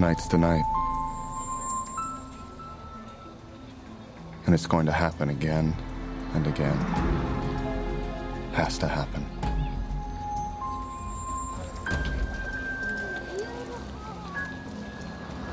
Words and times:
Tonight's 0.00 0.28
the 0.28 0.38
night. 0.38 0.64
And 4.46 4.54
it's 4.54 4.64
going 4.66 4.86
to 4.86 4.92
happen 4.92 5.28
again 5.28 5.76
and 6.32 6.46
again. 6.46 6.74
Has 8.54 8.78
to 8.78 8.88
happen. 8.88 9.26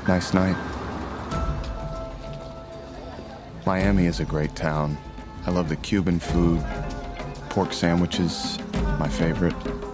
Nice 0.08 0.32
night. 0.32 0.56
Miami 3.66 4.06
is 4.06 4.20
a 4.20 4.24
great 4.24 4.56
town. 4.56 4.96
I 5.44 5.50
love 5.50 5.68
the 5.68 5.76
Cuban 5.76 6.18
food. 6.18 6.64
Pork 7.50 7.74
sandwiches, 7.74 8.58
my 8.98 9.08
favorite. 9.08 9.87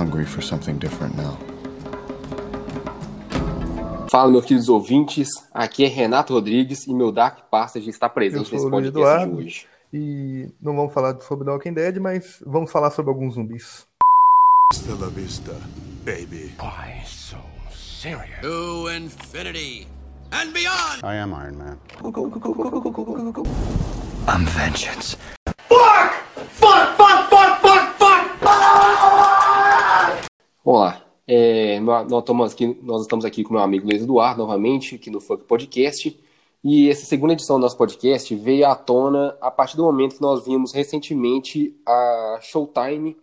Hungry 0.00 0.24
for 0.24 0.42
something 0.42 0.78
different 0.78 1.14
now. 1.16 1.36
Fala, 4.10 4.30
meus 4.30 4.44
queridos 4.44 4.68
ouvintes. 4.68 5.28
Aqui 5.52 5.84
é 5.84 5.88
Renato 5.88 6.32
Rodrigues 6.32 6.86
e 6.86 6.94
meu 6.94 7.12
Dark 7.12 7.48
Passage 7.50 7.90
está 7.90 8.08
presente 8.08 8.52
nesse 8.52 8.68
podcast 8.68 8.88
Eduardo, 8.88 9.36
de 9.36 9.44
hoje. 9.44 9.66
E 9.92 10.48
não 10.60 10.74
vamos 10.74 10.92
falar 10.92 11.20
sobre 11.20 11.44
The 11.44 11.50
Walking 11.50 11.74
Dead, 11.74 11.98
mas 11.98 12.42
vamos 12.44 12.72
falar 12.72 12.90
sobre 12.90 13.10
alguns 13.10 13.34
zumbis. 13.34 13.86
Hasta 14.72 14.94
la 14.94 15.08
vista, 15.08 15.52
baby. 16.04 16.52
Why 16.60 17.04
so 17.04 17.38
serious? 17.72 18.40
To 18.42 18.88
infinity 18.88 19.86
and 20.32 20.52
beyond! 20.52 21.02
I 21.04 21.16
am 21.16 21.32
Iron 21.34 21.56
Man. 21.58 21.78
I'm 24.28 24.46
vengeance. 24.46 25.16
Vamos 30.64 30.80
lá. 30.80 31.06
É, 31.26 31.80
nós, 31.80 32.10
estamos 32.10 32.52
aqui, 32.52 32.78
nós 32.82 33.02
estamos 33.02 33.24
aqui 33.24 33.42
com 33.42 33.54
meu 33.54 33.62
amigo 33.62 33.86
Luiz 33.86 34.02
Eduardo, 34.02 34.42
novamente, 34.42 34.96
aqui 34.96 35.10
no 35.10 35.20
Funk 35.20 35.44
Podcast. 35.44 36.18
E 36.62 36.90
essa 36.90 37.06
segunda 37.06 37.32
edição 37.32 37.56
do 37.56 37.62
nosso 37.62 37.78
podcast 37.78 38.34
veio 38.34 38.66
à 38.66 38.74
tona 38.74 39.36
a 39.40 39.50
partir 39.50 39.76
do 39.76 39.84
momento 39.84 40.16
que 40.16 40.20
nós 40.20 40.44
vimos 40.44 40.72
recentemente 40.74 41.74
a 41.86 42.38
Showtime 42.42 43.16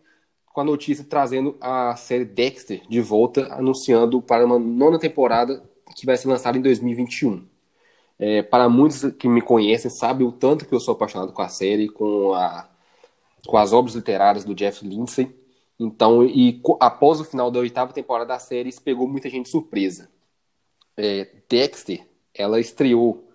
com 0.52 0.62
a 0.62 0.64
notícia 0.64 1.06
trazendo 1.08 1.56
a 1.62 1.96
série 1.96 2.26
Dexter 2.26 2.82
de 2.90 3.00
volta, 3.00 3.54
anunciando 3.54 4.20
para 4.20 4.44
uma 4.44 4.58
nona 4.58 4.98
temporada 4.98 5.64
que 5.96 6.08
vai 6.08 6.18
ser 6.18 6.28
lançada 6.30 6.58
em 6.58 6.62
2021. 6.62 7.46
É, 8.18 8.42
para 8.42 8.68
muitos 8.68 9.12
que 9.12 9.28
me 9.28 9.42
conhecem, 9.42 9.92
sabem 9.92 10.26
o 10.26 10.32
tanto 10.32 10.66
que 10.66 10.74
eu 10.74 10.80
sou 10.80 10.96
apaixonado 10.96 11.32
com 11.32 11.42
a 11.44 11.50
série, 11.50 11.88
com, 11.88 12.34
a, 12.34 12.68
com 13.46 13.58
as 13.58 13.72
obras 13.72 13.94
literárias 13.94 14.44
do 14.44 14.56
Jeff 14.56 14.84
Lindsay. 14.84 15.37
Então, 15.80 16.23
e 16.25 16.61
após 16.80 17.20
o 17.20 17.23
final 17.25 17.52
da 17.52 17.59
oitava 17.59 17.94
temporada 17.94 18.28
da 18.30 18.39
série, 18.39 18.70
isso 18.70 18.81
pegou 18.81 19.08
muita 19.08 19.30
gente 19.30 19.50
surpresa. 19.50 20.09
É, 20.95 21.28
Dexter, 21.47 22.03
ela 22.33 22.59
estreou 22.59 23.28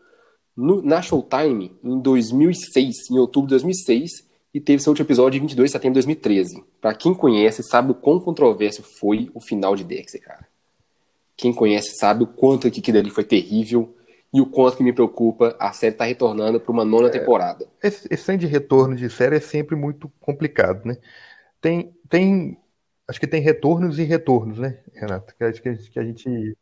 no- 0.56 0.82
na 0.82 1.00
Showtime 1.00 1.76
em 1.82 2.00
2006, 2.00 3.10
em 3.10 3.18
outubro 3.18 3.46
de 3.48 3.52
2006, 3.54 4.28
e 4.52 4.60
teve 4.60 4.82
seu 4.82 4.90
último 4.90 5.06
episódio 5.06 5.38
em 5.38 5.40
22 5.40 5.70
de 5.70 5.72
setembro 5.72 5.94
de 5.94 6.04
2013. 6.06 6.62
Pra 6.80 6.92
quem 6.94 7.14
conhece, 7.14 7.62
sabe 7.62 7.92
o 7.92 7.94
quão 7.94 8.20
controverso 8.20 8.82
foi 8.98 9.30
o 9.34 9.40
final 9.40 9.74
de 9.76 9.84
Dexter, 9.84 10.20
cara. 10.20 10.46
Quem 11.36 11.52
conhece 11.54 11.96
sabe 11.96 12.24
o 12.24 12.26
quanto 12.26 12.70
que 12.70 12.80
aquilo 12.80 12.98
ali 12.98 13.08
foi 13.10 13.24
terrível 13.24 13.94
e 14.34 14.41
o 14.41 14.47
quanto 14.47 14.76
que 14.76 14.82
me 14.82 14.92
preocupa 14.92 15.56
a 15.58 15.72
série 15.72 15.94
tá 15.94 16.04
retornando 16.04 16.60
para 16.60 16.72
uma 16.72 16.84
nona 16.84 17.08
temporada. 17.08 17.66
Esse, 17.82 18.06
esse 18.10 18.36
de 18.36 18.47
retorno 18.47 18.94
de 18.94 19.08
série 19.08 19.36
é 19.36 19.41
sempre 19.41 19.75
muito 19.75 20.10
complicado, 20.20 20.84
né? 20.84 20.98
Tem, 21.62 21.97
tem, 22.09 22.59
acho 23.06 23.21
que 23.21 23.27
tem 23.27 23.41
retornos 23.41 24.00
e 24.00 24.03
retornos, 24.03 24.59
né, 24.59 24.81
Renato? 24.93 25.34
Que 25.34 25.45
acho 25.45 25.62
que, 25.62 25.75
que 25.75 25.99
a 25.99 26.03
gente, 26.05 26.59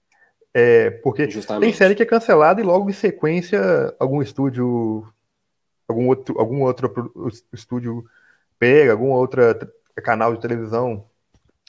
é, 0.53 0.91
porque 0.91 1.23
tem 1.23 1.33
Justamente. 1.33 1.77
série 1.77 1.95
que 1.95 2.03
é 2.03 2.07
cancelada 2.07 2.61
e 2.61 2.65
logo 2.65 2.91
em 2.91 2.93
sequência 2.93 3.59
algum 3.99 4.21
estúdio, 4.21 5.11
algum 5.89 6.07
outro, 6.07 6.39
algum 6.39 6.63
outro 6.63 7.13
estúdio 7.53 8.05
pega, 8.59 8.93
algum 8.93 9.11
outro 9.11 9.41
canal 10.05 10.35
de 10.35 10.41
televisão 10.41 11.05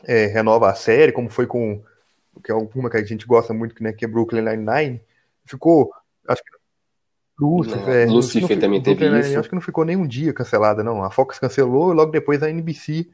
é, 0.03 0.25
renova 0.25 0.69
a 0.69 0.75
série, 0.75 1.13
como 1.13 1.29
foi 1.29 1.47
com 1.47 1.81
que 2.43 2.51
é 2.51 2.55
uma 2.55 2.89
que 2.89 2.97
a 2.97 3.03
gente 3.03 3.25
gosta 3.25 3.53
muito, 3.53 3.73
que, 3.73 3.83
né, 3.83 3.93
que 3.93 4.03
é 4.03 4.07
Brooklyn 4.07 4.41
Nine-Nine. 4.41 5.01
Ficou, 5.45 5.91
acho 6.27 6.43
que 6.43 6.51
Lucifer, 7.39 8.07
Não, 8.07 8.13
Lucifer 8.13 8.55
não, 8.55 8.61
também 8.61 8.81
Brooklyn 8.81 9.09
teve 9.09 9.19
isso. 9.21 9.39
Acho 9.39 9.49
que 9.49 9.55
não 9.55 9.61
ficou 9.61 9.83
nem 9.83 9.97
um 9.97 10.05
dia 10.05 10.31
cancelada, 10.31 10.83
não. 10.83 11.03
A 11.03 11.09
Fox 11.09 11.39
cancelou 11.39 11.91
e 11.91 11.95
logo 11.95 12.11
depois 12.11 12.43
a 12.43 12.49
NBC 12.49 13.09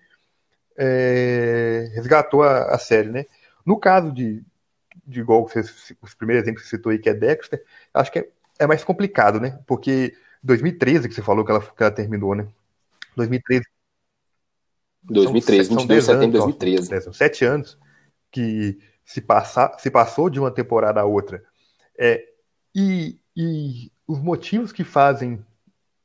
é, 0.77 1.91
resgatou 1.93 2.43
a, 2.43 2.75
a 2.75 2.77
série, 2.77 3.09
né? 3.09 3.25
No 3.65 3.79
caso 3.79 4.11
de, 4.11 4.43
de 5.05 5.19
igual 5.19 5.47
você, 5.47 5.61
os 6.01 6.13
primeiros 6.13 6.43
exemplos 6.43 6.63
que 6.63 6.69
você 6.69 6.77
citou 6.77 6.91
aí, 6.91 6.99
que 6.99 7.09
é 7.09 7.13
Dexter, 7.13 7.63
acho 7.93 8.11
que 8.11 8.19
é, 8.19 8.29
é 8.59 8.67
mais 8.67 8.83
complicado, 8.83 9.39
né? 9.39 9.59
Porque 9.65 10.15
2013 10.43 11.09
que 11.09 11.15
você 11.15 11.21
falou 11.21 11.43
que 11.43 11.51
ela, 11.51 11.61
que 11.61 11.83
ela 11.83 11.91
terminou, 11.91 12.35
né? 12.35 12.47
2013 13.15 13.65
2013, 15.03 15.69
são 15.69 15.77
22 15.77 15.87
de 15.87 15.87
10 15.87 16.05
setembro 16.05 16.31
de 16.31 16.43
anos, 16.43 16.57
2013. 16.57 16.95
ó, 16.95 17.01
são 17.01 17.13
sete 17.13 17.45
anos 17.45 17.77
que 18.31 18.77
se, 19.05 19.21
passa, 19.21 19.75
se 19.79 19.89
passou 19.89 20.29
de 20.29 20.39
uma 20.39 20.51
temporada 20.51 20.99
a 20.99 21.05
outra. 21.05 21.43
É, 21.97 22.23
e, 22.75 23.17
e 23.35 23.91
os 24.05 24.19
motivos 24.19 24.71
que 24.71 24.83
fazem 24.83 25.43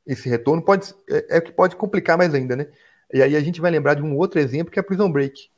esse 0.05 0.27
retorno 0.29 0.61
pode, 0.61 0.93
é, 1.09 1.37
é 1.37 1.39
o 1.39 1.41
que 1.41 1.51
pode 1.51 1.75
complicar 1.75 2.17
mais 2.17 2.33
ainda, 2.33 2.55
né? 2.55 2.67
E 3.13 3.21
aí 3.21 3.35
a 3.35 3.39
gente 3.39 3.61
vai 3.61 3.69
lembrar 3.69 3.93
de 3.93 4.01
um 4.01 4.17
outro 4.17 4.39
exemplo 4.39 4.73
que 4.73 4.79
é 4.79 4.83
Prison 4.83 5.11
Break, 5.11 5.49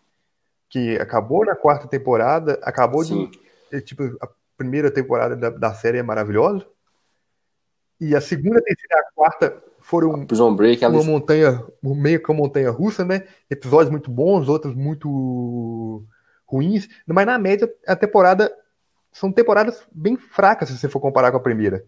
que 0.69 0.97
acabou 0.97 1.45
na 1.45 1.55
quarta 1.55 1.87
temporada, 1.87 2.59
acabou 2.61 3.03
Sim. 3.03 3.29
de. 3.29 3.39
é, 3.71 3.79
Tipo, 3.79 4.03
a 4.21 4.27
primeira 4.57 4.91
temporada 4.91 5.35
da, 5.35 5.49
da 5.49 5.73
série 5.73 5.97
é 5.97 6.03
maravilhosa. 6.03 6.65
E 7.99 8.13
a 8.13 8.19
segunda, 8.19 8.59
a 8.59 8.61
terceira 8.61 8.95
e 8.95 8.99
a 8.99 9.11
quarta 9.15 9.63
foram 9.79 10.25
Prison 10.25 10.53
Break, 10.53 10.83
uma 10.83 11.03
montanha, 11.03 11.65
meio 11.81 12.21
que 12.21 12.29
uma 12.29 12.39
montanha 12.39 12.69
russa, 12.71 13.05
né? 13.05 13.25
Episódios 13.49 13.89
muito 13.89 14.11
bons, 14.11 14.49
outros 14.49 14.75
muito 14.75 16.03
ruins, 16.45 16.89
mas 17.07 17.25
na 17.25 17.39
média 17.39 17.73
a 17.87 17.95
temporada 17.95 18.53
são 19.11 19.31
temporadas 19.31 19.87
bem 19.91 20.17
fracas 20.17 20.69
se 20.69 20.77
você 20.77 20.89
for 20.89 20.99
comparar 20.99 21.31
com 21.31 21.37
a 21.37 21.41
primeira. 21.41 21.85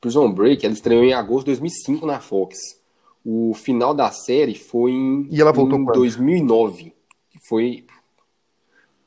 Prison 0.00 0.32
Break, 0.32 0.64
ela 0.64 0.74
estreou 0.74 1.02
em 1.02 1.14
agosto 1.14 1.46
de 1.46 1.52
2005 1.52 2.06
na 2.06 2.20
Fox. 2.20 2.83
O 3.24 3.54
final 3.54 3.94
da 3.94 4.10
série 4.10 4.54
foi 4.54 4.90
em, 4.92 5.26
E 5.30 5.40
ela 5.40 5.52
voltou 5.52 5.78
em 5.78 5.84
quando? 5.84 5.96
2009. 5.96 6.92
que 7.30 7.38
Foi. 7.48 7.84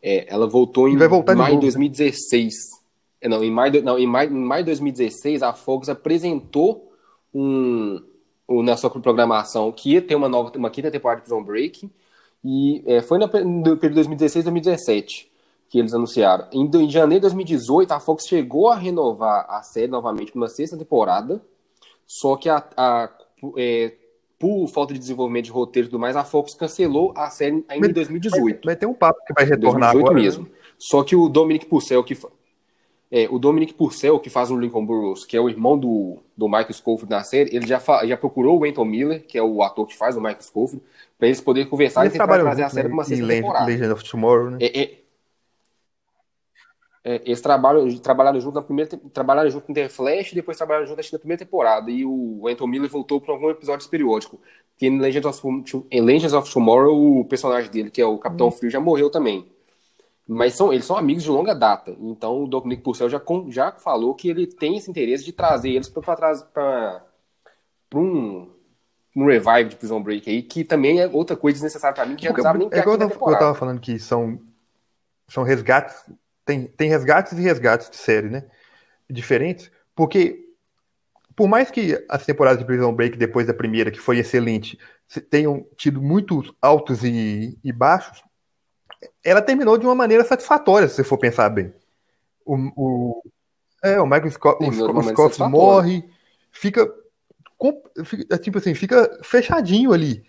É, 0.02 0.26
ela 0.34 0.48
voltou 0.48 0.88
E 0.88 0.94
em 0.94 0.98
vai 0.98 1.08
voltar 1.08 1.36
maio 1.36 1.50
de 1.60 1.66
novo, 1.66 1.66
né? 1.66 1.72
2016. 1.72 2.54
É, 3.22 3.28
Não, 3.28 3.44
em 3.44 3.52
maio, 3.52 3.72
de- 3.72 3.82
não, 3.82 3.98
em 3.98 4.08
maio, 4.08 4.32
em 4.32 4.44
maio 4.44 4.64
de 4.64 4.68
2016, 4.68 5.42
a 5.44 5.54
Fox 5.54 5.90
apresentou 5.90 6.92
um, 7.34 8.02
um- 8.48 8.64
na 8.64 8.78
sua 8.78 8.90
programação 8.90 9.72
que 9.72 9.94
ia 9.94 10.02
ter 10.02 10.16
uma 10.16 10.30
nova, 10.30 10.52
uma 10.56 10.70
quinta 10.70 10.90
temporada 10.92 11.22
de 11.22 11.28
Prison 11.28 11.44
Break. 11.44 11.90
E 12.44 12.84
é, 12.86 13.02
foi 13.02 13.18
no 13.18 13.28
período 13.28 13.80
de 13.80 13.90
2016 13.90 14.46
2017 14.46 15.32
que 15.70 15.78
eles 15.80 15.94
anunciaram. 15.94 16.48
Em, 16.54 16.66
em 16.66 16.90
janeiro 16.90 17.16
de 17.20 17.22
2018, 17.24 17.92
a 17.92 18.00
Fox 18.00 18.26
chegou 18.26 18.70
a 18.70 18.76
renovar 18.76 19.46
a 19.50 19.62
série 19.64 19.92
novamente 19.92 20.32
para 20.32 20.40
uma 20.40 20.48
sexta 20.48 20.78
temporada, 20.78 21.42
só 22.06 22.38
que 22.38 22.48
a, 22.48 22.64
a- 22.78 23.10
é, 23.58 23.94
por 24.40 24.68
falta 24.68 24.94
de 24.94 25.00
desenvolvimento 25.00 25.46
de 25.46 25.52
roteiro 25.52 25.88
e 25.88 25.90
tudo 25.90 26.00
mais, 26.00 26.16
a 26.16 26.24
Fox 26.24 26.54
cancelou 26.54 27.14
a 27.16 27.30
série 27.30 27.64
ainda 27.68 27.88
em 27.88 27.94
2018. 27.94 28.66
Vai 28.66 28.76
ter 28.76 28.86
um 28.86 28.94
papo 28.94 29.20
que 29.26 29.34
vai 29.34 29.46
retornar 29.46 29.94
2018 29.94 30.06
agora. 30.06 30.14
mesmo. 30.14 30.44
né? 30.44 30.50
Só 30.78 31.04
que 31.04 31.16
o 31.16 31.28
Dominic 31.28 31.66
Purcell, 31.66 32.04
que 32.04 32.16
é, 33.10 33.28
o 33.32 33.40
Dominic 33.40 33.74
Purcell, 33.74 34.20
que 34.20 34.30
faz 34.30 34.52
o 34.52 34.60
Lincoln 34.60 34.86
Burrows, 34.86 35.26
que 35.26 35.36
é 35.36 35.42
o 35.42 35.50
irmão 35.50 35.78
do, 35.78 36.18
do 36.36 36.48
Michael 36.48 36.74
Scofield 36.74 37.10
na 37.10 37.24
série, 37.24 37.56
ele 37.56 37.66
já, 37.66 37.82
já 38.06 38.18
procurou 38.18 38.60
o 38.60 38.66
Anton 38.66 38.86
Miller, 38.86 39.26
que 39.26 39.38
é 39.38 39.42
o 39.42 39.64
ator 39.64 39.88
que 39.88 39.98
faz 39.98 40.18
o 40.18 40.20
Michael 40.20 40.42
Scofield, 40.42 40.84
para 41.18 41.28
eles 41.28 41.42
poderem 41.42 41.70
conversar 41.70 42.02
Eles 42.02 42.14
e 42.14 42.18
tentar 42.20 42.40
trazer 42.40 42.64
a 42.64 42.70
série 42.70 42.90
né, 42.90 42.90
para 42.90 42.98
uma 42.98 43.04
sexta 43.06 43.28
temporada. 43.28 43.66
Legend 43.66 43.92
of 43.94 44.04
Tomorrow, 44.04 44.52
né? 44.52 44.58
É, 44.60 44.82
é- 44.82 44.98
é, 47.08 47.22
eles 47.24 47.40
trabalham, 47.40 47.88
trabalharam 48.00 48.38
junto 48.42 48.56
na 48.56 48.62
primeira, 48.62 49.00
trabalharam 49.14 49.50
junto 49.50 49.72
em 49.72 49.74
The 49.74 49.88
Flash, 49.88 50.34
depois 50.34 50.58
trabalharam 50.58 50.86
junto 50.86 51.02
na 51.14 51.20
primeira 51.20 51.40
temporada. 51.40 51.90
E 51.90 52.04
o 52.06 52.46
Anton 52.50 52.68
Miller 52.68 52.90
voltou 52.90 53.22
para 53.22 53.34
algum 53.34 53.50
episódio 53.50 53.88
periódico. 53.90 54.38
Que 54.76 54.88
em 54.88 55.00
Legends 55.00 55.26
of, 55.26 55.64
em 55.90 56.02
Legends 56.02 56.34
of 56.34 56.52
Tomorrow, 56.52 57.22
o 57.22 57.24
personagem 57.24 57.72
dele, 57.72 57.90
que 57.90 58.02
é 58.02 58.06
o 58.06 58.18
Capitão 58.18 58.52
Frio, 58.52 58.70
já 58.70 58.82
morreu 58.82 59.10
também. 59.10 59.48
Mas 60.28 60.56
são, 60.56 60.74
eles 60.74 60.84
são 60.84 60.98
amigos 60.98 61.24
de 61.24 61.30
longa 61.30 61.56
data. 61.56 61.96
Então 61.98 62.44
o 62.44 62.48
Dominic 62.48 62.84
Purcell 62.84 63.08
já, 63.08 63.22
já 63.48 63.72
falou 63.72 64.14
que 64.14 64.28
ele 64.30 64.46
tem 64.46 64.76
esse 64.76 64.92
interesse 64.92 65.24
de 65.24 65.32
trazer 65.32 65.70
eles 65.70 65.88
para 65.88 67.06
um, 67.96 68.50
um 69.16 69.26
revive 69.26 69.70
de 69.70 69.76
Prison 69.78 70.04
Break 70.04 70.30
aí, 70.30 70.44
que 70.44 70.66
também 70.66 71.00
é 71.00 71.08
outra 71.08 71.38
coisa 71.38 71.56
desnecessária 71.56 71.96
para 71.96 72.06
mim, 72.06 72.18
que 72.18 72.24
já 72.24 72.32
não 72.32 72.34
precisava 72.34 72.58
nem 72.58 72.68
é 72.70 72.80
igual 72.82 72.98
eu 72.98 73.00
eu 73.32 73.40
tava 73.40 73.56
falando 73.56 73.80
que 73.80 73.98
são, 73.98 74.38
são 75.30 75.44
resgates, 75.44 75.96
tem, 76.48 76.66
tem 76.66 76.90
resgates 76.90 77.34
e 77.34 77.42
resgates 77.42 77.90
de 77.90 77.98
série, 77.98 78.30
né? 78.30 78.46
Diferentes, 79.10 79.70
porque 79.94 80.48
por 81.36 81.48
mais 81.48 81.70
que 81.70 82.04
as 82.10 82.26
temporadas 82.26 82.58
de 82.58 82.66
Prison 82.66 82.92
Break, 82.92 83.16
depois 83.16 83.46
da 83.46 83.54
primeira, 83.54 83.92
que 83.92 84.00
foi 84.00 84.18
excelente, 84.18 84.80
tenham 85.30 85.68
tido 85.76 86.02
muitos 86.02 86.52
altos 86.60 87.04
e, 87.04 87.60
e 87.64 87.72
baixos, 87.72 88.24
ela 89.24 89.42
terminou 89.42 89.78
de 89.78 89.86
uma 89.86 89.94
maneira 89.94 90.24
satisfatória, 90.24 90.88
se 90.88 90.96
você 90.96 91.04
for 91.04 91.20
pensar 91.20 91.50
bem. 91.50 91.72
O, 92.44 92.56
o, 92.76 93.24
é, 93.84 94.02
o 94.02 94.06
Michael 94.06 94.32
Scott, 94.32 94.64
o, 94.64 94.98
o 94.98 95.04
Scott 95.04 95.40
morre, 95.44 96.04
fica, 96.52 96.92
é 98.32 98.38
tipo 98.40 98.58
assim, 98.58 98.74
fica 98.74 99.20
fechadinho 99.24 99.94
ali. 99.94 100.24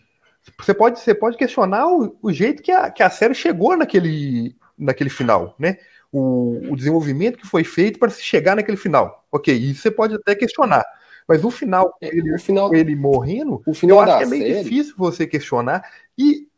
Você 0.61 0.75
pode, 0.75 1.01
você 1.01 1.15
pode 1.15 1.39
questionar 1.39 1.89
o, 1.89 2.19
o 2.21 2.33
jeito 2.33 2.63
que 2.63 2.71
a, 2.71 2.91
que 2.91 3.03
a 3.03 3.09
série 3.09 3.35
chegou 3.35 3.77
naquele, 3.77 4.55
naquele 4.77 5.11
final, 5.11 5.55
né? 5.59 5.79
O, 6.11 6.73
o 6.73 6.77
desenvolvimento 6.77 7.37
que 7.37 7.47
foi 7.47 7.65
feito 7.65 7.99
para 7.99 8.09
se 8.11 8.23
chegar 8.23 8.57
naquele 8.57 8.77
final. 8.79 9.27
Ok, 9.31 9.55
isso 9.55 9.83
você 9.83 9.91
pode 9.91 10.15
até 10.15 10.35
questionar. 10.35 10.85
Mas 11.27 11.45
o 11.45 11.51
final, 11.51 11.95
É, 12.01 12.09
ele, 12.09 12.35
o 12.35 12.39
final- 12.39 12.75
ele 12.75 12.97
morrendo, 12.97 13.63
o 13.67 13.75
final 13.75 13.99
eu 13.99 14.01
acho 14.03 14.17
que 14.19 14.23
é 14.25 14.27
meio 14.27 14.43
série- 14.55 14.63
difícil 14.63 14.95
você 14.97 15.27
questionar. 15.27 15.85
E, 16.17 16.49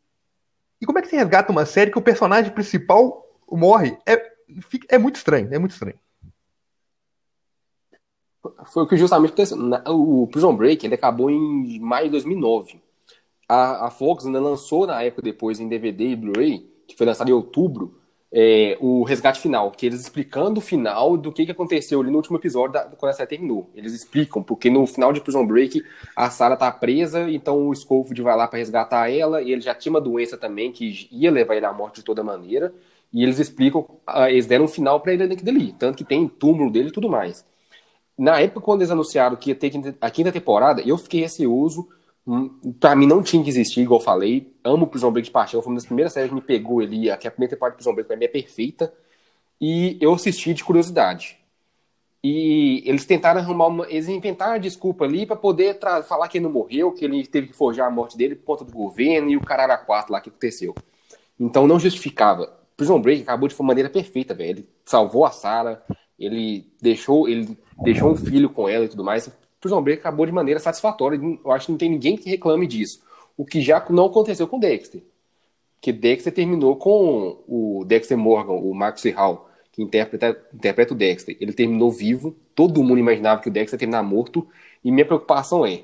e 0.79 0.85
como 0.85 0.97
é 0.99 1.01
que 1.01 1.09
você 1.09 1.17
resgata 1.17 1.51
uma 1.51 1.65
série 1.65 1.91
que 1.91 1.99
o 1.99 2.01
personagem 2.01 2.53
principal 2.53 3.25
morre? 3.51 3.97
É, 4.05 4.31
é 4.87 4.97
muito 4.97 5.17
estranho, 5.17 5.53
é 5.53 5.59
muito 5.59 5.71
estranho. 5.71 5.99
Foi 8.73 8.83
o 8.83 8.87
que 8.87 8.97
justamente 8.97 9.33
aconteceu. 9.33 9.57
O 9.87 10.27
Prison 10.27 10.55
Break 10.55 10.85
ele 10.85 10.95
acabou 10.95 11.29
em 11.29 11.79
maio 11.79 12.05
de 12.05 12.11
2009. 12.11 12.81
A, 13.47 13.87
a 13.87 13.91
Fox 13.91 14.25
ainda 14.25 14.39
lançou 14.39 14.87
na 14.87 15.03
época 15.03 15.21
depois 15.21 15.59
em 15.59 15.67
DVD 15.67 16.09
e 16.09 16.15
Blu-ray, 16.15 16.59
que 16.87 16.95
foi 16.97 17.05
lançado 17.05 17.29
em 17.29 17.33
outubro, 17.33 18.00
é, 18.33 18.77
o 18.79 19.03
resgate 19.03 19.39
final, 19.39 19.71
que 19.71 19.85
eles 19.85 20.01
explicando 20.01 20.59
o 20.59 20.61
final 20.61 21.17
do 21.17 21.31
que, 21.31 21.45
que 21.45 21.51
aconteceu 21.51 21.99
ali 21.99 22.09
no 22.09 22.17
último 22.17 22.37
episódio 22.37 22.73
da, 22.73 22.83
quando 22.85 23.11
a 23.11 23.13
série 23.13 23.29
terminou. 23.29 23.69
Eles 23.75 23.93
explicam, 23.93 24.41
porque 24.41 24.69
no 24.69 24.85
final 24.87 25.11
de 25.11 25.21
Prison 25.21 25.45
Break 25.45 25.83
a 26.15 26.29
Sarah 26.29 26.55
tá 26.55 26.71
presa, 26.71 27.29
então 27.29 27.67
o 27.67 27.75
Scofield 27.75 28.21
vai 28.21 28.35
lá 28.35 28.47
para 28.47 28.59
resgatar 28.59 29.11
ela, 29.11 29.41
e 29.41 29.51
ele 29.51 29.61
já 29.61 29.75
tinha 29.75 29.91
uma 29.91 30.01
doença 30.01 30.37
também 30.37 30.71
que 30.71 31.07
ia 31.11 31.31
levar 31.31 31.55
ele 31.55 31.65
à 31.65 31.73
morte 31.73 31.95
de 31.97 32.03
toda 32.03 32.23
maneira, 32.23 32.73
e 33.11 33.23
eles 33.23 33.39
explicam, 33.39 33.85
ah, 34.07 34.31
eles 34.31 34.45
deram 34.45 34.65
um 34.65 34.67
final 34.69 35.01
para 35.01 35.13
ele 35.13 35.27
naquilo 35.27 35.49
ali, 35.49 35.73
tanto 35.73 35.97
que 35.97 36.05
tem 36.05 36.27
túmulo 36.27 36.71
dele 36.71 36.89
e 36.89 36.91
tudo 36.91 37.09
mais 37.09 37.45
na 38.21 38.39
época, 38.39 38.61
quando 38.61 38.81
eles 38.81 38.91
anunciaram 38.91 39.35
que 39.35 39.49
ia 39.49 39.55
ter 39.55 39.71
a 39.99 40.11
quinta 40.11 40.31
temporada, 40.31 40.81
eu 40.81 40.95
fiquei 40.97 41.21
receoso. 41.21 41.89
Hum, 42.31 42.49
Pra 42.79 42.95
mim 42.95 43.05
não 43.05 43.21
tinha 43.21 43.43
que 43.43 43.49
existir, 43.49 43.81
igual 43.81 43.99
eu 43.99 44.03
falei. 44.05 44.53
Amo 44.63 44.87
Prison 44.87 45.11
Break 45.11 45.25
de 45.27 45.31
paixão. 45.31 45.61
Foi 45.61 45.71
uma 45.71 45.75
das 45.77 45.85
primeiras 45.85 46.13
séries 46.13 46.29
que 46.29 46.35
me 46.35 46.41
pegou 46.41 46.79
ali. 46.79 47.09
A 47.09 47.17
primeira 47.17 47.53
temporada 47.55 47.73
de 47.73 47.77
Prison 47.77 47.93
Break 47.93 48.07
pra 48.07 48.15
mim 48.15 48.25
é 48.25 48.27
perfeita. 48.29 48.93
E 49.59 49.97
eu 49.99 50.13
assisti 50.13 50.53
de 50.53 50.63
curiosidade. 50.63 51.37
E 52.23 52.83
eles 52.85 53.05
tentaram 53.05 53.41
arrumar 53.41 53.67
uma. 53.67 53.85
Eles 53.89 54.07
inventaram 54.07 54.53
a 54.53 54.57
desculpa 54.59 55.05
ali 55.05 55.25
pra 55.25 55.35
poder 55.35 55.79
tra- 55.79 56.03
falar 56.03 56.27
que 56.27 56.37
ele 56.37 56.45
não 56.45 56.51
morreu, 56.51 56.91
que 56.91 57.03
ele 57.03 57.25
teve 57.25 57.47
que 57.47 57.53
forjar 57.53 57.87
a 57.87 57.91
morte 57.91 58.15
dele 58.15 58.35
por 58.35 58.45
conta 58.45 58.63
do 58.63 58.71
governo 58.71 59.29
e 59.29 59.37
o 59.37 59.41
caralho 59.41 59.73
a 59.73 59.77
quatro 59.77 60.13
lá 60.13 60.21
que 60.21 60.29
aconteceu. 60.29 60.73
Então 61.39 61.65
não 61.67 61.79
justificava. 61.79 62.53
Prison 62.77 62.99
Break 63.01 63.23
acabou 63.23 63.49
de 63.49 63.55
uma 63.55 63.67
maneira 63.67 63.89
perfeita, 63.89 64.33
velho. 64.33 64.49
Ele 64.59 64.69
salvou 64.85 65.25
a 65.25 65.31
Sarah, 65.31 65.81
ele 66.17 66.67
deixou, 66.81 67.27
ele 67.27 67.57
deixou 67.81 68.11
um 68.11 68.15
filho 68.15 68.49
com 68.49 68.69
ela 68.69 68.85
e 68.85 68.89
tudo 68.89 69.03
mais. 69.03 69.29
Prison 69.61 69.81
Break 69.81 69.99
acabou 69.99 70.25
de 70.25 70.31
maneira 70.31 70.59
satisfatória. 70.59 71.17
Eu 71.17 71.51
acho 71.51 71.67
que 71.67 71.71
não 71.71 71.77
tem 71.77 71.89
ninguém 71.89 72.17
que 72.17 72.29
reclame 72.29 72.65
disso. 72.65 73.01
O 73.37 73.45
que 73.45 73.61
já 73.61 73.85
não 73.91 74.07
aconteceu 74.07 74.47
com 74.47 74.59
Dexter. 74.59 75.03
Que 75.79 75.93
Dexter 75.93 76.33
terminou 76.33 76.75
com 76.75 77.43
o 77.47 77.85
Dexter 77.85 78.17
Morgan, 78.17 78.53
o 78.53 78.73
Marcus 78.73 79.03
Hall, 79.13 79.47
que 79.71 79.81
interpreta, 79.81 80.37
interpreta 80.53 80.93
o 80.93 80.97
Dexter. 80.97 81.37
Ele 81.39 81.53
terminou 81.53 81.91
vivo. 81.91 82.35
Todo 82.55 82.83
mundo 82.83 82.97
imaginava 82.97 83.41
que 83.41 83.49
o 83.49 83.51
Dexter 83.51 83.75
ia 83.75 83.79
terminar 83.79 84.03
morto. 84.03 84.47
E 84.83 84.91
minha 84.91 85.05
preocupação 85.05 85.65
é: 85.65 85.83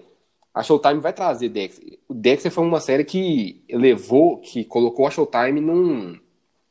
a 0.53 0.63
Showtime 0.63 0.99
vai 0.99 1.13
trazer 1.13 1.49
Dexter. 1.49 1.99
O 2.07 2.15
Dexter 2.15 2.51
foi 2.51 2.63
uma 2.63 2.79
série 2.79 3.05
que 3.05 3.63
levou, 3.69 4.37
que 4.37 4.65
colocou 4.65 5.05
a 5.05 5.11
Showtime 5.11 5.61
num, 5.61 6.19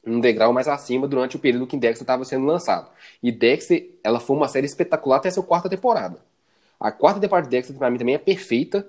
num 0.04 0.20
degrau 0.20 0.52
mais 0.52 0.66
acima 0.66 1.06
durante 1.06 1.36
o 1.36 1.38
período 1.38 1.68
que 1.68 1.76
Dexter 1.76 2.02
estava 2.02 2.24
sendo 2.24 2.46
lançado. 2.46 2.90
E 3.22 3.30
Dexter, 3.30 3.96
ela 4.02 4.18
foi 4.18 4.36
uma 4.36 4.48
série 4.48 4.66
espetacular 4.66 5.18
até 5.18 5.28
a 5.28 5.32
sua 5.32 5.44
quarta 5.44 5.68
temporada. 5.68 6.20
A 6.78 6.93
quarta 6.93 7.20
temporada 7.20 7.46
de 7.46 7.50
Dexter, 7.50 7.76
pra 7.76 7.90
mim, 7.90 7.99
também 7.99 8.14
é 8.14 8.19
perfeita. 8.19 8.88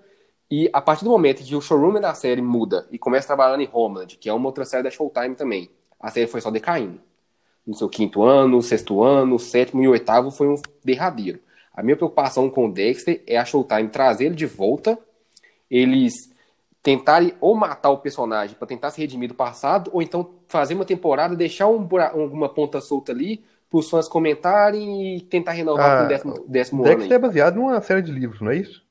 E 0.49 0.69
a 0.71 0.81
partir 0.81 1.03
do 1.03 1.09
momento 1.09 1.43
que 1.43 1.55
o 1.55 1.61
showrunner 1.61 2.01
da 2.01 2.13
série 2.13 2.41
muda 2.41 2.87
e 2.91 2.97
começa 2.97 3.27
trabalhando 3.27 3.61
em 3.61 3.69
Homeland, 3.71 4.17
que 4.17 4.29
é 4.29 4.33
uma 4.33 4.45
outra 4.45 4.63
série 4.63 4.83
da 4.83 4.89
Showtime 4.89 5.35
também, 5.35 5.69
a 5.99 6.09
série 6.09 6.27
foi 6.27 6.39
só 6.39 6.49
decaindo. 6.49 7.01
No 7.65 7.75
seu 7.75 7.89
quinto 7.89 8.23
ano, 8.23 8.61
sexto 8.61 9.03
ano, 9.03 9.37
sétimo 9.37 9.83
e 9.83 9.87
oitavo 9.87 10.31
foi 10.31 10.47
um 10.47 10.55
derradeiro. 10.83 11.39
A 11.73 11.83
minha 11.83 11.97
preocupação 11.97 12.49
com 12.49 12.67
o 12.67 12.71
Dexter 12.71 13.21
é 13.27 13.37
a 13.37 13.43
Showtime 13.43 13.89
trazer 13.89 14.27
ele 14.27 14.35
de 14.35 14.45
volta, 14.45 14.97
eles 15.69 16.33
tentarem 16.81 17.33
ou 17.41 17.53
matar 17.53 17.89
o 17.89 17.97
personagem 17.97 18.55
para 18.55 18.65
tentar 18.65 18.91
se 18.91 19.01
redimir 19.01 19.27
do 19.27 19.35
passado, 19.35 19.91
ou 19.93 20.01
então 20.01 20.35
fazer 20.47 20.75
uma 20.75 20.85
temporada, 20.85 21.35
deixar 21.35 21.67
um 21.67 21.85
alguma 22.13 22.47
ponta 22.47 22.79
solta 22.79 23.11
ali 23.11 23.43
para 23.69 23.79
os 23.79 23.89
fãs 23.89 24.07
comentarem 24.07 25.17
e 25.17 25.21
tentar 25.21 25.51
renovar 25.51 26.01
Ah, 26.01 26.05
o 26.05 26.07
décimo, 26.07 26.45
décimo 26.47 26.85
ano. 26.85 26.97
Dexter 26.97 27.15
é 27.15 27.19
baseado 27.19 27.55
numa 27.55 27.81
série 27.81 28.01
de 28.01 28.11
livros, 28.11 28.41
não 28.41 28.51
é 28.51 28.57
isso? 28.57 28.85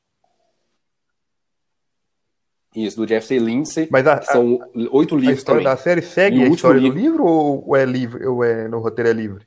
Isso, 2.75 2.97
do 2.99 3.07
Jeff 3.07 3.27
C. 3.27 3.39
Lindsay, 3.39 3.89
Mas 3.91 4.07
a, 4.07 4.21
são 4.21 4.59
oito 4.93 5.15
a 5.17 5.19
livros 5.19 5.39
história 5.39 5.63
também. 5.63 5.65
da 5.77 5.77
série 5.83 6.03
segue 6.03 6.37
E 6.37 6.41
o 6.41 6.43
a 6.43 6.49
último 6.51 6.57
história 6.57 6.81
do 6.81 6.91
livro- 6.91 6.99
livro 7.01 7.25
ou, 7.25 7.75
é 7.77 7.85
livre, 7.87 8.27
ou 8.27 8.45
é 8.45 8.69
no 8.69 8.81
roteiro 8.81 9.09
é 9.09 9.13
livre? 9.15 9.47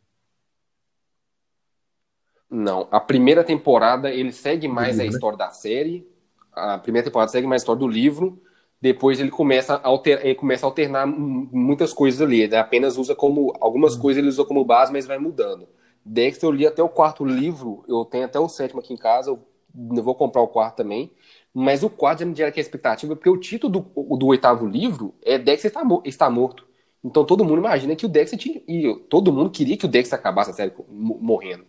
Não, 2.49 2.87
a 2.91 2.99
primeira 2.99 3.43
temporada 3.43 4.09
ele 4.09 4.31
segue 4.31 4.67
mais 4.67 4.95
livro, 4.95 5.03
a 5.03 5.05
né? 5.11 5.15
história 5.15 5.37
da 5.37 5.51
série. 5.51 6.07
A 6.51 6.79
primeira 6.79 7.05
temporada 7.05 7.31
segue 7.31 7.45
mais 7.45 7.61
a 7.61 7.63
história 7.63 7.79
do 7.79 7.87
livro. 7.87 8.41
Depois 8.81 9.19
ele 9.19 9.29
começa 9.31 9.75
a, 9.75 9.87
alter, 9.87 10.21
ele 10.25 10.35
começa 10.35 10.65
a 10.65 10.69
alternar 10.69 11.05
muitas 11.05 11.91
coisas 11.93 12.21
ali. 12.21 12.41
Ele 12.41 12.55
apenas 12.55 12.97
usa 12.97 13.13
como. 13.15 13.53
Algumas 13.59 13.95
Hum. 13.95 13.99
coisas 13.99 14.19
ele 14.19 14.29
usa 14.29 14.45
como 14.45 14.63
base, 14.63 14.91
mas 14.91 15.05
vai 15.05 15.17
mudando. 15.17 15.67
Dexter 16.05 16.47
eu 16.47 16.51
li 16.53 16.65
até 16.65 16.81
o 16.81 16.89
quarto 16.89 17.25
livro, 17.25 17.83
eu 17.87 18.05
tenho 18.05 18.25
até 18.25 18.39
o 18.39 18.47
sétimo 18.47 18.79
aqui 18.79 18.93
em 18.93 18.97
casa, 18.97 19.31
eu 19.31 20.03
vou 20.03 20.15
comprar 20.15 20.41
o 20.41 20.47
quarto 20.47 20.77
também. 20.77 21.11
Mas 21.53 21.83
o 21.83 21.89
quarto 21.89 22.19
já 22.19 22.25
me 22.25 22.35
gera 22.35 22.49
aqui 22.49 22.59
a 22.59 22.61
expectativa, 22.61 23.15
porque 23.15 23.29
o 23.29 23.37
título 23.37 23.73
do, 23.93 24.17
do 24.17 24.27
oitavo 24.27 24.65
livro 24.65 25.13
é 25.23 25.37
Dexter 25.37 25.69
está, 25.69 25.81
está 26.05 26.29
morto. 26.29 26.65
Então 27.03 27.25
todo 27.25 27.43
mundo 27.43 27.59
imagina 27.59 27.95
que 27.95 28.05
o 28.05 28.09
Dexter 28.09 28.39
tinha. 28.39 28.61
E 28.67 28.95
todo 29.09 29.31
mundo 29.33 29.49
queria 29.49 29.77
que 29.77 29.85
o 29.85 29.89
Dexter 29.89 30.17
acabasse 30.17 30.51
a 30.51 30.53
série 30.53 30.71
mo- 30.89 31.17
morrendo. 31.21 31.65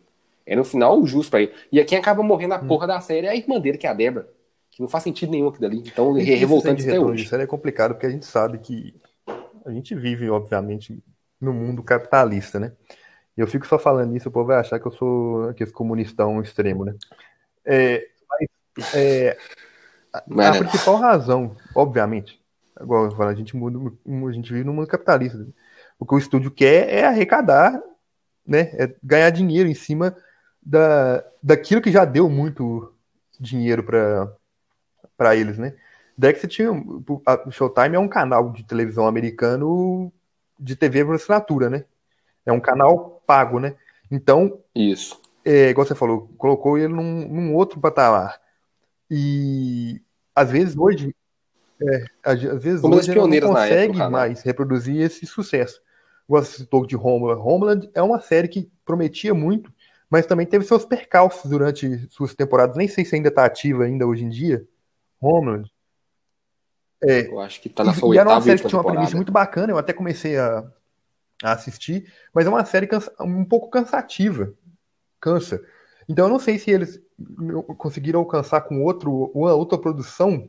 Era 0.47 0.61
um 0.61 0.65
final 0.65 1.05
justo 1.07 1.31
pra 1.31 1.43
ele. 1.43 1.53
E 1.73 1.83
quem 1.85 1.99
acaba 1.99 2.23
morrendo 2.23 2.51
na 2.51 2.61
Hum. 2.61 2.67
porra 2.67 2.87
da 2.87 3.01
série 3.01 3.27
é 3.27 3.31
a 3.31 3.37
irmã 3.37 3.59
dele, 3.61 3.79
que 3.79 3.87
é 3.87 3.91
a 3.91 3.95
Debra. 3.95 4.29
Não 4.81 4.89
faz 4.89 5.05
sentido 5.05 5.31
nenhum 5.31 5.49
aquilo 5.49 5.69
dali. 5.69 5.83
Então, 5.87 6.17
é 6.17 6.23
revoltante 6.23 6.89
até 6.89 6.99
hoje. 6.99 7.29
série 7.29 7.43
é 7.43 7.47
complicado 7.47 7.93
porque 7.93 8.07
a 8.07 8.11
gente 8.11 8.25
sabe 8.25 8.59
que 8.59 8.95
a 9.67 9.71
gente 9.71 9.95
vive, 9.95 10.31
obviamente, 10.31 11.05
no 11.39 11.53
mundo 11.53 11.83
capitalista, 11.83 12.59
né? 12.59 12.73
Eu 13.37 13.47
fico 13.47 13.67
só 13.67 13.79
falando 13.79 14.17
isso, 14.17 14.31
o 14.31 14.33
povo 14.33 14.47
vai 14.47 14.59
achar 14.59 14.81
que 14.81 14.87
eu 14.87 14.93
sou 14.93 15.51
aquele 15.51 15.71
comunistão 15.71 16.41
extremo, 16.41 16.87
né? 16.87 16.95
É, 17.63 18.07
mas, 18.27 18.95
é, 18.95 19.37
a, 20.15 20.23
né? 20.27 20.59
principal 20.59 20.97
razão, 20.97 21.55
obviamente, 21.75 22.41
agora 22.75 23.11
eu 23.11 23.17
falo, 23.17 23.29
a 23.29 23.35
gente, 23.35 23.55
muda, 23.55 23.79
a 24.29 24.33
gente 24.33 24.51
vive 24.51 24.65
no 24.65 24.73
mundo 24.73 24.87
capitalista. 24.87 25.47
O 25.99 26.07
que 26.07 26.15
o 26.15 26.19
estúdio 26.19 26.51
quer 26.51 26.89
é 26.89 27.05
arrecadar, 27.05 27.79
né? 28.47 28.73
É 28.79 28.95
ganhar 29.03 29.29
dinheiro 29.29 29.69
em 29.69 29.75
cima 29.75 30.17
da, 30.63 31.23
daquilo 31.43 31.83
que 31.83 31.93
já 31.93 32.07
deu 32.07 32.31
muito 32.31 32.95
dinheiro 33.39 33.83
para 33.83 34.40
para 35.21 35.37
eles, 35.37 35.59
né? 35.59 35.75
Dexter 36.17 36.49
tinha. 36.49 36.71
A 37.27 37.51
Showtime 37.51 37.95
é 37.95 37.99
um 37.99 38.09
canal 38.09 38.51
de 38.51 38.65
televisão 38.65 39.07
americano 39.07 40.11
de 40.59 40.75
TV 40.75 41.05
por 41.05 41.15
assinatura, 41.15 41.69
né? 41.69 41.85
É 42.47 42.51
um 42.51 42.59
canal 42.59 43.23
pago, 43.27 43.61
né? 43.61 43.77
Então, 44.11 44.61
Isso. 44.75 45.21
é, 45.45 45.69
igual 45.69 45.87
você 45.87 45.95
falou, 45.95 46.31
colocou 46.39 46.79
ele 46.79 46.89
num, 46.89 47.29
num 47.29 47.55
outro 47.55 47.79
patamar. 47.79 48.41
E 49.11 50.01
às 50.35 50.51
vezes 50.51 50.75
hoje, 50.75 51.15
é, 51.83 52.05
às, 52.25 52.41
vezes 52.41 52.81
das 52.81 52.91
hoje 52.91 53.11
ele 53.11 53.21
não 53.21 53.29
época, 53.35 53.49
consegue 53.49 53.93
canal. 53.93 54.11
mais 54.11 54.41
reproduzir 54.41 55.03
esse 55.03 55.27
sucesso. 55.27 55.83
Você 56.27 56.63
citou 56.63 56.87
de 56.87 56.97
Homeland. 56.97 57.43
Homeland 57.45 57.91
é 57.93 58.01
uma 58.01 58.21
série 58.23 58.49
que 58.49 58.71
prometia 58.87 59.35
muito, 59.35 59.71
mas 60.09 60.25
também 60.25 60.47
teve 60.47 60.65
seus 60.65 60.87
percalços 60.87 61.51
durante 61.51 62.09
suas 62.11 62.35
temporadas. 62.35 62.75
Nem 62.75 62.89
sei 62.89 63.05
se 63.05 63.15
ainda 63.15 63.29
está 63.29 63.45
ativa 63.45 63.85
ainda 63.85 64.07
hoje 64.07 64.25
em 64.25 64.31
dia. 64.31 64.67
Homeland. 65.21 65.71
É, 67.03 67.27
Eu 67.29 67.41
acho 67.41 67.61
que 67.61 67.69
tá 67.69 67.83
na 67.83 67.93
e, 67.93 67.95
sua 67.95 68.15
e 68.15 68.19
era 68.19 68.29
uma 68.29 68.39
e 68.39 68.43
série 68.43 68.61
que 68.61 68.69
tinha 68.69 68.81
uma 68.81 68.91
premissa 68.93 69.17
muito 69.17 69.33
bacana, 69.33 69.73
eu 69.73 69.79
até 69.79 69.93
comecei 69.93 70.39
a, 70.39 70.65
a 71.43 71.53
assistir, 71.53 72.13
mas 72.35 72.47
é 72.47 72.49
uma 72.49 72.65
série 72.65 72.87
cansa- 72.87 73.13
um 73.21 73.45
pouco 73.45 73.71
cansativa. 73.71 74.53
Cansa. 75.21 75.63
Então 76.09 76.27
eu 76.27 76.31
não 76.31 76.39
sei 76.39 76.59
se 76.59 76.71
eles 76.71 77.01
conseguiram 77.79 78.21
alcançar 78.21 78.63
com 78.63 78.83
outro, 78.83 79.31
uma 79.35 79.55
outra 79.55 79.79
produção 79.79 80.49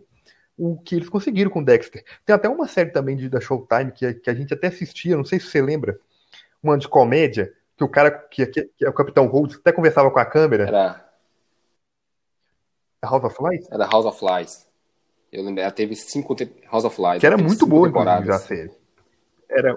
o 0.58 0.78
que 0.78 0.96
eles 0.96 1.10
conseguiram 1.10 1.50
com 1.50 1.64
Dexter. 1.64 2.04
Tem 2.26 2.36
até 2.36 2.48
uma 2.48 2.68
série 2.68 2.92
também 2.92 3.16
de, 3.16 3.28
da 3.30 3.40
Showtime 3.40 3.92
que, 3.92 4.14
que 4.16 4.30
a 4.30 4.34
gente 4.34 4.54
até 4.54 4.68
assistia, 4.68 5.18
não 5.18 5.26
sei 5.26 5.40
se 5.40 5.48
você 5.48 5.62
lembra, 5.62 6.00
uma 6.62 6.78
de 6.78 6.88
comédia, 6.88 7.52
que 7.76 7.84
o 7.84 7.90
cara, 7.90 8.12
que, 8.12 8.46
que, 8.46 8.64
que 8.78 8.86
é 8.86 8.90
o 8.90 8.94
Capitão 8.94 9.26
Holt, 9.26 9.56
até 9.56 9.72
conversava 9.72 10.12
com 10.12 10.20
a 10.20 10.26
câmera. 10.26 10.68
Era. 10.68 11.11
House 13.08 13.24
of 13.24 13.36
Lies? 13.44 13.72
Era 13.72 13.86
House 13.86 14.06
of 14.06 14.20
Lies. 14.26 14.68
Eu 15.32 15.44
lembro, 15.44 15.62
ela 15.62 15.72
teve 15.72 15.96
cinco 15.96 16.36
te... 16.36 16.52
House 16.72 16.84
of 16.86 17.02
Lies. 17.02 17.20
Que 17.20 17.26
era 17.26 17.38
muito 17.38 17.66
boa, 17.66 17.88
temporadas. 17.88 18.30
a 18.30 18.40
série. 18.40 18.72
Era, 19.50 19.76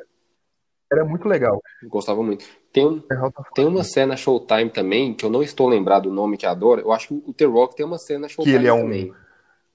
era 0.93 1.05
muito 1.05 1.29
legal. 1.29 1.63
Gostava 1.85 2.23
muito. 2.23 2.45
Tem, 2.73 2.85
um- 2.87 3.03
É 3.11 3.17
tem 3.55 3.67
uma 3.67 3.85
cena 3.85 4.09
na 4.09 4.17
Showtime 4.17 4.71
também, 4.71 5.15
que 5.15 5.25
eu 5.25 5.31
não 5.31 5.43
estou 5.43 5.69
lembrado 5.69 6.05
do 6.05 6.13
nome 6.15 6.37
que 6.37 6.45
adora. 6.47 6.81
Eu 6.81 6.93
acho 6.93 7.09
que 7.09 7.15
o 7.31 7.33
The 7.33 7.45
Rock 7.45 7.77
tem 7.77 7.87
uma 7.87 7.99
cena 7.99 8.21
na 8.21 8.29
Showtime 8.29 8.57
ele 8.57 8.67
é 8.67 8.73
um- 8.73 8.83
também. 8.83 9.15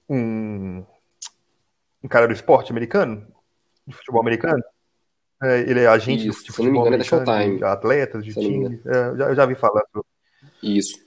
um, 0.08 0.84
um 2.04 2.08
cara 2.08 2.26
do 2.26 2.32
esporte 2.34 2.70
americano, 2.70 3.26
de 3.86 3.94
futebol 3.96 4.20
americano. 4.20 4.62
É, 5.42 5.60
ele 5.60 5.80
é 5.80 5.86
agente 5.86 6.28
Isso, 6.28 6.44
de 6.44 6.52
se 6.52 6.60
eu 6.60 6.64
não 6.66 6.72
me 6.72 6.78
futebol 6.78 6.86
engano, 6.88 6.96
é 6.96 6.98
da 6.98 7.16
americano, 7.16 7.26
Showtime. 7.26 7.56
de 7.56 7.64
atletas, 7.64 8.24
de 8.24 8.32
Se 8.34 8.38
eu 8.38 8.42
não 8.42 8.50
me 8.58 8.78
time. 8.78 8.82
É, 8.86 9.08
eu 9.08 9.16
já, 9.16 9.28
eu 9.30 9.34
já 9.34 9.46
vi 9.46 9.54
falar. 9.54 9.82
sobre- 9.90 10.08
Isso. 10.62 10.98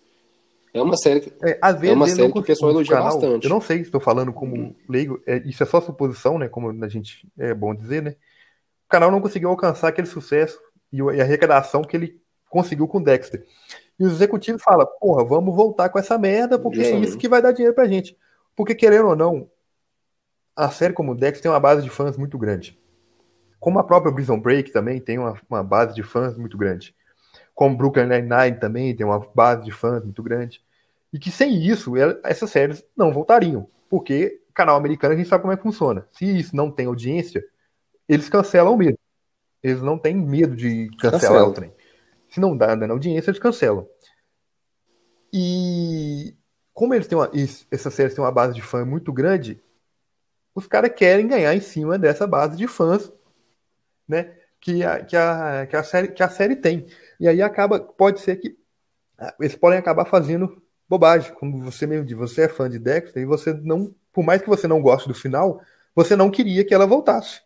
É 0.74 0.82
uma 0.82 0.98
série 0.98 1.22
que. 1.22 1.32
É, 1.46 1.60
às 1.62 1.80
vezes 1.80 1.96
uma 1.96 2.08
ele 2.08 2.16
série 2.16 2.32
que 2.32 2.40
o 2.40 2.44
pessoal 2.44 2.72
elogia 2.72 2.96
canal. 2.98 3.12
bastante. 3.12 3.44
Eu 3.44 3.50
não 3.50 3.62
sei 3.62 3.78
se 3.78 3.84
estou 3.84 4.02
falando 4.02 4.34
como 4.34 4.76
leigo, 4.90 5.22
é, 5.28 5.38
isso 5.46 5.62
é 5.62 5.66
só 5.66 5.80
suposição, 5.80 6.40
né? 6.40 6.50
Como 6.50 6.84
a 6.84 6.88
gente 6.88 7.28
é 7.38 7.54
bom 7.54 7.76
dizer, 7.76 8.02
né? 8.02 8.16
O 8.86 8.90
canal 8.90 9.12
não 9.12 9.22
conseguiu 9.22 9.50
alcançar 9.50 9.90
aquele 9.90 10.08
sucesso 10.08 10.60
e 10.92 11.02
a 11.02 11.24
arrecadação 11.24 11.84
que 11.84 11.96
ele 11.96 12.22
conseguiu 12.50 12.88
com 12.88 12.98
o 12.98 13.04
Dexter. 13.04 13.46
E 14.00 14.04
os 14.04 14.14
executivos 14.14 14.64
falam, 14.64 14.88
porra, 15.00 15.24
vamos 15.24 15.56
voltar 15.56 15.90
com 15.90 16.00
essa 16.00 16.18
merda, 16.18 16.58
porque 16.58 16.82
é 16.82 16.96
isso 16.98 17.18
que 17.18 17.30
vai 17.30 17.42
dar 17.42 17.52
dinheiro 17.52 17.76
pra 17.76 17.88
gente. 17.88 18.18
Porque, 18.56 18.74
querendo 18.74 19.10
ou 19.10 19.16
não, 19.16 19.50
a 20.56 20.70
série 20.70 20.94
como 20.94 21.12
o 21.12 21.16
Dexter 21.16 21.44
tem 21.44 21.52
uma 21.52 21.60
base 21.60 21.84
de 21.84 21.90
fãs 21.90 22.18
muito 22.18 22.38
grande. 22.38 22.80
Como 23.60 23.80
a 23.80 23.84
própria 23.84 24.14
Prison 24.14 24.40
Break 24.40 24.72
também 24.72 25.00
tem 25.00 25.18
uma, 25.18 25.40
uma 25.50 25.64
base 25.64 25.96
de 25.96 26.04
fãs 26.04 26.38
muito 26.38 26.58
grande. 26.58 26.96
Como 27.54 27.78
Brooklyn 27.78 28.08
Nine-Nine 28.08 28.60
também 28.60 28.96
tem 28.96 29.06
uma 29.06 29.20
base 29.20 29.64
de 29.64 29.72
fãs 29.72 30.04
muito 30.04 30.24
grande. 30.24 30.62
E 31.12 31.20
que 31.20 31.30
sem 31.30 31.64
isso, 31.64 31.94
essas 32.24 32.50
séries 32.50 32.84
não 32.98 33.14
voltariam. 33.14 33.68
Porque 33.90 34.42
canal 34.54 34.76
americano 34.76 35.14
a 35.14 35.18
gente 35.18 35.28
sabe 35.28 35.42
como 35.42 35.54
é 35.54 35.58
que 35.58 35.64
funciona. 35.64 36.08
Se 36.12 36.26
isso 36.26 36.56
não 36.56 36.72
tem 36.72 36.86
audiência, 36.86 37.44
eles 38.08 38.30
cancelam 38.30 38.78
mesmo. 38.78 38.98
Eles 39.62 39.82
não 39.82 39.98
têm 39.98 40.16
medo 40.16 40.56
de 40.56 40.90
cancelar 41.00 41.22
Cancelam. 41.22 41.50
o 41.50 41.54
trem. 41.54 41.74
Se 42.30 42.40
não 42.40 42.58
dá 42.58 42.76
dando 42.76 42.92
audiência, 42.92 43.30
eles 43.30 43.40
cancelam. 43.40 43.88
E 45.32 46.36
como 46.74 46.94
eles 46.94 47.08
têm 47.08 47.18
uma, 47.18 47.32
essas 47.72 47.94
séries 47.94 48.14
têm 48.14 48.24
uma 48.24 48.32
base 48.32 48.54
de 48.54 48.62
fã 48.62 48.84
muito 48.84 49.14
grande, 49.14 49.62
os 50.54 50.68
caras 50.68 50.92
querem 50.94 51.28
ganhar 51.28 51.56
em 51.56 51.62
cima 51.62 51.98
dessa 51.98 52.28
base 52.28 52.58
de 52.58 52.68
fãs, 52.68 53.12
né? 54.08 54.36
Que 54.64 54.82
a, 54.82 55.04
que 55.04 55.18
a, 55.18 55.68
que 55.70 55.76
a, 55.76 55.84
série, 55.84 56.08
que 56.08 56.24
a 56.24 56.30
série 56.30 56.56
tem. 56.56 56.88
E 57.20 57.28
aí 57.28 57.42
acaba, 57.42 57.82
pode 57.82 58.22
ser 58.22 58.38
que 58.38 58.58
ah, 59.20 59.36
eles 59.38 59.58
podem 59.58 59.78
acabar 59.78 60.06
fazendo 60.06 60.64
bobagem, 60.88 61.34
como 61.34 61.62
você 61.62 61.86
mesmo 61.86 62.06
disse, 62.06 62.16
você 62.16 62.44
é 62.44 62.48
fã 62.48 62.70
de 62.70 62.80
Dexter 62.80 63.24
e 63.24 63.26
você 63.26 63.54
não, 63.54 63.94
por 64.14 64.24
mais 64.24 64.42
que 64.42 64.48
você 64.48 64.66
não 64.66 64.82
goste 64.82 65.10
do 65.10 65.14
final, 65.14 65.62
você 65.94 66.16
não 66.16 66.32
queria 66.32 66.64
que 66.64 66.74
ela 66.74 66.88
voltasse. 66.88 67.42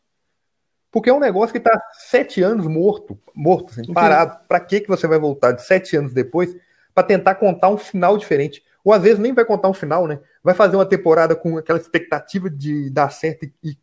Porque 0.91 1.09
é 1.09 1.13
um 1.13 1.19
negócio 1.19 1.53
que 1.53 1.59
tá 1.59 1.81
sete 2.07 2.43
anos 2.43 2.67
morto, 2.67 3.19
morto, 3.33 3.71
assim, 3.71 3.91
parado. 3.91 4.39
Pra 4.47 4.59
que 4.59 4.81
que 4.81 4.87
você 4.87 5.07
vai 5.07 5.17
voltar 5.17 5.53
de 5.53 5.65
sete 5.65 5.97
anos 5.97 6.13
depois 6.13 6.55
pra 6.93 7.03
tentar 7.03 7.33
contar 7.35 7.69
um 7.69 7.77
final 7.77 8.15
diferente? 8.15 8.63
Ou 8.83 8.93
às 8.93 9.01
vezes 9.01 9.17
nem 9.17 9.33
vai 9.33 9.43
contar 9.43 9.69
um 9.69 9.73
final, 9.73 10.05
né? 10.05 10.19
Vai 10.43 10.53
fazer 10.53 10.75
uma 10.75 10.85
temporada 10.85 11.35
com 11.35 11.57
aquela 11.57 11.79
expectativa 11.79 12.47
de 12.47 12.91
dar 12.91 13.11
certo 13.11 13.43
e, 13.63 13.77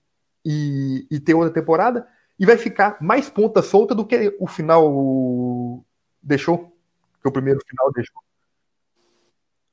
e, 0.45 1.07
e 1.11 1.21
ter 1.21 1.35
outra 1.35 1.53
temporada 1.53 2.07
e 2.39 2.45
vai 2.47 2.57
ficar 2.57 2.97
mais 3.01 3.29
ponta 3.29 3.63
solta 3.63 3.95
do 3.95 4.05
que 4.05 4.37
o 4.41 4.47
final 4.47 5.85
deixou, 6.23 6.73
que 7.23 7.29
o 7.29 7.33
primeiro 7.33 7.61
final 7.67 7.93
deixou. 7.93 8.17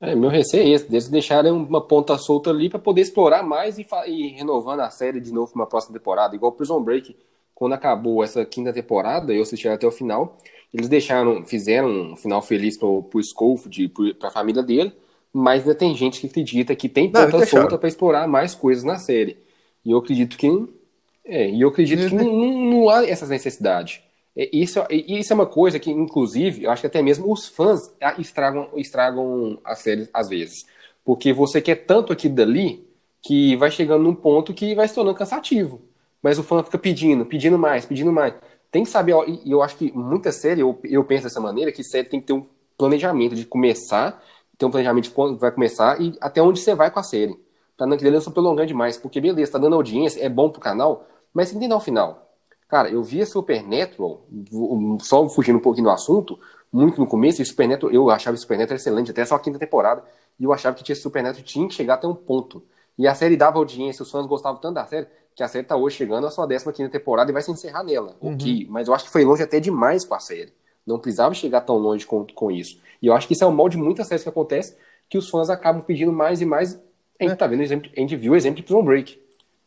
É, 0.00 0.16
meu 0.16 0.28
receio 0.30 0.64
é 0.64 0.68
esse, 0.70 0.90
deles 0.90 1.08
deixarem 1.08 1.52
uma 1.52 1.80
ponta 1.80 2.18
solta 2.18 2.50
ali 2.50 2.68
pra 2.68 2.78
poder 2.78 3.02
explorar 3.02 3.42
mais 3.44 3.78
e, 3.78 3.86
e 4.08 4.28
renovando 4.28 4.80
a 4.80 4.90
série 4.90 5.20
de 5.20 5.32
novo 5.32 5.52
pra 5.52 5.62
uma 5.62 5.68
próxima 5.68 5.96
temporada. 5.96 6.34
Igual 6.34 6.52
Prison 6.52 6.82
Break, 6.82 7.16
quando 7.54 7.74
acabou 7.74 8.24
essa 8.24 8.44
quinta 8.44 8.72
temporada, 8.72 9.32
eu 9.32 9.42
assisti 9.42 9.68
até 9.68 9.86
o 9.86 9.92
final, 9.92 10.38
eles 10.74 10.88
deixaram, 10.88 11.44
fizeram 11.44 12.12
um 12.12 12.16
final 12.16 12.42
feliz 12.42 12.76
pro, 12.76 13.04
pro 13.04 13.22
Schofield, 13.22 14.14
pra 14.18 14.30
família 14.30 14.62
dele, 14.62 14.92
mas 15.32 15.62
ainda 15.62 15.74
tem 15.74 15.94
gente 15.94 16.20
que 16.20 16.26
acredita 16.26 16.74
que 16.74 16.88
tem 16.88 17.08
Não, 17.10 17.20
eles 17.20 17.30
ponta 17.30 17.44
deixaram. 17.44 17.62
solta 17.64 17.78
pra 17.78 17.88
explorar 17.88 18.26
mais 18.26 18.56
coisas 18.56 18.82
na 18.82 18.98
série. 18.98 19.38
E 19.84 19.92
eu 19.92 19.98
acredito 19.98 20.36
que 20.36 20.48
é, 21.24 21.48
e 21.48 21.60
eu 21.60 21.68
acredito 21.68 22.06
que 22.06 22.14
não, 22.14 22.24
não- 22.82 22.88
há 22.88 23.06
essa 23.06 23.26
necessidade. 23.26 24.02
É, 24.36 24.48
Isso, 24.52 24.78
é- 24.80 24.86
isso 24.94 25.32
é 25.32 25.34
uma 25.36 25.46
coisa 25.46 25.78
que, 25.78 25.90
inclusive, 25.90 26.64
eu 26.64 26.70
acho 26.70 26.80
que 26.82 26.86
até 26.86 27.02
mesmo 27.02 27.30
os 27.32 27.46
fãs 27.48 27.94
ah, 28.00 28.14
estragam, 28.18 28.70
estragam 28.76 29.58
a 29.64 29.74
série 29.74 30.08
às 30.12 30.28
vezes. 30.28 30.64
Porque 31.04 31.32
você 31.32 31.60
quer 31.60 31.76
tanto 31.86 32.12
aqui 32.12 32.28
dali 32.28 32.86
que 33.20 33.56
vai 33.56 33.70
chegando 33.70 34.02
num 34.04 34.14
ponto 34.14 34.54
que 34.54 34.74
vai 34.74 34.88
se 34.88 34.94
tornando 34.94 35.16
cansativo. 35.18 35.80
Mas 36.22 36.38
o 36.38 36.42
fã 36.42 36.62
fica 36.62 36.78
pedindo, 36.78 37.26
pedindo 37.26 37.58
mais, 37.58 37.84
pedindo 37.84 38.12
mais. 38.12 38.34
Tem 38.70 38.84
que 38.84 38.88
saber, 38.90 39.14
e 39.28 39.48
e 39.48 39.52
eu 39.52 39.62
acho 39.62 39.76
que 39.76 39.92
muita 39.92 40.32
série, 40.32 40.60
eu, 40.60 40.78
eu 40.84 41.04
penso 41.04 41.24
dessa 41.24 41.40
maneira, 41.40 41.70
que 41.72 41.84
série 41.84 42.08
tem 42.08 42.20
que 42.20 42.26
ter 42.26 42.32
um 42.32 42.46
planejamento 42.78 43.34
de 43.34 43.44
começar, 43.44 44.22
ter 44.56 44.64
um 44.64 44.70
planejamento 44.70 45.04
de 45.04 45.10
quando 45.10 45.38
vai 45.38 45.52
começar 45.52 46.00
e 46.00 46.16
até 46.20 46.40
onde 46.42 46.60
você 46.60 46.74
vai 46.74 46.90
com 46.90 46.98
a 47.00 47.02
série. 47.02 47.36
Pra 47.76 47.86
não 47.86 47.96
querer 47.96 48.10
não 48.10 48.20
se 48.20 48.30
prolongar 48.30 48.66
demais. 48.66 48.96
Porque, 48.96 49.20
beleza, 49.20 49.52
tá 49.52 49.58
dando 49.58 49.76
audiência, 49.76 50.24
é 50.24 50.28
bom 50.28 50.50
pro 50.50 50.60
canal, 50.60 51.06
mas 51.32 51.50
tem 51.50 51.60
que 51.60 51.68
dar 51.68 51.76
o 51.76 51.80
final. 51.80 52.30
Cara, 52.68 52.88
eu 52.88 53.02
via 53.02 53.26
Supernatural, 53.26 54.26
só 55.00 55.28
fugindo 55.28 55.58
um 55.58 55.62
pouquinho 55.62 55.88
do 55.88 55.90
assunto, 55.90 56.38
muito 56.72 56.98
no 56.98 57.06
começo, 57.06 57.42
e 57.42 57.44
Supernatural, 57.44 57.92
eu 57.94 58.10
achava 58.10 58.36
Supernatural 58.36 58.76
excelente, 58.76 59.10
até 59.10 59.24
só 59.24 59.34
a 59.34 59.40
quinta 59.40 59.58
temporada, 59.58 60.02
e 60.40 60.44
eu 60.44 60.52
achava 60.52 60.74
que 60.74 60.82
tinha 60.82 60.96
Supernatural 60.96 61.44
tinha 61.44 61.68
que 61.68 61.74
chegar 61.74 61.94
até 61.94 62.06
um 62.06 62.14
ponto. 62.14 62.62
E 62.98 63.06
a 63.06 63.14
série 63.14 63.36
dava 63.36 63.58
audiência, 63.58 64.02
os 64.02 64.10
fãs 64.10 64.26
gostavam 64.26 64.60
tanto 64.60 64.74
da 64.74 64.86
série, 64.86 65.06
que 65.34 65.42
a 65.42 65.48
série 65.48 65.66
tá 65.66 65.76
hoje 65.76 65.96
chegando 65.96 66.26
à 66.26 66.30
sua 66.30 66.46
15 66.46 66.88
temporada 66.88 67.30
e 67.30 67.32
vai 67.32 67.42
se 67.42 67.50
encerrar 67.50 67.82
nela. 67.82 68.16
Ok, 68.20 68.66
mas 68.70 68.88
eu 68.88 68.94
acho 68.94 69.04
que 69.04 69.10
foi 69.10 69.24
longe 69.24 69.42
até 69.42 69.60
demais 69.60 70.04
com 70.04 70.14
a 70.14 70.20
série. 70.20 70.52
Não 70.86 70.98
precisava 70.98 71.34
chegar 71.34 71.62
tão 71.62 71.76
longe 71.76 72.04
com, 72.04 72.26
com 72.34 72.50
isso. 72.50 72.80
E 73.00 73.06
eu 73.06 73.14
acho 73.14 73.26
que 73.26 73.34
isso 73.34 73.44
é 73.44 73.46
o 73.46 73.52
mal 73.52 73.68
de 73.68 73.76
muitas 73.76 74.06
séries 74.06 74.22
que 74.22 74.28
acontece, 74.28 74.76
que 75.08 75.16
os 75.16 75.28
fãs 75.28 75.48
acabam 75.48 75.82
pedindo 75.82 76.12
mais 76.12 76.40
e 76.40 76.44
mais. 76.44 76.80
A 77.20 77.24
gente 77.24 77.36
tá 77.36 77.46
vendo 77.46 77.62
exemplo, 77.62 77.90
a 77.96 78.00
gente 78.00 78.16
viu 78.16 78.32
o 78.32 78.36
exemplo 78.36 78.56
de 78.56 78.62
Prison 78.62 78.82
Break. 78.82 79.20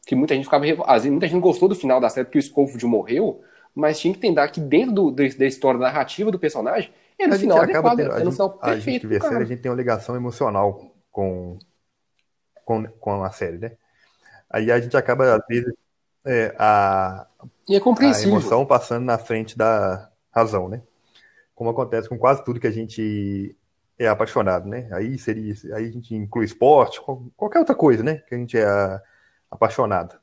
Que 0.05 0.13
muita 0.15 0.35
gente 0.35 0.43
ficava. 0.43 0.65
revo- 0.65 0.83
Às 0.85 1.03
vezes, 1.03 1.11
muita 1.11 1.25
gente 1.27 1.33
não 1.35 1.41
gostou 1.41 1.67
do 1.67 1.75
final 1.75 1.99
da 1.99 2.09
série 2.09 2.25
porque 2.25 2.37
o 2.37 2.41
Scofield 2.41 2.85
morreu, 2.85 3.41
mas 3.73 3.99
tinha 3.99 4.13
que 4.13 4.19
entender 4.19 4.47
que 4.49 4.59
dentro 4.59 4.93
do, 4.93 5.11
da, 5.11 5.23
da 5.27 5.45
história 5.45 5.79
da 5.79 5.87
narrativa 5.87 6.29
do 6.31 6.37
personagem, 6.37 6.91
era 7.17 7.29
A 7.31 7.35
o 7.35 7.37
gente 7.37 7.41
final 7.41 7.61
adequado, 7.61 7.97
tendo, 7.97 8.11
a 8.11 8.15
era 8.15 8.21
o 8.21 8.25
gente, 8.25 8.33
final 8.35 8.59
a 8.61 8.73
gente 8.75 8.83
perfeito. 8.83 9.01
que 9.01 9.07
vê 9.07 9.15
pro 9.15 9.23
cara. 9.23 9.33
série, 9.33 9.43
a 9.45 9.47
gente 9.47 9.61
tem 9.61 9.71
uma 9.71 9.77
ligação 9.77 10.15
emocional 10.15 10.91
com, 11.11 11.57
com, 12.63 12.83
com 12.99 13.23
a 13.23 13.31
série, 13.31 13.57
né? 13.57 13.71
Aí 14.49 14.71
a 14.71 14.79
gente 14.79 14.95
acaba, 14.95 15.35
às 15.35 15.41
vezes, 15.47 15.73
é, 16.25 16.53
a, 16.57 17.25
é 17.69 17.75
a 17.75 17.79
emoção 18.27 18.65
passando 18.65 19.05
na 19.05 19.17
frente 19.17 19.57
da 19.57 20.09
razão, 20.31 20.69
né? 20.69 20.81
Como 21.55 21.69
acontece 21.69 22.07
com 22.09 22.17
quase 22.17 22.43
tudo 22.43 22.59
que 22.59 22.67
a 22.67 22.71
gente 22.71 23.55
é 23.99 24.07
apaixonado, 24.07 24.67
né? 24.67 24.89
Aí 24.93 25.17
seria, 25.17 25.53
aí 25.75 25.87
a 25.87 25.91
gente 25.91 26.15
inclui 26.15 26.45
esporte, 26.45 27.01
qual- 27.01 27.25
qualquer 27.37 27.59
outra 27.59 27.75
coisa, 27.75 28.03
né? 28.03 28.17
Que 28.27 28.35
a 28.35 28.37
gente 28.37 28.57
é 28.57 28.65
apaixonado. 29.51 30.19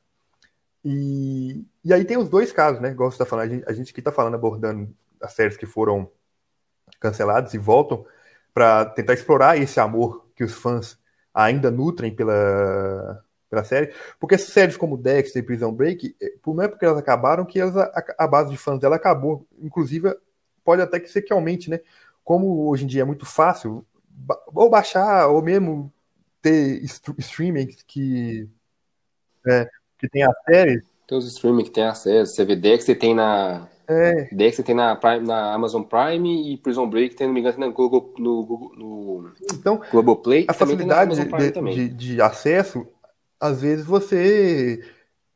E, 0.85 1.65
e 1.85 1.93
aí 1.95 2.05
tem 2.05 2.17
os 2.19 2.29
dois 2.29 2.53
casos, 2.53 2.81
né? 2.81 2.91
Igual 2.91 3.11
você 3.11 3.19
tá 3.19 3.27
falando, 3.27 3.47
a 3.53 3.55
gente, 3.55 3.65
a 3.69 3.73
gente 3.73 3.93
aqui 3.93 4.03
tá 4.03 4.13
falando, 4.13 4.35
abordando 4.35 4.95
as 5.21 5.33
séries 5.35 5.57
que 5.57 5.67
foram 5.67 6.11
canceladas 7.01 7.55
e 7.55 7.59
voltam 7.59 8.05
para 8.55 8.85
tentar 8.87 9.15
explorar 9.15 9.57
esse 9.59 9.81
amor 9.81 10.27
que 10.37 10.45
os 10.45 10.53
fãs 10.55 10.99
ainda 11.35 11.71
nutrem 11.71 12.15
pela, 12.15 13.25
pela 13.51 13.65
série. 13.65 13.93
Porque 14.21 14.35
essas 14.35 14.51
séries 14.53 14.77
como 14.77 14.97
Dexter 14.97 15.43
e 15.43 15.47
Prison 15.47 15.73
Break, 15.73 16.17
por- 16.43 16.55
não 16.55 16.65
é 16.65 16.69
porque 16.69 16.85
elas 16.85 16.99
acabaram 16.99 17.45
que 17.45 17.61
elas, 17.61 17.77
a, 17.77 18.05
a 18.19 18.27
base 18.27 18.51
de 18.51 18.57
fãs 18.57 18.79
dela 18.81 18.97
acabou. 18.97 19.47
Inclusive, 19.61 20.15
pode 20.65 20.83
até 20.83 21.01
que 21.01 21.09
ser 21.09 21.23
que 21.23 21.33
aumente, 21.33 21.71
né? 21.71 21.81
Como 22.25 22.69
hoje 22.69 22.85
em 22.85 22.87
dia 22.87 23.03
é 23.03 23.05
muito 23.05 23.27
fácil, 23.27 23.85
ou 24.55 24.71
baixar, 24.71 25.29
ou 25.29 25.43
mesmo 25.43 25.93
ter 26.41 26.83
str- 26.85 27.15
streaming 27.19 27.69
que, 27.87 28.49
é, 29.47 29.69
que 29.99 30.09
tem 30.09 30.23
a 30.23 30.33
série. 30.47 30.83
Tem 31.07 31.19
os 31.19 31.27
streaming 31.27 31.65
que 31.65 31.71
tem 31.71 31.85
acesso. 31.85 32.35
Você 32.35 32.45
vê 32.45 32.57
Dexter 32.57 32.99
tem 32.99 33.15
na. 33.15 33.69
É, 33.89 34.29
Dexter 34.33 34.65
tem 34.65 34.75
na, 34.75 34.95
Prime, 34.97 35.27
na 35.27 35.53
Amazon 35.53 35.83
Prime 35.83 36.53
e 36.53 36.57
Prison 36.57 36.89
Break 36.89 37.15
tem, 37.17 37.27
não 37.27 37.35
me 37.35 37.41
engano, 37.41 37.59
no 37.59 37.73
Google, 37.73 38.15
no, 38.17 38.45
Google, 38.45 38.73
no 38.77 39.33
então, 39.53 39.83
Globoplay. 39.91 40.47
a 40.49 40.53
facilidade 40.53 41.17
de, 41.17 41.61
de- 41.75 41.89
de 41.89 42.23
acesso, 42.23 42.87
às 43.41 43.61
vezes 43.61 43.85
você 43.85 44.81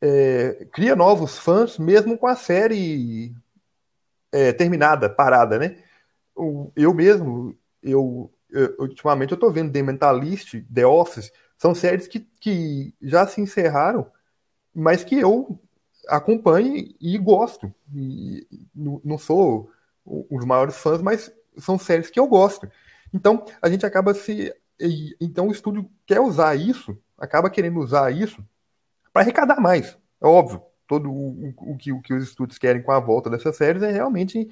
é, 0.01 0.67
cria 0.73 0.95
novos 0.95 1.37
fãs 1.39 1.79
mesmo 1.79 2.17
com 2.17 2.27
a 2.27 2.37
série 2.37 3.35
é, 4.33 4.53
terminada, 4.53 5.11
parada, 5.11 5.59
né? 5.59 5.77
Eu 6.75 6.95
mesmo, 6.95 7.57
eu, 7.83 8.33
eu- 8.51 8.77
ultimamente 8.81 9.33
eu 9.33 9.39
tô 9.39 9.51
vendo 9.51 9.73
The 9.73 9.83
Mentalist, 9.83 10.55
The 10.73 10.87
Office, 10.87 11.33
são 11.59 11.75
séries 11.75 12.07
que, 12.07 12.21
que 12.41 12.95
já 13.01 13.27
se 13.27 13.41
encerraram, 13.41 14.11
mas 14.75 15.05
que 15.05 15.17
eu 15.19 15.61
acompanho 16.09 16.77
e 17.01 17.19
gosto. 17.19 17.73
E 17.95 18.47
não 18.75 19.01
não 19.05 19.19
sou 19.19 19.71
os 20.07 20.45
maiores 20.45 20.77
fãs, 20.79 21.03
mas 21.03 21.33
são 21.59 21.79
séries 21.79 22.11
que 22.11 22.21
eu 22.21 22.29
gosto. 22.29 22.71
Então, 23.15 23.45
a 23.63 23.71
gente 23.71 23.87
acaba 23.87 24.15
se 24.15 24.55
então 25.21 25.49
o 25.49 25.53
estúdio 25.53 25.91
quer 26.07 26.21
usar 26.21 26.57
isso, 26.57 26.99
acaba 27.19 27.51
querendo 27.51 27.81
usar 27.81 28.11
isso 28.13 28.45
para 29.13 29.23
arrecadar 29.23 29.61
mais. 29.61 29.97
É 30.23 30.27
óbvio. 30.27 30.63
Todo 30.87 31.11
o, 31.11 31.49
o, 31.57 31.73
o, 31.73 31.77
que, 31.77 31.93
o 31.93 32.01
que 32.01 32.15
os 32.15 32.23
estúdios 32.25 32.59
querem 32.59 32.83
com 32.83 32.93
a 32.93 33.01
volta 33.01 33.29
dessas 33.31 33.57
séries 33.57 33.83
é 33.83 33.91
realmente 33.91 34.49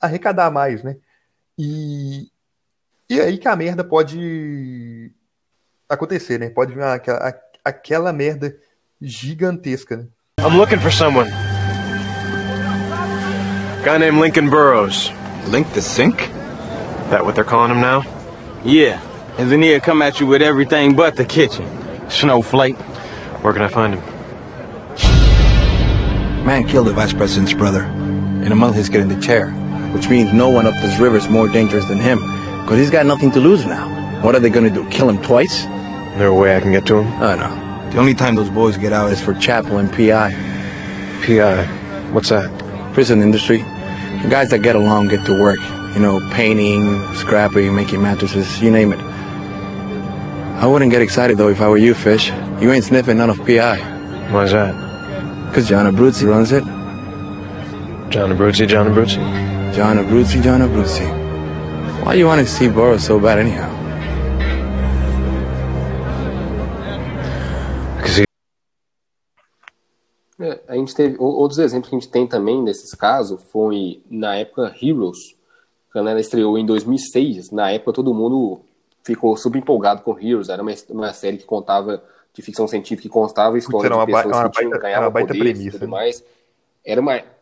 arrecadar 0.00 0.50
mais, 0.50 0.82
né? 0.82 0.96
E, 1.58 2.28
e 3.10 3.20
aí 3.20 3.36
que 3.36 3.48
a 3.48 3.56
merda 3.56 3.82
pode 3.82 5.12
acontecer, 5.88 6.38
né? 6.38 6.50
Pode 6.50 6.72
vir 6.72 6.84
aquela, 6.84 7.34
aquela 7.64 8.12
merda 8.12 8.56
gigantesca, 9.02 9.96
né? 9.96 10.06
I'm 10.40 10.56
looking 10.56 10.78
for 10.78 10.92
someone. 10.92 11.28
Guy 13.84 13.98
named 13.98 14.20
Lincoln 14.20 14.50
Burrows. 14.50 15.10
Link 15.48 15.66
the 15.72 15.82
sink? 15.82 16.16
That 17.10 17.24
what 17.24 17.34
they're 17.34 17.44
calling 17.44 17.72
him 17.72 17.80
now? 17.80 18.04
Yeah. 18.64 19.00
And 19.38 19.50
then 19.50 19.62
he'll 19.62 19.80
come 19.80 20.00
at 20.02 20.20
you 20.20 20.26
with 20.26 20.42
everything 20.42 20.94
but 20.94 21.16
the 21.16 21.24
kitchen. 21.24 21.66
Snowflake. 22.08 22.76
Where 23.42 23.52
can 23.52 23.62
I 23.62 23.68
find 23.68 23.94
him? 23.94 24.02
Man 26.44 26.66
killed 26.68 26.86
the 26.86 26.92
vice 26.92 27.12
president's 27.12 27.52
brother. 27.52 27.82
And 27.82 28.52
a 28.52 28.56
month 28.56 28.76
he's 28.76 28.88
getting 28.88 29.08
the 29.08 29.20
chair. 29.20 29.52
Which 29.92 30.08
means 30.08 30.32
no 30.32 30.48
one 30.50 30.66
up 30.66 30.74
this 30.82 30.98
river 30.98 31.16
is 31.16 31.28
more 31.28 31.48
dangerous 31.48 31.84
than 31.86 31.98
him. 31.98 32.18
Because 32.62 32.78
he's 32.78 32.90
got 32.90 33.06
nothing 33.06 33.30
to 33.32 33.40
lose 33.40 33.64
now. 33.64 33.88
What 34.22 34.34
are 34.34 34.40
they 34.40 34.50
gonna 34.50 34.70
do? 34.70 34.88
Kill 34.90 35.08
him 35.08 35.22
twice? 35.22 35.60
Is 35.60 36.18
there 36.18 36.28
a 36.28 36.34
way 36.34 36.56
I 36.56 36.60
can 36.60 36.72
get 36.72 36.84
to 36.86 36.98
him? 36.98 37.22
Oh, 37.22 37.34
no. 37.36 37.90
The 37.90 37.98
only 37.98 38.14
time 38.14 38.34
those 38.34 38.50
boys 38.50 38.76
get 38.76 38.92
out 38.92 39.10
is 39.12 39.20
for 39.20 39.32
chapel 39.34 39.78
and 39.78 39.90
PI. 39.90 40.32
PI. 41.24 41.64
What's 42.12 42.28
that? 42.28 42.50
Prison 42.92 43.22
industry. 43.22 43.58
The 44.22 44.28
guys 44.28 44.50
that 44.50 44.58
get 44.58 44.76
along 44.76 45.08
get 45.08 45.24
to 45.26 45.40
work. 45.40 45.60
You 45.94 46.00
know, 46.00 46.20
painting, 46.32 47.02
scrapping, 47.14 47.74
making 47.74 48.02
mattresses, 48.02 48.60
you 48.60 48.70
name 48.70 48.92
it. 48.92 49.00
I 50.60 50.66
wouldn't 50.66 50.90
get 50.90 51.00
excited 51.00 51.38
though 51.38 51.48
if 51.48 51.60
I 51.60 51.68
were 51.68 51.78
you, 51.78 51.94
Fish. 51.94 52.30
You 52.60 52.72
ain't 52.72 52.84
sniffing 52.84 53.16
none 53.18 53.30
of 53.30 53.38
PI. 53.46 53.78
Why's 54.32 54.50
that? 54.52 54.74
Cause 55.54 55.68
John 55.68 55.86
Abruzzi 55.92 56.28
runs 56.28 56.52
it. 56.52 56.64
John 58.10 58.30
Abruzzi, 58.30 58.66
John 58.68 58.86
Abruzzi. 58.86 59.47
John 59.78 59.96
Abruzzi, 59.96 60.40
John 60.40 60.60
Abruzzi. 60.60 61.04
Why 62.04 62.14
you 62.14 62.26
want 62.26 62.40
to 62.40 62.46
see 62.48 62.68
Burroughs 62.68 63.04
so 63.04 63.20
bad 63.20 63.38
anyhow? 63.38 63.70
É, 70.40 70.58
a 70.66 70.74
gente 70.74 70.92
teve 70.96 71.16
outros 71.20 71.60
exemplos 71.60 71.90
que 71.90 71.94
a 71.94 71.98
gente 72.00 72.10
tem 72.10 72.26
também 72.26 72.60
nesses 72.60 72.92
casos 72.92 73.40
foi 73.52 74.02
na 74.10 74.34
época 74.34 74.74
Heroes, 74.82 75.36
quando 75.92 76.08
ela 76.08 76.18
estreou 76.18 76.58
em 76.58 76.66
2006. 76.66 77.52
Na 77.52 77.70
época 77.70 77.92
todo 77.92 78.12
mundo 78.12 78.60
ficou 79.04 79.36
super 79.36 79.58
empolgado 79.58 80.02
com 80.02 80.18
Heroes. 80.18 80.48
Era 80.48 80.60
uma, 80.60 80.72
uma 80.88 81.12
série 81.12 81.36
que 81.36 81.44
contava 81.44 82.02
de 82.34 82.42
ficção 82.42 82.66
científica 82.66 83.02
que 83.02 83.08
contava 83.08 83.54
a 83.54 83.58
história 83.60 83.88
de 83.88 84.06
pessoas 84.06 84.24
uma 84.26 84.50
que 84.50 84.58
tinham, 84.58 84.70
baita, 84.70 84.82
ganhavam 84.82 85.12
poderes 85.12 85.36
e 85.36 85.38
premissa, 85.38 85.78
tudo 85.78 85.88
né? 85.88 85.96
mais. 85.98 86.24
Era 86.84 87.00
uma 87.00 87.37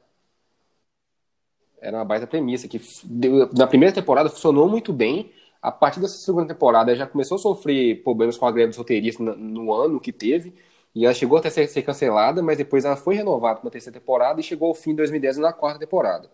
era 1.86 1.98
uma 1.98 2.04
baita 2.04 2.26
premissa 2.26 2.68
que 2.68 2.80
deu- 3.04 3.50
na 3.56 3.66
primeira 3.66 3.94
temporada 3.94 4.28
funcionou 4.30 4.68
muito 4.68 4.92
bem. 4.92 5.30
A 5.62 5.72
partir 5.72 6.00
dessa 6.00 6.18
segunda 6.18 6.46
temporada 6.54 6.94
já 6.94 7.06
começou 7.06 7.36
a 7.36 7.38
sofrer 7.38 8.02
problemas 8.02 8.36
com 8.38 8.46
a 8.46 8.52
greve 8.52 8.68
dos 8.68 8.76
roteiristas 8.78 9.24
no, 9.26 9.36
no 9.36 9.72
ano 9.72 10.00
que 10.00 10.12
teve. 10.12 10.54
E 10.94 11.04
ela 11.04 11.14
chegou 11.14 11.38
até 11.38 11.50
ser, 11.50 11.66
ser 11.68 11.82
cancelada, 11.82 12.42
mas 12.42 12.56
depois 12.58 12.84
ela 12.84 12.96
foi 12.96 13.14
renovada 13.16 13.56
para 13.56 13.64
uma 13.66 13.70
terceira 13.70 13.98
temporada 13.98 14.40
e 14.40 14.44
chegou 14.44 14.68
ao 14.68 14.74
fim 14.74 14.90
de 14.90 14.96
2010 14.96 15.36
na 15.38 15.52
quarta 15.52 15.78
temporada. 15.78 16.30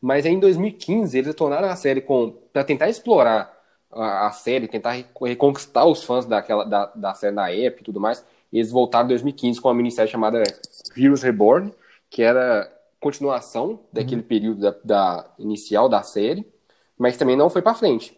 Mas 0.00 0.24
aí 0.26 0.32
em 0.32 0.38
2015 0.40 1.18
eles 1.18 1.34
tornaram 1.34 1.68
a 1.68 1.76
série 1.76 2.00
com 2.00 2.30
para 2.52 2.64
tentar 2.64 2.88
explorar 2.88 3.52
a, 3.90 4.28
a 4.28 4.30
série, 4.32 4.68
tentar 4.68 4.92
re- 4.92 5.06
reconquistar 5.22 5.84
os 5.86 6.04
fãs 6.04 6.24
daquela 6.26 6.64
da, 6.64 6.86
da 6.94 7.14
série 7.14 7.34
na 7.34 7.50
época 7.50 7.82
e 7.82 7.84
tudo 7.84 8.00
mais. 8.00 8.24
Eles 8.52 8.70
voltaram 8.70 9.06
em 9.06 9.08
2015 9.08 9.60
com 9.60 9.68
uma 9.68 9.74
minissérie 9.74 10.10
chamada 10.10 10.42
Heroes 10.96 11.22
Reborn, 11.22 11.72
que 12.10 12.22
era 12.22 12.70
continuação 13.00 13.80
daquele 13.92 14.22
período 14.22 14.60
da, 14.60 14.74
da 14.84 15.30
inicial 15.38 15.88
da 15.88 16.02
série, 16.02 16.46
mas 16.98 17.16
também 17.16 17.36
não 17.36 17.48
foi 17.50 17.62
para 17.62 17.74
frente. 17.74 18.16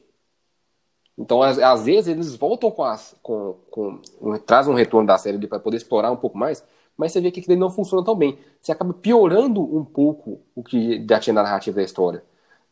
Então, 1.18 1.42
às, 1.42 1.58
às 1.58 1.84
vezes, 1.84 2.08
eles 2.08 2.34
voltam 2.34 2.70
com, 2.70 2.82
as, 2.82 3.14
com, 3.22 3.56
com 3.70 4.00
um, 4.20 4.38
trazem 4.38 4.72
um 4.72 4.76
retorno 4.76 5.06
da 5.06 5.18
série 5.18 5.46
para 5.46 5.58
poder 5.58 5.76
explorar 5.76 6.10
um 6.10 6.16
pouco 6.16 6.38
mais, 6.38 6.64
mas 6.96 7.12
você 7.12 7.20
vê 7.20 7.30
que 7.30 7.40
aquilo 7.40 7.58
não 7.58 7.70
funciona 7.70 8.04
tão 8.04 8.14
bem. 8.14 8.38
Você 8.60 8.72
acaba 8.72 8.92
piorando 8.94 9.60
um 9.62 9.84
pouco 9.84 10.40
o 10.54 10.62
que 10.62 11.04
já 11.08 11.18
tinha 11.20 11.34
na 11.34 11.42
narrativa 11.42 11.76
da 11.76 11.82
história. 11.82 12.22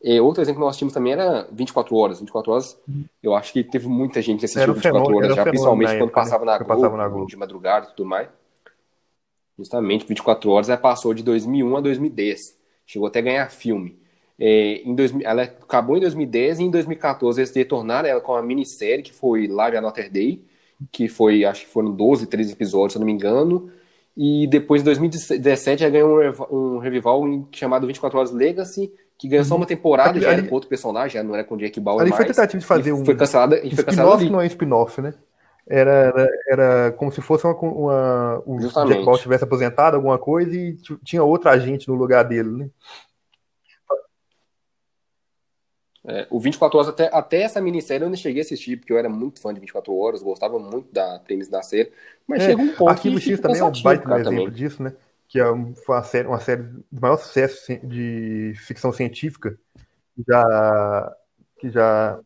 E 0.01 0.19
outro 0.19 0.41
exemplo 0.41 0.61
que 0.61 0.65
nós 0.65 0.77
tínhamos 0.77 0.93
também 0.93 1.11
era 1.13 1.47
24 1.51 1.95
horas. 1.95 2.19
24 2.19 2.51
horas, 2.51 2.79
eu 3.21 3.35
acho 3.35 3.51
que 3.53 3.63
teve 3.63 3.87
muita 3.87 4.21
gente 4.21 4.39
que 4.39 4.45
assistiu 4.45 4.61
Era 4.63 4.71
um 4.71 4.75
24 4.75 4.99
fenômeno- 5.05 5.25
horas 5.25 5.35
já, 5.35 5.43
principalmente 5.43 5.89
na 5.91 5.97
quando 5.97 6.07
né? 6.09 6.13
passava 6.15 6.45
na 6.45 6.57
Globo, 6.57 6.67
passava 6.73 6.97
na 6.97 7.07
Globo. 7.07 7.27
de 7.27 7.35
madrugada 7.35 7.87
e 7.87 7.95
tudo 7.95 8.07
mais. 8.07 8.29
Justamente, 9.59 10.05
24 10.07 10.49
horas, 10.49 10.69
ela 10.69 10.77
passou 10.77 11.13
de 11.13 11.21
2001 11.21 11.77
a 11.77 11.81
2010. 11.81 12.39
Chegou 12.87 13.07
até 13.07 13.19
a 13.19 13.21
ganhar 13.21 13.51
filme. 13.51 13.99
É, 14.39 14.81
em 14.85 14.95
2000, 14.95 15.27
ela 15.27 15.43
acabou 15.43 15.97
em 15.97 15.99
2010 15.99 16.59
e 16.59 16.63
em 16.63 16.71
2014 16.71 17.41
eles 17.41 17.53
retornaram 17.53 18.07
ela 18.07 18.21
com 18.21 18.31
uma 18.31 18.41
minissérie 18.41 19.03
que 19.03 19.13
foi 19.13 19.47
Live 19.47 19.75
Another 19.77 20.09
Day, 20.09 20.41
que 20.91 21.09
foi, 21.09 21.43
acho 21.43 21.65
que 21.65 21.71
foram 21.71 21.91
12, 21.91 22.25
13 22.25 22.53
episódios, 22.53 22.93
se 22.93 22.97
eu 22.97 23.01
não 23.01 23.05
me 23.05 23.11
engano. 23.11 23.69
E 24.15 24.47
depois, 24.47 24.81
em 24.81 24.85
2017, 24.85 25.83
ela 25.83 25.91
ganhou 25.91 26.19
um, 26.49 26.75
um 26.75 26.77
revival 26.79 27.21
chamado 27.51 27.85
24 27.85 28.17
Horas 28.17 28.31
Legacy, 28.31 28.91
que 29.17 29.27
ganhou 29.27 29.43
só 29.43 29.55
uma 29.57 29.65
temporada, 29.65 30.11
Ali- 30.11 30.21
já 30.21 30.29
era 30.31 30.39
ali- 30.39 30.47
com 30.47 30.55
outro 30.55 30.69
personagem, 30.69 31.15
já 31.15 31.23
não 31.23 31.33
era 31.35 31.43
com 31.43 31.55
o 31.55 31.57
Jake 31.57 31.79
Bauer 31.79 31.99
Ali 32.01 32.09
mais. 32.11 32.23
foi 32.23 32.33
tentativa 32.33 32.59
de 32.59 32.65
fazer 32.65 32.93
um 32.93 33.03
Foi 33.03 33.15
cancelada, 33.15 33.57
e 33.57 33.75
foi 33.75 33.83
cancelada 33.83 34.15
Spin-off 34.23 34.29
não 34.31 34.41
é 34.41 34.45
spin-off, 34.47 35.01
né? 35.01 35.13
Era, 35.69 35.91
era, 35.91 36.29
era 36.47 36.91
como 36.93 37.11
se 37.11 37.21
fosse 37.21 37.45
uma, 37.45 37.53
uma 37.55 38.43
o 38.43 38.59
Justamente. 38.59 38.93
Jack 38.95 39.05
Ball 39.05 39.17
tivesse 39.19 39.43
aposentado 39.43 39.95
alguma 39.95 40.17
coisa 40.17 40.55
e 40.55 40.75
tinha 41.03 41.23
outra 41.23 41.51
agente 41.51 41.87
no 41.87 41.93
lugar 41.93 42.23
dele, 42.23 42.49
né? 42.49 42.69
É, 46.07 46.25
o 46.29 46.39
24 46.39 46.77
Horas, 46.77 46.89
até, 46.89 47.09
até 47.13 47.41
essa 47.41 47.61
minissérie 47.61 48.03
eu 48.05 48.09
não 48.09 48.15
cheguei 48.15 48.41
a 48.41 48.45
assistir, 48.45 48.77
porque 48.77 48.91
eu 48.91 48.97
era 48.97 49.09
muito 49.09 49.41
fã 49.41 49.53
de 49.53 49.59
24 49.59 49.93
Horas, 49.93 50.23
gostava 50.23 50.57
muito 50.57 50.91
da 50.93 51.19
premissa 51.19 51.51
da 51.51 51.61
série, 51.61 51.91
mas 52.25 52.41
É, 52.41 52.45
chega 52.47 52.61
um 52.61 52.69
ponto 52.69 52.89
Arquivo 52.89 53.19
que 53.19 53.21
X 53.21 53.39
também 53.39 53.59
é 53.59 53.63
um 53.63 53.83
baita 53.83 54.05
cara, 54.05 54.21
exemplo 54.21 54.43
também. 54.45 54.49
disso, 54.51 54.81
né? 54.81 54.93
Que 55.27 55.39
é 55.39 55.51
um- 55.51 55.73
uma 55.87 56.03
série, 56.03 56.27
uma 56.27 56.39
série 56.39 56.63
de 56.63 56.99
maior 56.99 57.17
sucesso 57.17 57.77
de 57.83 58.53
ficção 58.55 58.91
científica 58.93 59.59
que 60.15 60.23
já, 60.27 61.15
que 61.59 61.69
já, 61.69 62.19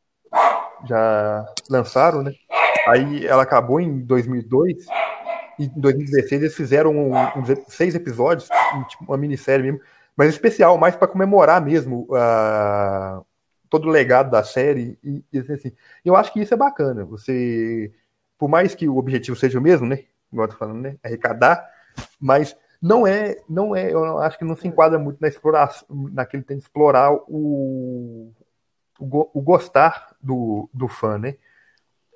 já 0.87 1.45
lançaram, 1.69 2.21
né? 2.21 2.31
Aí 2.87 3.25
ela 3.25 3.43
acabou 3.43 3.79
em 3.79 3.99
2002 3.99 4.85
e 5.59 5.65
em 5.65 5.79
2016 5.79 6.41
eles 6.41 6.55
fizeram 6.55 6.91
um- 6.95 7.15
ep- 7.49 7.65
seis 7.69 7.95
episódios, 7.95 8.49
um- 8.75 8.83
tipo 8.83 9.03
uma 9.05 9.17
minissérie 9.17 9.63
mesmo, 9.71 9.79
mas 10.15 10.29
especial, 10.29 10.77
mais 10.77 10.95
para 10.95 11.07
comemorar 11.07 11.61
mesmo 11.63 12.07
a- 12.13 13.21
todo 13.69 13.87
o 13.87 13.91
legado 13.91 14.29
da 14.29 14.43
série 14.43 14.97
e, 15.03 15.23
e 15.33 15.39
assim, 15.39 15.71
eu 16.05 16.15
acho 16.15 16.31
que 16.31 16.41
isso 16.41 16.53
é 16.53 16.57
bacana. 16.57 17.03
Você, 17.05 17.91
por 18.37 18.47
mais 18.49 18.75
que 18.75 18.87
o 18.87 18.97
objetivo 18.97 19.35
seja 19.37 19.57
o 19.57 19.61
mesmo, 19.61 19.87
né? 19.87 20.03
Igual 20.31 20.47
eu 20.47 20.51
tô 20.51 20.57
falando, 20.57 20.81
né? 20.81 20.95
Arrecadar, 21.03 21.67
mas 22.19 22.55
não 22.81 23.07
é, 23.07 23.37
não 23.49 23.75
é, 23.75 23.91
eu 23.93 24.17
acho 24.19 24.37
que 24.37 24.43
não 24.45 24.55
se 24.57 24.67
enquadra 24.67 24.99
muito 24.99 25.19
na 25.21 25.27
exploração, 25.27 25.87
naquele 26.11 26.43
tem 26.43 26.57
de 26.57 26.63
explorar 26.63 27.13
o, 27.13 28.31
o, 28.99 29.29
o 29.33 29.41
gostar 29.41 30.15
do, 30.21 30.69
do 30.73 30.87
fã, 30.87 31.17
né? 31.17 31.35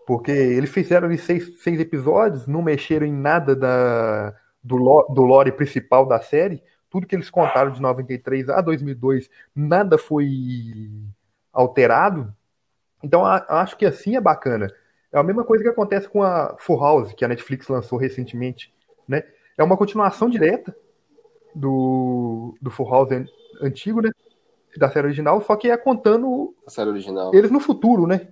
Porque 0.07 0.31
eles 0.31 0.69
fizeram 0.71 1.05
ali 1.07 1.17
seis, 1.17 1.61
seis 1.61 1.79
episódios, 1.81 2.47
não 2.47 2.61
mexeram 2.61 3.05
em 3.05 3.11
nada 3.13 3.53
da, 3.53 4.33
do, 4.63 4.77
do 5.13 5.21
lore 5.23 5.51
principal 5.51 6.05
da 6.07 6.19
série. 6.21 6.63
Tudo 6.89 7.05
que 7.05 7.13
eles 7.13 7.29
contaram 7.29 7.71
de 7.73 7.81
93 7.81 8.47
a 8.49 8.61
2002, 8.61 9.29
nada 9.53 9.97
foi 9.97 10.89
alterado. 11.51 12.33
Então 13.03 13.25
a- 13.25 13.45
acho 13.49 13.77
que 13.77 13.85
assim 13.85 14.15
é 14.15 14.21
bacana. 14.21 14.67
É 15.11 15.19
a 15.19 15.23
mesma 15.23 15.43
coisa 15.43 15.61
que 15.63 15.69
acontece 15.69 16.07
com 16.07 16.23
a 16.23 16.55
Full 16.57 16.79
House, 16.79 17.11
que 17.13 17.25
a 17.25 17.27
Netflix 17.27 17.67
lançou 17.67 17.99
recentemente, 17.99 18.73
né? 19.07 19.23
É 19.57 19.63
uma 19.63 19.75
continuação 19.75 20.29
direta 20.29 20.73
do, 21.53 22.55
do 22.61 22.69
Full 22.71 22.89
House 22.89 23.11
an- 23.11 23.25
antigo, 23.61 24.01
né? 24.01 24.09
Da 24.77 24.89
série 24.89 25.07
original, 25.07 25.41
só 25.41 25.55
que 25.55 25.69
é 25.69 25.75
contando 25.75 26.55
A 26.65 26.69
série 26.69 26.89
original. 26.91 27.33
eles 27.33 27.49
no 27.51 27.59
futuro, 27.59 28.05
né? 28.07 28.27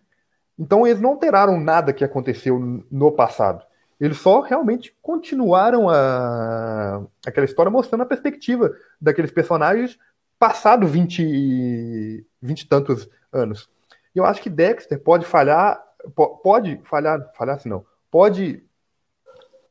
Então 0.57 0.85
eles 0.87 1.01
não 1.01 1.11
alteraram 1.11 1.59
nada 1.59 1.93
que 1.93 2.03
aconteceu 2.03 2.59
no 2.89 3.11
passado. 3.11 3.63
Eles 3.99 4.17
só 4.17 4.41
realmente 4.41 4.95
continuaram 5.01 5.89
a... 5.89 7.01
aquela 7.25 7.45
história 7.45 7.71
mostrando 7.71 8.01
a 8.01 8.05
perspectiva 8.05 8.71
daqueles 8.99 9.31
personagens 9.31 9.97
passado 10.37 10.85
20, 10.85 11.21
e- 11.23 12.25
20 12.41 12.67
tantos 12.67 13.09
anos. 13.31 13.69
E 14.13 14.19
eu 14.19 14.25
acho 14.25 14.41
que 14.41 14.49
Dexter 14.49 14.99
pode 14.99 15.25
falhar, 15.25 15.81
po- 16.13 16.37
pode 16.37 16.79
falhar, 16.85 17.31
falhar 17.37 17.55
assim 17.55 17.69
não, 17.69 17.85
pode 18.11 18.63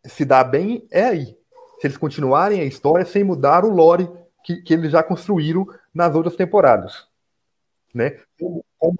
se 0.04 0.24
dar 0.24 0.44
bem 0.44 0.86
é 0.90 1.04
aí. 1.04 1.36
Se 1.80 1.86
eles 1.86 1.96
continuarem 1.96 2.60
a 2.60 2.64
história 2.64 3.04
sem 3.04 3.24
mudar 3.24 3.64
o 3.64 3.70
lore 3.70 4.08
que, 4.42 4.62
que 4.62 4.72
eles 4.74 4.90
já 4.92 5.02
construíram 5.02 5.66
nas 5.94 6.14
outras 6.14 6.36
temporadas. 6.36 7.06
Né? 7.92 8.18
Como- 8.38 8.64
como 8.78 8.96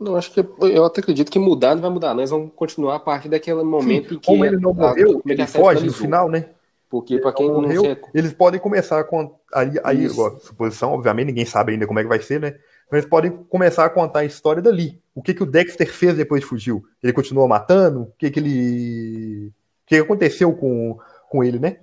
Não, 0.00 0.16
acho 0.16 0.32
que 0.32 0.40
eu 0.40 0.84
até 0.86 1.02
acredito 1.02 1.30
que 1.30 1.38
mudar 1.38 1.74
não 1.74 1.82
vai 1.82 1.90
mudar, 1.90 2.14
nós 2.14 2.30
vamos 2.30 2.50
continuar 2.56 2.96
a 2.96 3.00
partir 3.00 3.28
daquele 3.28 3.62
momento 3.62 4.08
Sim, 4.08 4.14
em 4.14 4.18
que. 4.18 4.26
como 4.26 4.46
ele 4.46 4.56
não 4.56 4.72
morreu, 4.72 5.20
ele 5.26 5.42
a 5.42 5.46
série 5.46 5.62
foge 5.62 5.86
no 5.86 5.92
final, 5.92 6.26
né? 6.30 6.46
Porque 6.88 7.18
pra 7.18 7.32
quem 7.32 7.46
não 7.46 7.56
não 7.56 7.62
morreu, 7.62 7.82
sei, 7.82 7.98
eles 8.14 8.32
podem 8.32 8.58
começar 8.58 8.98
a 8.98 9.04
contar. 9.04 9.36
Aí, 9.54 9.72
aí 9.84 10.08
ó, 10.08 10.38
suposição, 10.38 10.92
obviamente, 10.94 11.26
ninguém 11.26 11.44
sabe 11.44 11.72
ainda 11.72 11.86
como 11.86 11.98
é 11.98 12.02
que 12.02 12.08
vai 12.08 12.20
ser, 12.20 12.40
né? 12.40 12.56
Mas 12.90 13.00
eles 13.00 13.10
podem 13.10 13.30
começar 13.30 13.84
a 13.84 13.90
contar 13.90 14.20
a 14.20 14.24
história 14.24 14.62
dali. 14.62 15.00
O 15.14 15.22
que, 15.22 15.34
que 15.34 15.42
o 15.42 15.46
Dexter 15.46 15.92
fez 15.92 16.16
depois 16.16 16.40
de 16.40 16.46
fugiu? 16.46 16.82
Ele 17.02 17.12
continuou 17.12 17.46
matando? 17.46 18.02
O 18.02 18.12
que, 18.18 18.30
que 18.30 18.40
ele. 18.40 19.48
O 19.48 19.86
que 19.86 19.96
aconteceu 19.96 20.52
com, 20.54 20.98
com 21.28 21.44
ele, 21.44 21.58
né? 21.58 21.76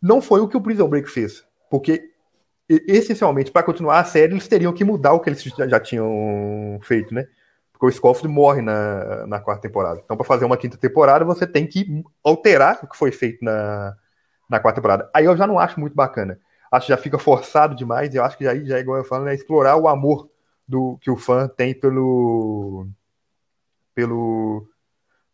Não 0.00 0.20
foi 0.20 0.40
o 0.40 0.46
que 0.46 0.56
o 0.56 0.60
Prison 0.60 0.88
Break 0.88 1.08
fez. 1.08 1.42
Porque, 1.70 2.10
essencialmente, 2.68 3.50
para 3.50 3.64
continuar 3.64 3.98
a 3.98 4.04
série, 4.04 4.34
eles 4.34 4.46
teriam 4.46 4.72
que 4.72 4.84
mudar 4.84 5.14
o 5.14 5.20
que 5.20 5.30
eles 5.30 5.42
já 5.42 5.80
tinham 5.80 6.78
feito, 6.82 7.14
né? 7.14 7.26
Porque 7.78 7.86
o 7.86 7.92
Scofield 7.92 8.28
morre 8.28 8.62
na, 8.62 9.26
na 9.26 9.38
quarta 9.38 9.62
temporada. 9.62 10.00
Então, 10.02 10.16
para 10.16 10.24
fazer 10.24 10.46
uma 10.46 10.56
quinta 10.56 10.78
temporada, 10.78 11.26
você 11.26 11.46
tem 11.46 11.66
que 11.66 12.02
alterar 12.24 12.80
o 12.82 12.88
que 12.88 12.96
foi 12.96 13.12
feito 13.12 13.44
na, 13.44 13.94
na 14.48 14.58
quarta 14.58 14.80
temporada. 14.80 15.10
Aí 15.12 15.26
eu 15.26 15.36
já 15.36 15.46
não 15.46 15.58
acho 15.58 15.78
muito 15.78 15.94
bacana. 15.94 16.40
Acho 16.72 16.86
que 16.86 16.92
já 16.92 16.96
fica 16.96 17.18
forçado 17.18 17.74
demais. 17.76 18.14
Eu 18.14 18.24
acho 18.24 18.38
que 18.38 18.44
já, 18.44 18.52
aí, 18.52 18.64
já 18.64 18.78
é 18.78 18.80
igual 18.80 18.96
eu 18.96 19.04
falo, 19.04 19.28
é 19.28 19.34
explorar 19.34 19.76
o 19.76 19.88
amor 19.88 20.30
do 20.66 20.96
que 21.02 21.10
o 21.10 21.16
fã 21.16 21.46
tem 21.46 21.78
pelo 21.78 22.88
pelo 23.94 24.66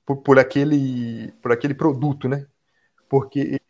por, 0.04 0.16
por 0.16 0.38
aquele 0.38 1.32
por 1.40 1.52
aquele 1.52 1.74
produto, 1.74 2.28
né? 2.28 2.46
Porque 3.08 3.60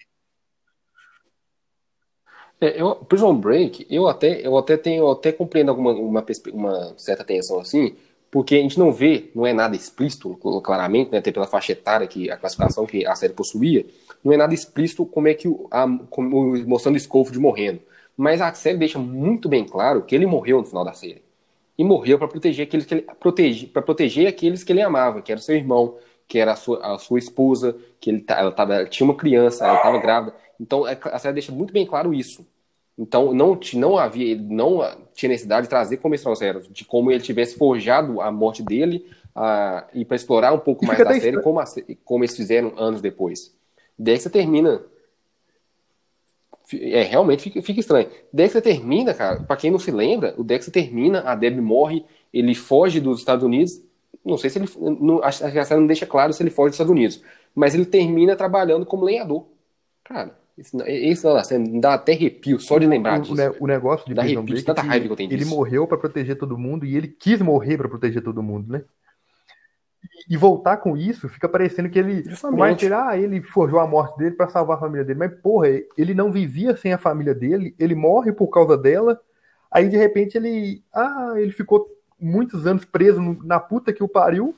É, 2.63 2.81
eu, 2.81 2.95
Prison 2.95 3.35
Break, 3.35 3.89
eu 3.91 4.07
até, 4.07 4.47
eu 4.47 4.57
até 4.57 4.77
tenho, 4.77 5.03
eu 5.03 5.11
até 5.11 5.33
compreendo 5.33 5.71
alguma 5.71 5.93
uma, 5.95 6.25
uma 6.53 6.95
certa 6.97 7.25
tensão 7.25 7.59
assim, 7.59 7.97
porque 8.33 8.55
a 8.55 8.59
gente 8.59 8.79
não 8.79 8.91
vê, 8.91 9.31
não 9.35 9.47
é 9.47 9.53
nada 9.53 9.77
explícito, 9.77 10.35
claramente, 10.65 11.13
né, 11.13 11.19
até 11.19 11.31
pela 11.31 11.47
faixa 11.47 11.73
etária 11.73 12.07
que 12.07 12.31
a 12.31 12.37
classificação 12.39 12.87
que 12.87 13.07
a 13.07 13.15
série 13.15 13.35
possuía, 13.35 13.85
não 14.25 14.33
é 14.33 14.39
nada 14.39 14.55
explícito 14.55 15.05
como 15.05 15.29
é 15.29 15.35
que 15.35 15.47
o, 15.47 15.69
a, 15.71 15.87
como, 16.09 16.57
mostrando 16.67 16.97
o 16.97 16.99
Scofield 17.01 17.39
morrendo. 17.39 17.81
Mas 18.17 18.41
a 18.41 18.51
série 18.55 18.79
deixa 18.79 18.99
muito 18.99 19.51
bem 19.51 19.67
claro 19.67 20.03
que 20.03 20.15
ele 20.15 20.25
morreu 20.25 20.59
no 20.59 20.65
final 20.65 20.83
da 20.83 20.95
série. 20.95 21.23
E 21.77 21.85
morreu 21.85 22.19
para 22.19 22.27
proteger 22.27 22.67
aqueles 22.67 22.87
que 22.87 22.95
ele 22.95 23.07
protege, 23.21 23.67
para 23.67 23.83
proteger 23.83 24.27
aqueles 24.27 24.65
que 24.65 24.73
ele 24.73 24.81
amava, 24.81 25.21
que 25.21 25.31
era 25.31 25.41
seu 25.41 25.55
irmão, 25.55 25.99
que 26.27 26.39
era 26.39 26.53
a 26.53 26.57
sua, 26.57 26.95
a 26.95 26.99
sua 26.99 27.19
esposa, 27.19 27.77
que 28.01 28.09
ele 28.09 28.25
ela, 28.29 28.51
tava, 28.51 28.87
tinha 28.87 29.05
uma 29.07 29.17
criança, 29.17 29.67
ela 29.67 29.77
estava 29.77 29.99
grávida. 29.99 30.35
Então 30.59 30.87
a 30.87 30.93
a 30.93 31.19
série 31.19 31.35
deixa 31.35 31.53
muito 31.53 31.73
bem 31.73 31.85
claro 31.85 32.15
isso. 32.15 32.47
Então 32.99 33.33
não, 33.33 33.59
não 33.75 33.99
havia, 33.99 34.37
não 34.37 34.81
tinha 35.15 35.31
necessidade 35.31 35.67
de 35.67 35.71
trazer 35.71 35.97
como 35.97 36.15
extra 36.15 36.35
zero, 36.35 36.61
de 36.71 36.85
como 36.85 37.11
ele 37.11 37.23
tivesse 37.23 37.57
forjado 37.57 38.21
a 38.21 38.31
morte 38.31 38.63
dele 38.63 39.07
ah, 39.35 39.87
e 39.95 40.05
para 40.05 40.17
explorar 40.17 40.53
um 40.53 40.59
pouco 40.59 40.85
mais 40.85 40.99
da 40.99 41.19
série, 41.19 41.41
como, 41.41 41.59
a 41.59 41.65
como 42.05 42.23
eles 42.23 42.37
fizeram 42.37 42.75
anos 42.77 43.01
depois. 43.01 43.55
Dexter 43.99 44.31
termina. 44.31 44.83
É, 46.75 47.03
realmente 47.03 47.43
fica, 47.43 47.63
fica 47.63 47.81
estranho. 47.81 48.09
Dexter 48.33 48.63
termina, 48.63 49.13
cara, 49.15 49.41
pra 49.41 49.57
quem 49.57 49.71
não 49.71 49.79
se 49.79 49.91
lembra, 49.91 50.35
o 50.39 50.45
Dexter 50.45 50.73
termina, 50.73 51.21
a 51.21 51.35
Debbie 51.35 51.61
morre, 51.61 52.05
ele 52.33 52.55
foge 52.55 53.01
dos 53.01 53.19
Estados 53.19 53.45
Unidos. 53.45 53.81
Não 54.25 54.37
sei 54.37 54.51
se 54.51 54.59
ele. 54.59 54.69
Não, 54.79 55.23
a 55.23 55.33
série 55.33 55.81
não 55.81 55.87
deixa 55.87 56.07
claro 56.07 56.33
se 56.33 56.43
ele 56.43 56.51
foge 56.51 56.71
dos 56.71 56.75
Estados 56.75 56.93
Unidos. 56.93 57.23
Mas 57.55 57.75
ele 57.75 57.85
termina 57.85 58.37
trabalhando 58.37 58.87
como 58.87 59.05
lenhador. 59.05 59.47
Cara, 60.05 60.37
isso, 60.57 60.77
não- 60.77 60.85
não, 60.85 61.37
assim, 61.37 61.81
dá 61.81 61.95
até 61.95 62.13
arrepio 62.13 62.61
só 62.61 62.79
de 62.79 62.87
lembrar 62.87 63.19
o, 63.19 63.23
disso. 63.23 63.33
o 63.33 63.37
ne- 63.37 63.57
o 63.61 63.67
negócio 63.67 64.07
de 64.07 64.15
Dá 64.15 64.23
Prison 64.23 64.41
arrepio 64.41 64.53
Break 64.55 64.67
tanta 64.67 64.83
raiva 64.83 65.07
que 65.07 65.13
eu 65.13 65.17
tenho 65.17 65.31
ele 65.31 65.39
disso. 65.45 65.51
morreu 65.51 65.87
para 65.87 65.99
proteger 65.99 66.37
todo 66.37 66.59
mundo 66.59 66.85
e 66.85 66.97
ele 66.97 67.09
quis 67.09 67.41
morrer 67.41 67.77
para 67.79 67.89
proteger 67.89 68.23
todo 68.23 68.43
mundo, 68.43 68.73
né? 68.73 68.85
E, 70.29 70.35
e 70.35 70.37
voltar 70.37 70.77
com 70.79 70.97
isso 70.97 71.29
fica 71.29 71.49
parecendo 71.49 71.89
que 71.89 71.99
ele, 71.99 72.23
que 72.79 72.85
ele, 72.87 72.95
ah, 72.95 73.17
ele 73.17 73.43
forjou 73.43 73.81
a 73.81 73.87
morte 73.87 74.17
dele 74.19 74.35
para 74.35 74.49
salvar 74.49 74.77
a 74.77 74.81
família 74.81 75.05
dele, 75.05 75.19
mas 75.19 75.33
porra, 75.41 75.69
ele 75.97 76.13
não 76.15 76.31
vivia 76.31 76.77
sem 76.77 76.93
a 76.93 76.99
família 76.99 77.35
dele, 77.35 77.75
ele 77.79 77.95
morre 77.95 78.33
por 78.33 78.49
causa 78.49 78.77
dela. 78.77 79.21
Aí 79.71 79.89
de 79.89 79.97
repente 79.97 80.37
ele, 80.37 80.83
ah, 80.93 81.33
ele 81.37 81.53
ficou 81.53 81.89
muitos 82.21 82.67
anos 82.67 82.85
preso 82.85 83.21
na 83.43 83.59
puta 83.59 83.93
que 83.93 84.03
o 84.03 84.09
pariu, 84.09 84.55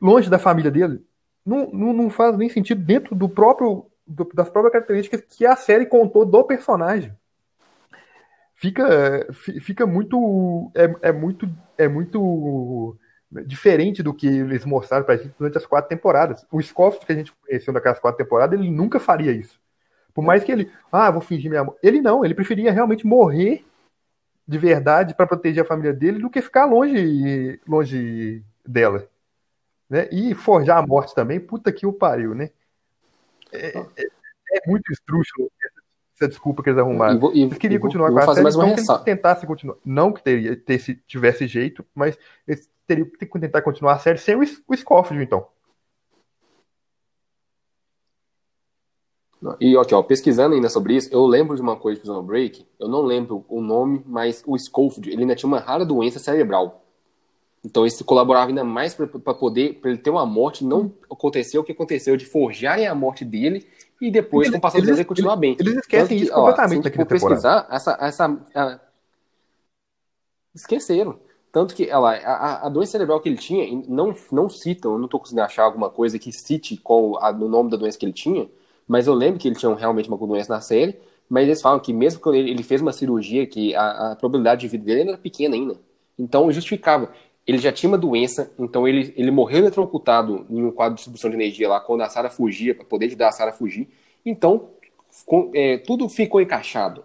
longe 0.00 0.30
da 0.30 0.38
família 0.38 0.70
dele. 0.70 1.04
Não, 1.44 1.68
não, 1.72 1.92
não 1.92 2.08
faz 2.10 2.36
nem 2.36 2.48
sentido 2.48 2.80
dentro 2.84 3.14
do 3.16 3.28
próprio 3.28 3.86
do- 4.06 4.28
das 4.34 4.50
próprias 4.50 4.72
características 4.72 5.22
que 5.36 5.46
a 5.46 5.56
série 5.56 5.86
contou 5.86 6.24
do 6.26 6.44
personagem 6.44 7.12
fica 8.54 9.26
fi- 9.32 9.60
fica 9.60 9.86
muito 9.86 10.70
é, 10.74 11.08
é 11.08 11.12
muito 11.12 11.48
é 11.76 11.88
muito 11.88 12.96
diferente 13.46 14.02
do 14.02 14.12
que 14.12 14.26
eles 14.26 14.64
mostraram 14.64 15.04
pra 15.04 15.16
gente 15.16 15.34
durante 15.38 15.56
as 15.56 15.64
quatro 15.66 15.88
temporadas. 15.88 16.46
O 16.50 16.60
Scofield 16.62 17.06
que 17.06 17.12
a 17.12 17.16
gente 17.16 17.32
conheceu 17.32 17.72
naquelas 17.72 17.98
quatro 17.98 18.22
temporadas, 18.22 18.58
ele 18.60 18.70
nunca 18.70 19.00
faria 19.00 19.32
isso. 19.32 19.58
Por 20.14 20.22
mais 20.22 20.44
que 20.44 20.52
ele, 20.52 20.70
ah, 20.92 21.10
vou 21.10 21.22
fingir 21.22 21.50
minha 21.50 21.62
amor. 21.62 21.76
Ele 21.82 22.00
não, 22.00 22.24
ele 22.24 22.34
preferia 22.34 22.70
realmente 22.72 23.06
morrer 23.06 23.64
de 24.46 24.58
verdade 24.58 25.14
para 25.14 25.26
proteger 25.26 25.64
a 25.64 25.66
família 25.66 25.92
dele 25.92 26.18
do 26.20 26.30
que 26.30 26.42
ficar 26.42 26.66
longe 26.66 27.60
longe 27.66 28.42
dela. 28.66 29.08
Né? 29.88 30.08
E 30.12 30.34
forjar 30.34 30.78
a 30.78 30.86
morte 30.86 31.14
também, 31.14 31.40
puta 31.40 31.72
que 31.72 31.86
o 31.86 31.92
pariu, 31.92 32.34
né? 32.34 32.50
É, 33.52 33.78
é- 33.78 34.08
é 34.54 34.60
muito 34.70 34.90
estrúxulo 34.92 35.50
essa, 36.14 36.28
desculpa 36.28 36.62
que 36.62 36.70
eles 36.70 36.78
arrumaram. 36.78 37.16
E 37.16 37.18
vou- 37.18 37.34
e- 37.34 37.42
eles 37.42 37.58
queriam 37.58 37.80
vou- 37.80 37.88
continuar 37.88 38.10
com 38.12 38.18
a 38.18 38.34
série, 38.34 38.42
mais 38.42 38.54
então 38.54 38.68
eles 38.68 39.04
tentassem 39.04 39.46
continuar. 39.46 39.76
Não 39.84 40.12
que 40.12 40.22
teria, 40.22 40.56
ter, 40.56 40.78
se 40.78 40.94
tivesse 41.06 41.46
jeito, 41.46 41.84
mas 41.94 42.16
eles 42.46 42.70
teriam 42.86 43.06
que 43.08 43.26
tentar 43.26 43.62
continuar 43.62 43.94
a 43.94 43.98
série 43.98 44.18
sem 44.18 44.36
o, 44.36 44.40
o 44.68 44.76
Scofield, 44.76 45.22
então. 45.24 45.46
E 49.58 49.76
aqui, 49.76 49.92
ó, 49.92 50.02
pesquisando 50.04 50.54
ainda 50.54 50.68
sobre 50.68 50.94
isso, 50.94 51.08
eu 51.12 51.26
lembro 51.26 51.56
de 51.56 51.62
uma 51.62 51.76
coisa 51.76 51.96
de 51.96 52.02
Prison 52.02 52.22
Break, 52.22 52.64
eu 52.78 52.86
não 52.88 53.02
lembro 53.02 53.44
o 53.48 53.60
nome, 53.60 54.00
mas 54.06 54.40
o 54.46 54.56
Scofield, 54.56 55.10
ele 55.10 55.22
ainda 55.22 55.34
tinha 55.34 55.48
uma 55.48 55.58
rara 55.58 55.84
doença 55.84 56.20
cerebral. 56.20 56.81
Então 57.64 57.86
isso 57.86 58.04
colaborava 58.04 58.48
ainda 58.48 58.64
mais 58.64 58.94
para 58.94 59.06
poder, 59.34 59.74
para 59.80 59.90
ele 59.90 60.00
ter 60.00 60.10
uma 60.10 60.26
morte, 60.26 60.64
não 60.64 60.92
aconteceu 61.10 61.60
o 61.60 61.64
que 61.64 61.72
aconteceu 61.72 62.16
de 62.16 62.24
forjarem 62.26 62.86
a 62.86 62.94
morte 62.94 63.24
dele 63.24 63.66
e 64.00 64.10
depois, 64.10 64.50
com 64.50 64.58
o 64.58 64.60
passar 64.60 64.80
dos 64.80 64.88
anos, 64.88 64.98
ele 64.98 65.08
continuar 65.08 65.36
bem. 65.36 65.56
Eles 65.58 65.76
esquecem 65.76 66.16
que, 66.16 66.24
isso 66.24 66.32
ó, 66.32 66.58
completamente 66.58 66.84
se 66.84 66.90
for 66.90 67.06
pesquisar, 67.06 67.68
essa, 67.70 67.96
essa, 68.00 68.26
a- 68.54 68.80
esqueceram. 70.54 71.18
Tanto 71.50 71.74
que 71.74 71.88
ela, 71.88 72.12
a, 72.16 72.66
a 72.66 72.68
doença 72.68 72.92
cerebral 72.92 73.20
que 73.20 73.28
ele 73.28 73.36
tinha, 73.36 73.82
não, 73.86 74.14
não 74.30 74.48
citam, 74.48 74.92
eu 74.92 74.98
não 74.98 75.04
estou 75.04 75.20
conseguindo 75.20 75.42
achar 75.42 75.64
alguma 75.64 75.90
coisa 75.90 76.18
que 76.18 76.32
cite 76.32 76.76
qual 76.78 77.18
a, 77.22 77.30
o 77.30 77.48
nome 77.48 77.70
da 77.70 77.76
doença 77.76 77.98
que 77.98 78.06
ele 78.06 78.12
tinha, 78.12 78.48
mas 78.88 79.06
eu 79.06 79.12
lembro 79.14 79.38
que 79.38 79.48
ele 79.48 79.56
tinha 79.56 79.74
realmente 79.74 80.08
uma 80.08 80.16
doença 80.16 80.52
na 80.52 80.60
série, 80.62 80.96
mas 81.28 81.44
eles 81.44 81.60
falam 81.60 81.78
que 81.78 81.92
mesmo 81.92 82.20
quando 82.20 82.36
ele, 82.36 82.50
ele 82.50 82.62
fez 82.62 82.80
uma 82.80 82.92
cirurgia, 82.92 83.46
que 83.46 83.74
a, 83.74 84.12
a 84.12 84.16
probabilidade 84.16 84.62
de 84.62 84.68
vida 84.68 84.84
dele 84.84 85.10
era 85.10 85.18
pequena 85.18 85.54
ainda. 85.54 85.76
Então 86.18 86.50
justificava. 86.50 87.10
Ele 87.46 87.58
já 87.58 87.72
tinha 87.72 87.88
uma 87.88 87.98
doença, 87.98 88.52
então 88.58 88.86
ele, 88.86 89.12
ele 89.16 89.30
morreu 89.30 89.58
eletrocutado 89.58 90.46
em 90.48 90.62
um 90.62 90.70
quadro 90.70 90.94
de 90.94 90.98
distribuição 90.98 91.28
de 91.30 91.36
energia 91.36 91.68
lá 91.68 91.80
quando 91.80 92.02
a 92.02 92.08
Sarah 92.08 92.30
fugia, 92.30 92.74
para 92.74 92.84
poder 92.84 93.06
ajudar 93.06 93.28
a 93.28 93.32
Sarah 93.32 93.50
a 93.50 93.54
fugir. 93.54 93.88
Então, 94.24 94.68
com- 95.26 95.50
é, 95.52 95.78
tudo 95.78 96.08
ficou 96.08 96.40
encaixado. 96.40 97.04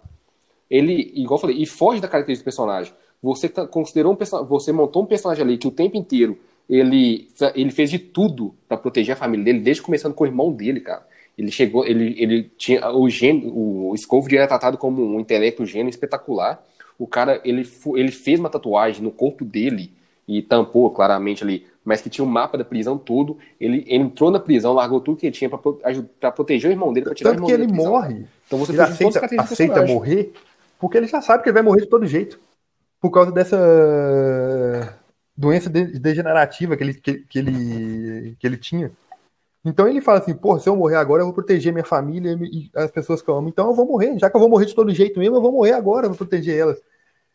Ele, 0.70 1.12
igual 1.14 1.38
eu 1.38 1.40
falei, 1.40 1.56
e 1.60 1.66
foge 1.66 2.00
da 2.00 2.06
característica 2.08 2.44
do 2.44 2.52
personagem. 2.52 2.92
Você 3.20 3.48
tá- 3.48 3.66
considerou 3.66 4.12
um 4.12 4.44
você 4.46 4.70
montou 4.70 5.02
um 5.02 5.06
personagem 5.06 5.42
ali 5.42 5.58
que 5.58 5.66
o 5.66 5.72
tempo 5.72 5.96
inteiro 5.96 6.38
ele, 6.68 7.28
ele 7.54 7.70
fez 7.70 7.90
de 7.90 7.98
tudo 7.98 8.54
para 8.68 8.76
proteger 8.76 9.14
a 9.14 9.18
família 9.18 9.44
dele, 9.46 9.60
desde 9.60 9.82
começando 9.82 10.14
com 10.14 10.24
o 10.24 10.26
irmão 10.26 10.52
dele, 10.52 10.80
cara. 10.80 11.06
Ele 11.36 11.50
chegou, 11.50 11.86
ele, 11.86 12.14
ele 12.18 12.50
tinha 12.58 12.90
o 12.92 13.08
gênio, 13.08 13.50
o 13.56 13.96
Scofield 13.96 14.36
era 14.36 14.46
tratado 14.46 14.76
como 14.76 15.02
um 15.02 15.18
intelecto 15.18 15.64
gênio 15.64 15.88
espetacular. 15.88 16.62
O 16.98 17.06
cara, 17.06 17.40
ele, 17.44 17.66
ele 17.96 18.10
fez 18.12 18.38
uma 18.38 18.50
tatuagem 18.50 19.02
no 19.02 19.10
corpo 19.10 19.44
dele 19.44 19.92
e 20.28 20.42
tampou 20.42 20.90
claramente 20.90 21.42
ali, 21.42 21.66
mas 21.82 22.02
que 22.02 22.10
tinha 22.10 22.24
um 22.24 22.28
mapa 22.28 22.58
da 22.58 22.64
prisão 22.64 22.98
todo. 22.98 23.38
Ele, 23.58 23.78
ele 23.86 24.04
entrou 24.04 24.30
na 24.30 24.38
prisão, 24.38 24.74
largou 24.74 25.00
tudo 25.00 25.16
que 25.16 25.26
ele 25.26 25.34
tinha 25.34 25.48
para 25.48 26.30
proteger 26.30 26.70
o 26.70 26.72
irmão 26.72 26.92
dele, 26.92 27.06
para 27.06 27.14
tirar 27.14 27.30
o 27.30 27.32
Tanto 27.32 27.38
irmão 27.38 27.50
que 27.50 27.56
dele 27.56 27.72
ele 27.72 27.82
morre. 27.88 28.26
Então 28.46 28.58
você 28.58 28.72
ele 28.72 28.82
aceita, 28.82 29.20
aceita 29.38 29.82
morrer 29.86 30.32
porque 30.78 30.98
ele 30.98 31.06
já 31.06 31.20
sabe 31.20 31.42
que 31.42 31.48
ele 31.48 31.54
vai 31.54 31.62
morrer 31.62 31.80
de 31.80 31.88
todo 31.88 32.06
jeito. 32.06 32.38
Por 33.00 33.10
causa 33.10 33.32
dessa 33.32 33.56
doença 35.36 35.70
de- 35.70 35.98
degenerativa 35.98 36.76
que 36.76 36.84
ele, 36.84 36.94
que, 36.94 37.14
que 37.20 37.38
ele, 37.38 38.36
que 38.38 38.46
ele 38.46 38.56
tinha. 38.56 38.90
Então 39.64 39.88
ele 39.88 40.00
fala 40.00 40.18
assim, 40.18 40.34
pô, 40.34 40.58
se 40.58 40.68
eu 40.68 40.76
morrer 40.76 40.96
agora, 40.96 41.22
eu 41.22 41.26
vou 41.26 41.34
proteger 41.34 41.72
minha 41.72 41.84
família 41.84 42.38
e 42.40 42.70
as 42.74 42.90
pessoas 42.90 43.20
que 43.20 43.28
eu 43.28 43.36
amo. 43.36 43.48
Então 43.48 43.68
eu 43.68 43.74
vou 43.74 43.86
morrer. 43.86 44.18
Já 44.18 44.30
que 44.30 44.36
eu 44.36 44.40
vou 44.40 44.48
morrer 44.48 44.66
de 44.66 44.74
todo 44.74 44.92
jeito 44.94 45.18
mesmo, 45.20 45.36
eu 45.36 45.40
vou 45.42 45.52
morrer 45.52 45.72
agora, 45.72 46.06
eu 46.06 46.10
vou 46.10 46.18
proteger 46.18 46.56
elas. 46.58 46.80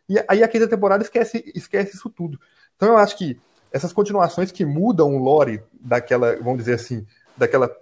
E 0.08 0.16
aí 0.28 0.42
a 0.42 0.48
quinta 0.48 0.68
temporada 0.68 1.02
esquece, 1.02 1.44
esquece 1.54 1.96
isso 1.96 2.10
tudo. 2.10 2.38
Então 2.76 2.88
eu 2.90 2.96
acho 2.98 3.16
que 3.16 3.38
essas 3.72 3.92
continuações 3.92 4.50
que 4.52 4.64
mudam 4.64 5.14
o 5.16 5.18
lore 5.18 5.62
daquela, 5.80 6.36
vamos 6.36 6.58
dizer 6.58 6.74
assim, 6.74 7.06
daquela 7.36 7.74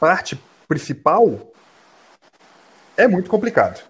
parte 0.00 0.38
principal 0.68 1.52
é 2.96 3.06
muito 3.06 3.28
complicado. 3.30 3.82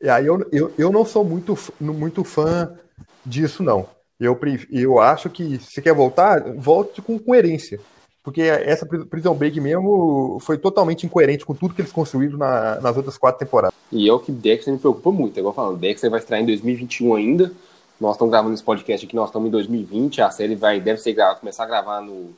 E 0.00 0.08
aí 0.08 0.26
eu, 0.26 0.46
eu, 0.52 0.72
eu 0.76 0.92
não 0.92 1.04
sou 1.04 1.24
muito, 1.24 1.56
muito 1.80 2.24
fã 2.24 2.76
disso, 3.24 3.62
não. 3.62 3.88
Eu, 4.20 4.38
eu 4.70 4.98
acho 4.98 5.30
que 5.30 5.58
se 5.58 5.80
quer 5.82 5.94
voltar, 5.94 6.40
volte 6.54 7.00
com 7.02 7.18
coerência. 7.18 7.80
Porque 8.22 8.40
essa 8.42 8.86
Pri- 8.86 9.04
Prison 9.04 9.34
Break 9.34 9.60
mesmo 9.60 10.38
foi 10.40 10.56
totalmente 10.56 11.04
incoerente 11.04 11.44
com 11.44 11.54
tudo 11.54 11.74
que 11.74 11.82
eles 11.82 11.92
construíram 11.92 12.38
na- 12.38 12.80
nas 12.80 12.96
outras 12.96 13.18
quatro 13.18 13.38
temporadas. 13.38 13.74
E 13.92 14.08
é 14.08 14.12
o 14.12 14.18
que 14.18 14.32
Dexter 14.32 14.72
me 14.72 14.78
preocupa 14.78 15.10
muito. 15.12 15.36
É 15.36 15.40
igual 15.40 15.54
falando, 15.54 15.78
Dexter 15.78 16.10
vai 16.10 16.20
estrear 16.20 16.42
em 16.42 16.46
2021 16.46 17.14
ainda. 17.14 17.52
Nós 18.00 18.16
estamos 18.16 18.30
gravando 18.32 18.54
esse 18.54 18.62
podcast 18.62 19.06
aqui, 19.06 19.14
nós 19.14 19.28
estamos 19.28 19.48
em 19.48 19.50
2020. 19.50 20.20
A 20.20 20.30
série 20.30 20.54
vai, 20.54 20.80
deve 20.80 21.00
ser 21.00 21.12
gra- 21.12 21.34
começar 21.34 21.64
a 21.64 21.66
gravar 21.66 22.00
no, 22.00 22.30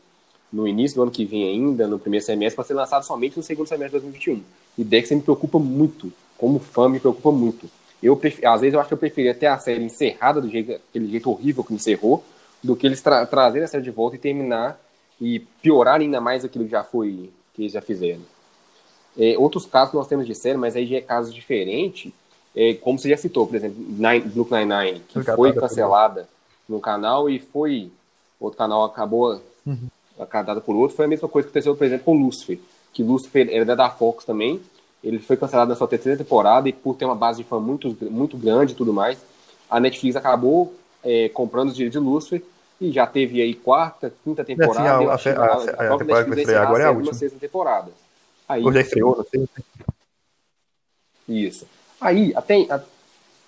no 0.52 0.68
início 0.68 0.96
do 0.96 1.02
ano 1.02 1.10
que 1.10 1.24
vem 1.24 1.44
ainda, 1.48 1.86
no 1.86 1.98
primeiro 1.98 2.24
semestre, 2.24 2.56
para 2.56 2.64
ser 2.64 2.74
lançado 2.74 3.04
somente 3.04 3.36
no 3.36 3.42
segundo 3.42 3.66
semestre 3.66 3.98
de 3.98 4.04
2021. 4.06 4.42
E 4.78 4.84
Dexter 4.84 5.16
me 5.16 5.22
preocupa 5.22 5.58
muito. 5.58 6.12
Como 6.36 6.58
fã, 6.58 6.88
me 6.88 7.00
preocupa 7.00 7.32
muito. 7.32 7.68
Eu. 8.02 8.20
Às 8.44 8.60
vezes 8.60 8.74
eu 8.74 8.80
acho 8.80 8.88
que 8.88 8.94
eu 8.94 8.98
preferia 8.98 9.34
ter 9.34 9.46
a 9.46 9.58
série 9.58 9.82
encerrada 9.82 10.40
do 10.40 10.48
jeito, 10.50 10.72
aquele 10.72 11.08
jeito 11.08 11.30
horrível 11.30 11.64
que 11.64 11.72
encerrou, 11.72 12.22
do 12.62 12.76
que 12.76 12.86
eles 12.86 13.00
tra 13.00 13.24
trazerem 13.24 13.64
a 13.64 13.68
série 13.68 13.82
de 13.82 13.90
volta 13.90 14.16
e 14.16 14.18
terminar 14.18 14.78
e 15.18 15.40
piorar 15.62 16.00
ainda 16.00 16.20
mais 16.20 16.44
aquilo 16.44 16.66
que 16.66 16.70
já 16.70 16.84
foi, 16.84 17.30
que 17.54 17.62
eles 17.62 17.72
já 17.72 17.80
fizeram. 17.80 18.20
É, 19.18 19.34
outros 19.38 19.64
casos 19.64 19.94
nós 19.94 20.06
temos 20.06 20.26
de 20.26 20.34
série, 20.34 20.58
mas 20.58 20.76
aí 20.76 20.84
já 20.86 20.98
é 20.98 21.00
casos 21.00 21.32
diferentes, 21.34 22.12
é, 22.56 22.74
como 22.74 22.98
você 22.98 23.10
já 23.10 23.16
citou, 23.18 23.46
por 23.46 23.54
exemplo, 23.54 23.76
Nine, 23.78 24.20
Brooklyn 24.20 24.64
Nine-Nine, 24.64 25.00
que 25.00 25.16
Resgatada 25.18 25.36
foi 25.36 25.52
cancelada 25.52 26.28
no 26.68 26.80
canal 26.80 27.28
e 27.28 27.38
foi. 27.38 27.90
Outro 28.40 28.56
canal 28.58 28.84
acabou 28.84 29.40
Uhum. 29.66 29.88
por 30.64 30.74
outro. 30.76 30.96
Foi 30.96 31.04
a 31.04 31.08
mesma 31.08 31.28
coisa 31.28 31.46
que 31.46 31.50
aconteceu, 31.50 31.76
por 31.76 31.84
exemplo, 31.84 32.04
com 32.04 32.14
Lucifer, 32.14 32.58
que 32.92 33.02
Lucifer 33.02 33.48
era 33.50 33.76
da 33.76 33.90
Fox 33.90 34.24
também. 34.24 34.60
Ele 35.04 35.18
foi 35.18 35.36
cancelado 35.36 35.68
na 35.70 35.76
sua 35.76 35.86
terceira 35.88 36.16
temporada 36.18 36.68
e 36.68 36.72
por 36.72 36.94
ter 36.96 37.04
uma 37.04 37.14
base 37.14 37.42
de 37.42 37.48
fã 37.48 37.60
muito, 37.60 37.96
muito 38.10 38.36
grande 38.36 38.72
e 38.72 38.76
tudo 38.76 38.92
mais, 38.92 39.18
a 39.70 39.78
Netflix 39.78 40.16
acabou 40.16 40.74
é, 41.04 41.28
comprando 41.28 41.68
os 41.68 41.74
direitos 41.76 42.00
de 42.00 42.04
Lucifer 42.06 42.42
e 42.80 42.90
já 42.90 43.06
teve 43.06 43.40
aí 43.40 43.54
quarta, 43.54 44.12
quinta 44.24 44.44
temporada. 44.44 44.98
a- 44.98 45.02
eu 45.04 45.10
a- 45.12 45.18
que 45.18 45.28
a- 45.28 45.34
a 45.34 45.98
temporada 45.98 46.04
que 46.24 46.30
vai 46.30 46.38
estrear 46.40 46.62
agora 46.66 46.82
é 46.82 46.86
a 46.86 46.90
última. 46.90 47.14
sexta 47.14 47.38
temporada. 47.38 47.92
Aí, 48.48 48.64
Ou 48.64 48.72
já 48.72 48.80
estreou, 48.80 49.16
não 49.16 49.24
sei. 49.24 49.48
isso. 51.28 51.66
Aí, 52.06 52.32
até, 52.34 52.66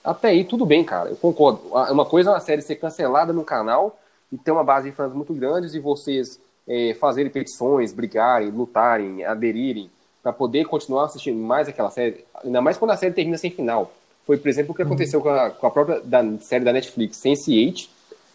até 0.05 0.29
aí, 0.29 0.44
tudo 0.44 0.64
bem, 0.66 0.85
cara. 0.85 1.11
Eu 1.11 1.16
concordo. 1.16 1.77
A- 1.77 1.92
Uma 1.92 2.05
coisa 2.05 2.31
é 2.31 2.33
uma 2.35 2.40
série 2.40 2.62
ser 2.62 2.77
cancelada 2.77 3.33
no 3.33 3.44
canal 3.44 3.99
e 4.33 4.37
ter 4.38 4.51
uma 4.51 4.64
base 4.64 4.90
de 4.90 4.97
fãs 4.97 5.12
muito 5.12 5.33
grandes 5.35 5.75
e 5.75 5.79
vocês 5.81 6.38
é, 6.66 6.94
fazerem 7.01 7.31
petições, 7.31 7.92
brigarem, 7.92 8.51
lutarem, 8.51 9.25
aderirem 9.25 9.90
para 10.23 10.33
poder 10.33 10.66
continuar 10.66 11.05
assistindo 11.07 11.38
mais 11.38 11.68
aquela 11.68 11.90
série. 11.90 12.25
Ainda 12.44 12.61
mais 12.61 12.77
quando 12.77 12.90
a 12.90 12.97
série 12.97 13.14
termina 13.14 13.38
sem 13.38 13.51
final. 13.51 13.92
Foi, 14.27 14.37
por 14.37 14.49
exemplo, 14.49 14.73
o 14.73 14.75
que 14.75 14.83
aconteceu 14.83 15.23
com 15.23 15.31
a, 15.31 15.49
com 15.51 15.66
a 15.66 15.71
própria 15.71 16.01
da, 16.01 16.23
série 16.40 16.64
da 16.64 16.73
Netflix, 16.73 17.16
Sense8, 17.18 17.88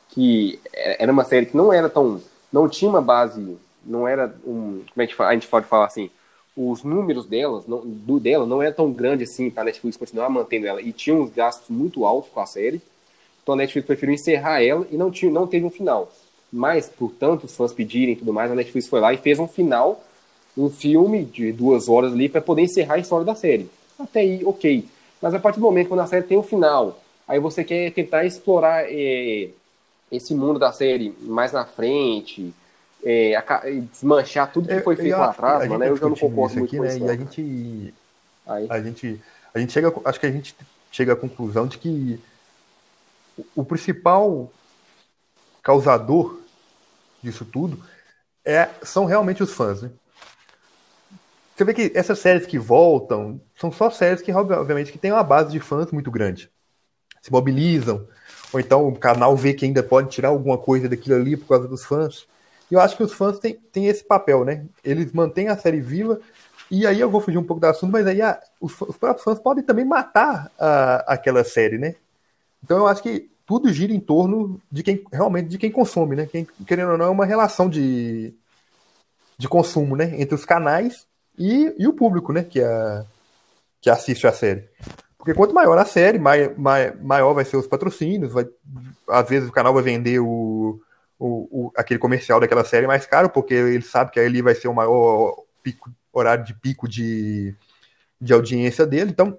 que 0.10 0.60
é- 0.74 1.04
era 1.04 1.12
uma 1.12 1.24
série 1.24 1.46
que 1.46 1.56
não 1.58 1.72
era 1.72 1.90
tão. 1.90 2.20
não 2.52 2.68
tinha 2.70 2.90
uma 2.90 3.02
base. 3.02 3.58
não 3.86 4.08
era 4.08 4.34
um. 4.46 4.82
como 4.94 5.02
é 5.04 5.06
que 5.08 5.22
a 5.22 5.34
gente 5.34 5.48
pode 5.48 5.66
falar 5.68 5.86
assim? 5.86 6.10
Os 6.56 6.84
números 6.84 7.26
delas, 7.26 7.66
não, 7.66 7.82
do 7.82 8.20
dela 8.20 8.46
não 8.46 8.62
era 8.62 8.72
tão 8.72 8.92
grande 8.92 9.24
assim 9.24 9.50
para 9.50 9.64
a 9.64 9.66
Netflix 9.66 9.98
continuar 9.98 10.30
mantendo 10.30 10.68
ela. 10.68 10.82
E 10.82 10.94
tinha 10.94 11.16
uns 11.16 11.32
gastos 11.32 11.70
muito 11.70 12.06
altos 12.06 12.32
com 12.32 12.40
a 12.40 12.46
série. 12.46 12.82
Então 13.42 13.56
a 13.56 13.58
Netflix 13.58 13.88
preferiu 13.88 14.14
encerrar 14.14 14.64
ela 14.64 14.88
e 14.92 14.98
não, 14.98 15.10
tinha, 15.10 15.32
não 15.32 15.48
teve 15.48 15.66
um 15.66 15.70
final. 15.70 16.12
Mas, 16.52 16.88
por 16.88 17.12
tanto, 17.12 17.46
os 17.46 17.56
fãs 17.56 17.74
pedirem 17.74 18.14
e 18.14 18.16
tudo 18.16 18.32
mais, 18.32 18.52
a 18.52 18.56
Netflix 18.56 18.88
foi 18.88 19.00
lá 19.00 19.12
e 19.12 19.18
fez 19.18 19.40
um 19.40 19.48
final, 19.48 20.04
um 20.56 20.70
filme 20.70 21.26
de 21.26 21.52
duas 21.52 21.90
horas 21.90 22.14
ali 22.14 22.30
para 22.30 22.42
poder 22.42 22.62
encerrar 22.62 22.96
a 22.96 23.00
história 23.00 23.26
da 23.26 23.34
série. 23.34 23.68
Até 23.98 24.20
aí, 24.20 24.46
ok. 24.46 24.86
Mas 25.20 25.34
a 25.34 25.40
partir 25.40 25.60
do 25.60 25.64
momento 25.64 25.88
quando 25.88 26.02
a 26.02 26.08
série 26.08 26.26
tem 26.26 26.38
um 26.38 26.44
final, 26.44 27.00
aí 27.28 27.40
você 27.40 27.64
quer 27.64 27.92
tentar 27.92 28.26
explorar 28.26 28.86
eh, 28.88 29.50
esse 30.12 30.36
mundo 30.36 30.60
da 30.60 30.72
série 30.72 31.16
mais 31.22 31.52
na 31.52 31.66
frente, 31.66 32.54
e 33.06 33.82
desmanchar 33.92 34.52
tudo 34.52 34.68
que 34.68 34.80
foi 34.82 34.96
feito 34.96 35.18
lá 35.18 35.30
atrás, 35.30 35.68
mano, 35.68 35.84
eu 35.84 35.98
já 35.98 36.08
não 36.10 36.16
concordo 36.16 36.46
isso 36.48 36.60
muito 36.60 36.70
aqui, 36.70 36.78
com 36.78 36.84
né? 36.84 36.96
isso. 36.96 37.06
E 37.06 37.10
a 37.10 37.16
gente 37.16 37.94
Aí, 38.46 38.68
a 38.70 38.82
gente, 38.82 39.22
a 39.54 39.60
gente 39.60 39.72
chega, 39.74 39.94
acho 40.06 40.20
que 40.20 40.26
a 40.26 40.32
gente 40.32 40.56
chega 40.92 41.14
à 41.14 41.16
conclusão 41.16 41.68
de 41.68 41.78
que 41.78 42.20
o- 43.38 43.46
o 43.62 43.66
principal 43.66 44.52
causador 45.62 46.40
disso 47.22 47.46
tudo 47.46 47.82
é, 48.46 48.70
são 48.82 49.06
realmente 49.06 49.42
os 49.42 49.54
fãs, 49.54 49.82
né? 49.82 49.92
Você 51.56 51.64
vê 51.64 51.74
que 51.74 51.92
essas 51.96 52.20
séries 52.20 52.46
que 52.48 52.58
voltam 52.58 53.40
são 53.56 53.72
só 53.72 53.90
séries 53.90 54.22
que, 54.22 54.32
obviamente, 54.34 54.92
que 54.92 54.98
têm 54.98 55.12
uma 55.12 55.24
base 55.24 55.52
de 55.52 55.60
fãs 55.60 55.92
muito 55.92 56.10
grande. 56.10 56.50
Se 57.22 57.32
mobilizam, 57.32 58.08
ou 58.52 58.60
então 58.60 58.88
o 58.88 58.98
canal 58.98 59.36
vê 59.38 59.54
que 59.54 59.64
ainda 59.64 59.84
pode 59.84 60.10
tirar 60.10 60.30
alguma 60.30 60.58
coisa 60.58 60.90
daquilo 60.90 61.16
ali 61.16 61.38
por 61.38 61.48
causa 61.48 61.68
dos 61.68 61.86
fãs. 61.86 62.28
E 62.72 62.74
eu 62.76 62.80
acho 62.80 62.98
que 62.98 63.04
os 63.04 63.14
fãs 63.14 63.40
têm, 63.40 63.56
têm 63.72 63.88
esse 63.88 64.04
papel, 64.04 64.44
né? 64.46 64.66
Eles 64.84 65.12
mantêm 65.12 65.48
a 65.50 65.58
série 65.58 65.80
viva 65.82 66.20
e 66.72 66.88
aí 66.88 67.00
eu 67.00 67.10
vou 67.10 67.22
fugir 67.22 67.38
um 67.38 67.44
pouco 67.44 67.60
do 67.62 67.66
assunto, 67.66 67.92
mas 67.92 68.08
aí 68.08 68.22
ah, 68.22 68.40
os, 68.60 68.80
os 68.82 68.98
próprios 68.98 69.24
fãs 69.24 69.40
podem 69.40 69.64
também 69.64 69.86
matar 69.86 70.52
a- 70.60 71.04
aquela 71.14 71.44
série, 71.44 71.78
né? 71.78 71.96
Então 72.64 72.78
eu 72.78 72.88
acho 72.88 73.04
que 73.04 73.30
tudo 73.46 73.72
gira 73.72 73.94
em 73.94 74.00
torno 74.00 74.60
de 74.72 74.84
quem 74.84 75.04
realmente 75.12 75.50
de 75.50 75.58
quem 75.58 75.72
consome, 75.72 76.16
né? 76.16 76.26
Quem, 76.26 76.48
querendo 76.66 76.94
ou 76.94 76.98
não, 76.98 77.06
é 77.06 77.10
uma 77.10 77.26
relação 77.26 77.70
de, 77.70 78.34
de 79.38 79.48
consumo, 79.48 79.96
né? 79.96 80.20
Entre 80.22 80.36
os 80.36 80.46
canais 80.46 81.06
e, 81.38 81.74
e 81.78 81.88
o 81.88 81.94
público, 81.94 82.32
né? 82.32 82.44
Que, 82.44 82.62
a, 82.62 83.06
que 83.82 83.90
assiste 83.90 84.28
a 84.28 84.32
série. 84.34 84.66
Porque 85.18 85.34
quanto 85.34 85.54
maior 85.54 85.78
a 85.78 85.86
série, 85.86 86.20
mai, 86.20 86.54
mai- 86.58 86.94
maior 87.02 87.34
vai 87.34 87.46
ser 87.46 87.58
os 87.58 87.68
patrocínios, 87.68 88.32
vai, 88.32 88.48
às 89.10 89.30
vezes 89.30 89.50
o 89.50 89.54
canal 89.54 89.74
vai 89.74 89.84
vender 89.84 90.20
o, 90.20 90.80
o, 91.26 91.68
o- 91.68 91.72
aquele 91.76 92.00
comercial 92.00 92.40
daquela 92.40 92.66
série 92.66 92.88
mais 92.88 93.06
caro, 93.06 93.30
porque 93.30 93.54
ele 93.54 93.84
sabe 93.84 94.12
que 94.12 94.20
ali 94.20 94.42
vai 94.42 94.56
ser 94.56 94.68
o 94.68 94.74
maior 94.74 95.44
pico, 95.64 95.90
horário 96.12 96.44
de 96.44 96.54
pico 96.54 96.88
de, 96.88 97.56
de 98.22 98.34
audiência 98.34 98.86
dele. 98.86 99.12
Então, 99.12 99.38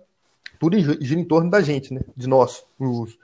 tudo 0.60 0.78
gi- 0.78 0.98
gira 1.00 1.20
em 1.20 1.24
torno 1.24 1.50
da 1.50 1.60
gente, 1.62 1.94
né? 1.94 2.00
De 2.16 2.28
nós, 2.28 2.64
os, 2.78 3.18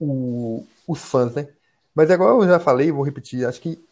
o- 0.00 0.64
os 0.88 1.02
fãs, 1.04 1.34
né? 1.34 1.48
Mas 1.94 2.10
agora 2.10 2.34
eu 2.44 2.48
já 2.48 2.60
falei, 2.60 2.92
vou 2.92 3.04
repetir, 3.04 3.46
acho 3.46 3.60
que 3.60 3.82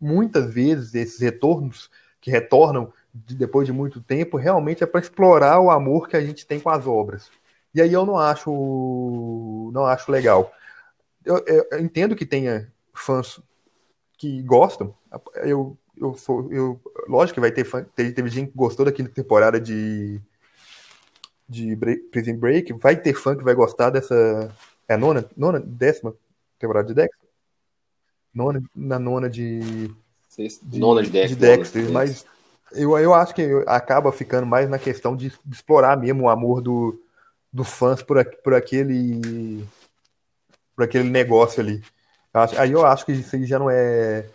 muitas 0.00 0.52
vezes 0.52 0.94
esses 0.94 1.20
retornos 1.20 1.90
que 2.20 2.30
retornam 2.30 2.92
de- 3.14 3.34
depois 3.36 3.66
de 3.66 3.72
muito 3.72 4.00
tempo 4.00 4.36
realmente 4.36 4.82
é 4.84 4.86
para 4.86 5.00
explorar 5.00 5.60
o 5.60 5.70
amor 5.70 6.08
que 6.08 6.16
a 6.16 6.20
gente 6.24 6.46
tem 6.46 6.60
com 6.60 6.70
as 6.70 6.86
obras. 6.86 7.30
E 7.74 7.82
aí 7.82 7.92
eu 7.92 8.06
não 8.06 8.18
acho 8.18 9.70
não 9.72 9.86
acho 9.86 10.10
legal. 10.12 10.52
Eu, 11.24 11.42
eu- 11.46 11.66
eu 11.72 11.80
entendo 11.80 12.16
que 12.16 12.26
tenha 12.26 12.72
fãs 12.94 13.40
que 14.16 14.42
gostam. 14.42 14.94
Eu, 15.36 15.76
eu 15.96 16.14
sou 16.14 16.52
eu 16.52 16.80
lógico 17.08 17.34
que 17.34 17.40
vai 17.40 17.52
ter 17.52 17.64
fã, 17.64 17.84
teve, 17.94 18.12
teve 18.12 18.28
gente 18.28 18.50
que 18.50 18.56
gostou 18.56 18.84
da 18.84 18.92
quinta 18.92 19.10
temporada 19.10 19.60
de 19.60 20.20
de 21.48 21.76
Bre- 21.76 21.98
Prison 22.10 22.36
Break, 22.36 22.72
vai 22.74 22.96
ter 22.96 23.14
fã 23.14 23.36
que 23.36 23.44
vai 23.44 23.54
gostar 23.54 23.90
dessa 23.90 24.50
é 24.88 24.94
a 24.94 24.98
nona, 24.98 25.28
nona, 25.36 25.60
décima 25.60 26.14
temporada 26.58 26.88
de 26.88 26.94
Dexter? 26.94 27.28
Nona, 28.32 28.62
na 28.74 28.98
nona 28.98 29.28
de 29.30 29.90
de, 30.62 30.78
Nona 30.80 31.02
de 31.02 31.10
Dexter. 31.10 31.28
de 31.28 31.36
Dexter, 31.36 31.90
mas 31.90 32.26
eu, 32.72 32.98
eu 32.98 33.14
acho 33.14 33.34
que 33.34 33.42
acaba 33.66 34.10
ficando 34.10 34.46
mais 34.46 34.68
na 34.68 34.78
questão 34.78 35.14
de, 35.14 35.30
de 35.44 35.54
explorar 35.54 35.96
mesmo 35.96 36.24
o 36.24 36.28
amor 36.28 36.60
do, 36.60 37.00
do 37.52 37.62
fãs 37.62 38.02
por, 38.02 38.24
por 38.42 38.54
aquele 38.54 39.64
por 40.74 40.84
aquele 40.84 41.08
negócio 41.08 41.60
ali. 41.62 41.82
Acho- 42.34 42.60
aí 42.60 42.72
eu 42.72 42.84
acho 42.84 43.06
que 43.06 43.12
isso 43.12 43.36
aí 43.36 43.44
já 43.44 43.58
não 43.58 43.70
é. 43.70 44.26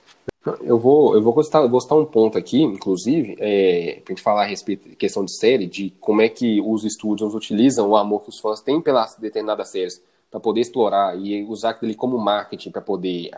Eu 0.62 0.80
vou, 0.80 1.14
eu 1.14 1.22
vou 1.22 1.44
citar, 1.44 1.68
vou 1.68 1.82
citar 1.82 1.98
um 1.98 2.06
ponto 2.06 2.38
aqui, 2.38 2.62
inclusive, 2.64 3.36
é, 3.40 4.00
pra 4.06 4.14
gente 4.14 4.24
falar 4.24 4.44
a 4.44 4.46
respeito 4.46 4.88
da 4.88 4.96
questão 4.96 5.26
de 5.26 5.36
série, 5.38 5.66
de 5.68 5.90
como 6.00 6.22
é 6.22 6.30
que 6.30 6.62
os 6.62 6.86
estúdios 6.86 7.36
utilizam 7.36 7.90
o 7.90 7.98
amor 7.98 8.22
que 8.24 8.30
os 8.30 8.40
fãs 8.40 8.62
têm 8.62 8.80
pelas 8.82 9.16
determinadas 9.16 9.70
séries 9.70 10.02
para 10.32 10.40
poder 10.40 10.62
explorar 10.62 11.18
e 11.20 11.44
usar 11.44 11.72
aquilo 11.72 11.94
como 11.96 12.18
marketing 12.18 12.72
para 12.72 12.82
poder 12.82 13.32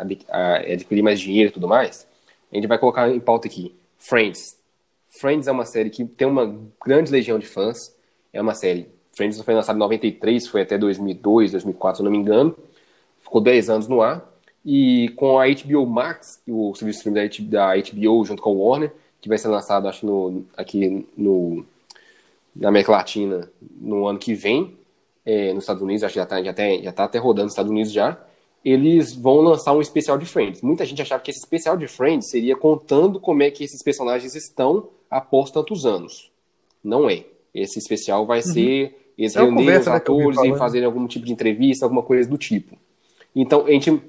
adquirir 0.71 1.01
mais 1.01 1.19
dinheiro 1.19 1.49
e 1.49 1.53
tudo 1.53 1.67
mais. 1.67 2.07
A 2.51 2.55
gente 2.55 2.67
vai 2.67 2.77
colocar 2.77 3.09
em 3.09 3.19
pauta 3.19 3.47
aqui. 3.47 3.73
Friends. 3.97 4.57
Friends 5.09 5.47
é 5.47 5.51
uma 5.51 5.65
série 5.65 5.89
que 5.89 6.05
tem 6.05 6.27
uma 6.27 6.55
grande 6.85 7.11
legião 7.11 7.39
de 7.39 7.47
fãs. 7.47 7.95
É 8.31 8.39
uma 8.41 8.53
série. 8.53 8.87
Friends 9.13 9.41
foi 9.41 9.53
lançado 9.55 9.75
em 9.75 9.79
93, 9.79 10.47
foi 10.47 10.61
até 10.61 10.77
2002, 10.77 11.51
2004, 11.51 11.97
se 11.97 12.03
não 12.03 12.11
me 12.11 12.17
engano. 12.17 12.55
Ficou 13.21 13.41
10 13.41 13.69
anos 13.69 13.87
no 13.87 14.01
ar. 14.01 14.29
E 14.65 15.09
com 15.15 15.39
a 15.39 15.45
HBO 15.47 15.85
Max, 15.85 16.41
o 16.47 16.73
serviço 16.75 17.09
de 17.09 17.09
streaming 17.09 17.49
da 17.49 17.73
HBO 17.75 18.25
junto 18.25 18.41
com 18.41 18.55
o 18.55 18.67
Warner, 18.67 18.93
que 19.19 19.27
vai 19.27 19.37
ser 19.37 19.47
lançado, 19.47 19.87
acho, 19.87 20.05
no, 20.05 20.45
aqui 20.55 21.07
no, 21.17 21.65
na 22.55 22.69
América 22.69 22.91
Latina 22.91 23.49
no 23.79 24.07
ano 24.07 24.19
que 24.19 24.33
vem, 24.33 24.75
é, 25.25 25.53
nos 25.53 25.63
Estados 25.63 25.81
Unidos, 25.81 26.03
acho 26.03 26.13
que 26.13 26.19
já 26.19 26.23
está 26.23 26.43
já 26.43 26.53
tá, 26.53 26.63
já 26.81 26.91
tá 26.91 27.03
até 27.05 27.17
rodando 27.17 27.45
nos 27.45 27.53
Estados 27.53 27.71
Unidos 27.71 27.91
já, 27.91 28.19
eles 28.63 29.15
vão 29.15 29.41
lançar 29.41 29.73
um 29.73 29.81
especial 29.81 30.17
de 30.17 30.25
Friends. 30.25 30.61
Muita 30.61 30.85
gente 30.85 31.01
achava 31.01 31.23
que 31.23 31.31
esse 31.31 31.39
especial 31.39 31.75
de 31.75 31.87
Friends 31.87 32.29
seria 32.29 32.55
contando 32.55 33.19
como 33.19 33.41
é 33.41 33.49
que 33.49 33.63
esses 33.63 33.81
personagens 33.81 34.35
estão 34.35 34.89
após 35.09 35.49
tantos 35.49 35.85
anos. 35.85 36.31
Não 36.83 37.09
é. 37.09 37.25
Esse 37.53 37.79
especial 37.79 38.25
vai 38.25 38.41
ser 38.41 38.95
eles 39.17 39.35
É 39.35 39.41
reunirem 39.41 39.79
os 39.79 39.85
né, 39.85 39.93
atores 39.93 40.39
e 40.43 40.57
fazerem 40.57 40.85
algum 40.85 41.05
tipo 41.07 41.25
de 41.25 41.33
entrevista, 41.33 41.85
alguma 41.85 42.03
coisa 42.03 42.29
do 42.29 42.37
tipo. 42.37 42.77
Então, 43.35 43.65
a 43.65 43.71
gente 43.71 44.01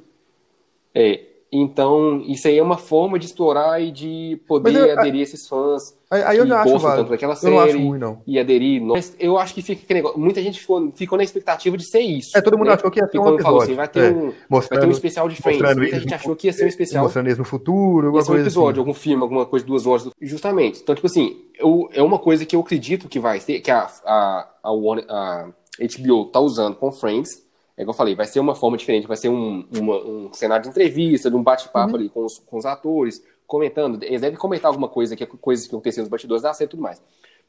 É, 0.94 1.20
então, 1.54 2.22
isso 2.26 2.48
aí 2.48 2.56
é 2.56 2.62
uma 2.62 2.78
forma 2.78 3.18
de 3.18 3.26
explorar 3.26 3.78
e 3.78 3.90
de 3.90 4.40
poder 4.48 4.74
eu- 4.74 4.98
aderir 4.98 5.20
a 5.20 5.22
esses 5.22 5.46
fãs 5.46 5.94
Aí, 6.10 6.22
aí 6.22 6.38
eu 6.38 6.46
já 6.46 6.60
acho 6.62 6.78
válido. 6.78 7.02
tanto 7.02 7.10
daquela 7.10 7.34
Eu 7.42 7.50
não 7.50 7.58
acho 7.60 7.72
série 7.72 7.84
ruim, 7.86 7.98
não. 7.98 8.22
e 8.26 8.38
aderir. 8.38 8.80
Mas 8.82 9.14
eu 9.18 9.38
acho 9.38 9.54
que 9.54 9.60
fica. 9.62 10.12
Muita 10.16 10.42
gente 10.42 10.60
ficou, 10.60 10.90
ficou 10.94 11.16
na 11.18 11.24
expectativa 11.24 11.74
de 11.76 11.84
ser 11.84 12.00
isso. 12.00 12.36
É, 12.36 12.40
todo 12.42 12.56
mundo 12.58 12.68
né? 12.68 12.74
achou 12.74 12.90
que 12.90 13.00
ia 13.00 13.04
Porque 13.04 13.18
um 13.18 13.22
quando 13.22 13.42
falou 13.42 13.62
episódio. 13.62 13.62
assim, 13.64 13.74
vai 13.76 13.88
ter, 13.88 14.12
É, 14.12 14.16
um, 14.16 14.32
vai 14.50 14.80
ter 14.80 14.86
um 14.86 14.90
especial 14.90 15.28
de 15.28 15.36
Friends. 15.36 15.60
Muita 15.62 15.82
eles 15.82 16.02
gente 16.02 16.14
achou 16.14 16.36
que 16.36 16.46
ia 16.48 16.52
ser 16.54 16.64
um 16.64 16.68
especial. 16.68 17.04
Mostrando 17.04 17.26
eles 17.28 17.38
no 17.38 17.44
futuro, 17.44 18.06
alguma 18.08 18.20
é 18.20 18.24
um 18.24 18.26
coisa 18.26 18.42
episódio, 18.42 18.70
assim. 18.72 18.78
algum 18.80 18.94
filme, 18.94 19.22
alguma 19.22 19.46
coisa, 19.46 19.64
duas 19.64 19.86
horas. 19.86 20.04
do- 20.04 20.12
Justamente. 20.20 20.80
Então, 20.82 20.94
tipo 20.94 21.06
assim, 21.06 21.36
eu, 21.58 21.88
é 21.92 22.02
uma 22.02 22.18
coisa 22.18 22.44
que 22.46 22.56
eu 22.56 22.60
acredito 22.60 23.08
que 23.08 23.18
vai 23.18 23.40
ser, 23.40 23.60
que 23.60 23.70
a, 23.70 23.88
a, 24.04 24.48
a, 24.64 24.70
a 24.70 25.48
HBO 25.80 26.26
tá 26.26 26.40
usando 26.40 26.76
com 26.76 26.92
Friends. 26.92 27.41
É 27.76 27.84
que 27.84 27.88
eu 27.88 27.94
falei, 27.94 28.14
vai 28.14 28.26
ser 28.26 28.38
uma 28.40 28.54
forma 28.54 28.76
diferente, 28.76 29.06
vai 29.06 29.16
ser 29.16 29.28
um, 29.30 29.66
uma- 29.78 29.98
um 30.04 30.32
cenário 30.32 30.62
de 30.64 30.68
entrevista, 30.70 31.30
de 31.30 31.36
um 31.36 31.42
bate-papo 31.42 31.90
Uhum. 31.92 31.96
ali 31.98 32.08
com 32.10 32.24
os, 32.24 32.38
com 32.38 32.56
os 32.58 32.66
atores, 32.66 33.22
comentando. 33.46 34.02
Eles 34.02 34.20
devem 34.20 34.38
comentar 34.38 34.68
alguma 34.68 34.88
coisa, 34.88 35.16
que 35.16 35.24
é 35.24 35.26
coisas 35.26 35.66
que 35.66 35.74
aconteceram 35.74 36.02
nos 36.04 36.10
bastidores 36.10 36.42
da 36.42 36.52
série 36.52 36.68
e 36.68 36.70
tudo 36.70 36.82
mais. 36.82 37.00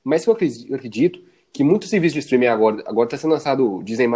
Mas 0.04 0.26
eu 0.26 0.34
acredito, 0.34 1.20
que 1.52 1.64
muitos 1.64 1.90
serviços 1.90 2.14
de 2.14 2.20
streaming 2.20 2.48
agora, 2.48 2.84
agora 2.88 3.08
tá 3.10 3.16
sendo 3.18 3.32
lançado 3.32 3.76
o 3.76 3.84
Disney+, 3.84 4.08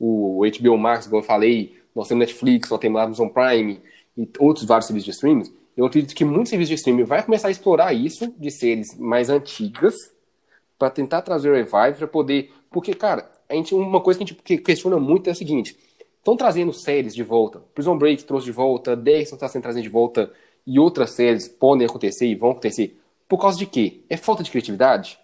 o 0.00 0.42
HBO 0.44 0.78
Max, 0.78 1.06
como 1.06 1.18
eu 1.18 1.22
falei, 1.24 1.76
nós 1.94 2.08
temos 2.08 2.20
Netflix, 2.20 2.70
nós 2.70 2.80
temos 2.80 3.00
Amazon 3.00 3.28
Prime 3.28 3.80
e 4.16 4.28
outros 4.38 4.64
vários 4.66 4.86
serviços 4.86 5.04
de 5.04 5.10
streaming. 5.10 5.52
Eu 5.76 5.84
acredito 5.86 6.14
que 6.14 6.24
muitos 6.24 6.48
serviços 6.50 6.68
de 6.70 6.74
streaming 6.76 7.04
vai 7.04 7.22
começar 7.22 7.48
a 7.48 7.50
explorar 7.50 7.92
isso 7.92 8.32
de 8.38 8.50
séries 8.50 8.96
mais 8.98 9.28
antigas 9.28 9.94
para 10.78 10.88
tentar 10.90 11.22
trazer 11.22 11.50
o 11.50 11.54
revive 11.54 11.98
para 11.98 12.06
poder, 12.08 12.50
porque 12.70 12.94
cara, 12.94 13.30
a 13.48 13.54
gente 13.54 13.74
uma 13.74 14.00
coisa 14.00 14.18
que 14.18 14.24
a 14.24 14.26
gente 14.26 14.42
que- 14.42 14.58
questiona 14.58 14.98
muito 14.98 15.28
é 15.28 15.32
o 15.32 15.36
seguinte: 15.36 15.76
estão 16.18 16.36
trazendo 16.36 16.72
séries 16.72 17.14
de 17.14 17.22
volta. 17.22 17.62
Prison 17.74 17.96
Break 17.96 18.24
trouxe 18.24 18.46
de 18.46 18.52
volta, 18.52 18.96
Dexter 18.96 19.36
está 19.36 19.48
sendo 19.48 19.62
trazido 19.62 19.82
de 19.82 19.88
volta 19.88 20.32
e 20.66 20.78
outras 20.78 21.10
séries 21.10 21.46
podem 21.48 21.86
acontecer 21.86 22.26
e 22.26 22.34
vão 22.34 22.50
acontecer. 22.50 22.98
Por 23.28 23.38
causa 23.38 23.58
de 23.58 23.66
quê? 23.66 24.00
É 24.08 24.16
falta 24.16 24.42
de 24.42 24.50
criatividade? 24.50 25.18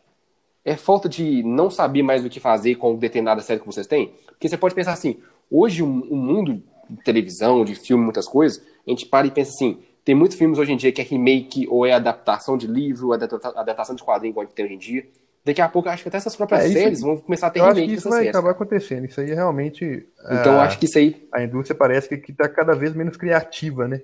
É 0.64 0.76
falta 0.76 1.08
de 1.08 1.42
não 1.42 1.70
saber 1.70 2.02
mais 2.02 2.24
o 2.24 2.30
que 2.30 2.38
fazer 2.38 2.76
com 2.76 2.94
determinada 2.96 3.40
série 3.42 3.58
que 3.60 3.66
vocês 3.66 3.86
têm? 3.86 4.12
Porque 4.26 4.48
você 4.48 4.56
pode 4.56 4.74
pensar 4.74 4.92
assim, 4.92 5.16
hoje 5.50 5.82
o 5.82 5.86
mundo 5.86 6.62
de 6.88 7.02
televisão, 7.02 7.64
de 7.64 7.74
filme, 7.74 8.04
muitas 8.04 8.28
coisas, 8.28 8.62
a 8.86 8.90
gente 8.90 9.06
para 9.06 9.26
e 9.26 9.30
pensa 9.30 9.50
assim, 9.50 9.78
tem 10.04 10.14
muitos 10.14 10.36
filmes 10.36 10.58
hoje 10.58 10.72
em 10.72 10.76
dia 10.76 10.92
que 10.92 11.00
é 11.00 11.04
remake 11.04 11.66
ou 11.68 11.84
é 11.84 11.92
adaptação 11.92 12.56
de 12.56 12.66
livro, 12.66 13.12
adapta- 13.12 13.52
adaptação 13.56 13.94
de 13.94 14.02
quadrinho, 14.04 14.30
igual 14.32 14.44
a 14.44 14.46
gente 14.46 14.54
tem 14.54 14.64
hoje 14.64 14.74
em 14.74 14.78
dia. 14.78 15.06
Daqui 15.44 15.60
a 15.60 15.68
pouco, 15.68 15.88
acho 15.88 16.04
que 16.04 16.08
até 16.08 16.18
essas 16.18 16.36
próprias 16.36 16.64
É, 16.64 16.68
séries 16.68 17.00
vão 17.00 17.16
começar 17.16 17.48
a 17.48 17.50
ter 17.50 17.58
Eu 17.60 17.64
acho 17.64 17.74
remake 17.74 17.88
que 17.88 17.98
isso 17.98 18.08
vai 18.08 18.18
séries. 18.18 18.36
acabar 18.36 18.50
acontecendo. 18.52 19.06
Isso 19.06 19.20
aí 19.20 19.34
realmente. 19.34 20.06
Então, 20.30 20.54
eu 20.54 20.60
a, 20.60 20.64
acho 20.64 20.78
que 20.78 20.84
isso 20.86 20.98
aí 20.98 21.28
a 21.32 21.42
indústria 21.42 21.76
parece 21.76 22.16
que 22.16 22.30
está 22.30 22.48
cada 22.48 22.74
vez 22.74 22.94
menos 22.94 23.16
criativa, 23.16 23.88
né? 23.88 24.02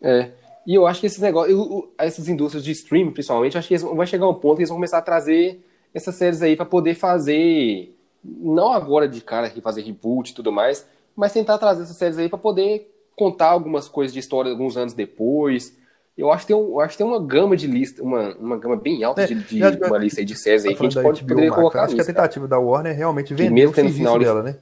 É. 0.00 0.30
E 0.66 0.74
eu 0.74 0.86
acho 0.86 1.00
que 1.00 1.06
esses 1.06 1.20
negócios, 1.20 1.56
eu- 1.56 1.92
essas 1.96 2.28
indústrias 2.28 2.64
de 2.64 2.72
streaming, 2.72 3.12
principalmente, 3.12 3.56
acho 3.56 3.68
que 3.68 3.78
vai 3.78 4.06
chegar 4.06 4.28
um 4.28 4.34
ponto 4.34 4.56
que 4.56 4.62
eles 4.62 4.68
vão 4.68 4.76
começar 4.78 4.98
a 4.98 5.02
trazer 5.02 5.64
essas 5.94 6.14
séries 6.16 6.42
aí 6.42 6.56
para 6.56 6.66
poder 6.66 6.94
fazer, 6.94 7.96
não 8.24 8.72
agora 8.72 9.08
de 9.08 9.20
cara 9.20 9.48
que 9.48 9.60
fazer 9.60 9.82
reboot 9.82 10.30
e 10.30 10.34
tudo 10.34 10.50
mais, 10.52 10.86
mas 11.14 11.32
tentar 11.32 11.56
trazer 11.58 11.82
essas 11.84 11.96
séries 11.96 12.18
aí 12.18 12.28
para 12.28 12.38
poder 12.38 12.92
contar 13.14 13.46
algumas 13.48 13.88
coisas 13.88 14.12
de 14.12 14.18
história 14.20 14.50
alguns 14.50 14.76
anos 14.76 14.92
depois. 14.92 15.76
Eu 16.16 16.32
acho 16.32 16.46
que 16.46 16.54
tem, 16.54 16.56
um, 16.56 16.80
acho 16.80 16.92
que 16.92 16.98
tem 16.98 17.06
uma 17.06 17.22
gama 17.22 17.56
de 17.56 17.66
lista, 17.66 18.02
uma, 18.02 18.34
uma 18.36 18.56
gama 18.56 18.74
bem 18.76 19.04
alta 19.04 19.22
É, 19.22 19.26
de, 19.26 19.34
de 19.34 19.44
que- 19.44 19.84
uma 19.84 19.98
lista 19.98 20.20
aí 20.20 20.24
de 20.24 20.34
séries 20.34 20.64
aí 20.64 20.72
Tá 20.72 20.78
que 20.80 20.86
a 20.86 20.88
gente 20.90 21.02
pode 21.02 21.20
HBO 21.22 21.28
poderia 21.28 21.50
Max, 21.50 21.60
colocar 21.60 21.82
Acho 21.84 21.94
que 21.94 22.00
a 22.00 22.04
tentativa 22.04 22.48
da 22.48 22.58
Warner 22.58 22.92
é 22.92 22.96
realmente 22.96 23.34
vender 23.34 23.66
o 23.66 23.74
serviço 23.74 23.96
final 23.98 24.18
de- 24.18 24.24
dela, 24.24 24.42
né? 24.42 24.58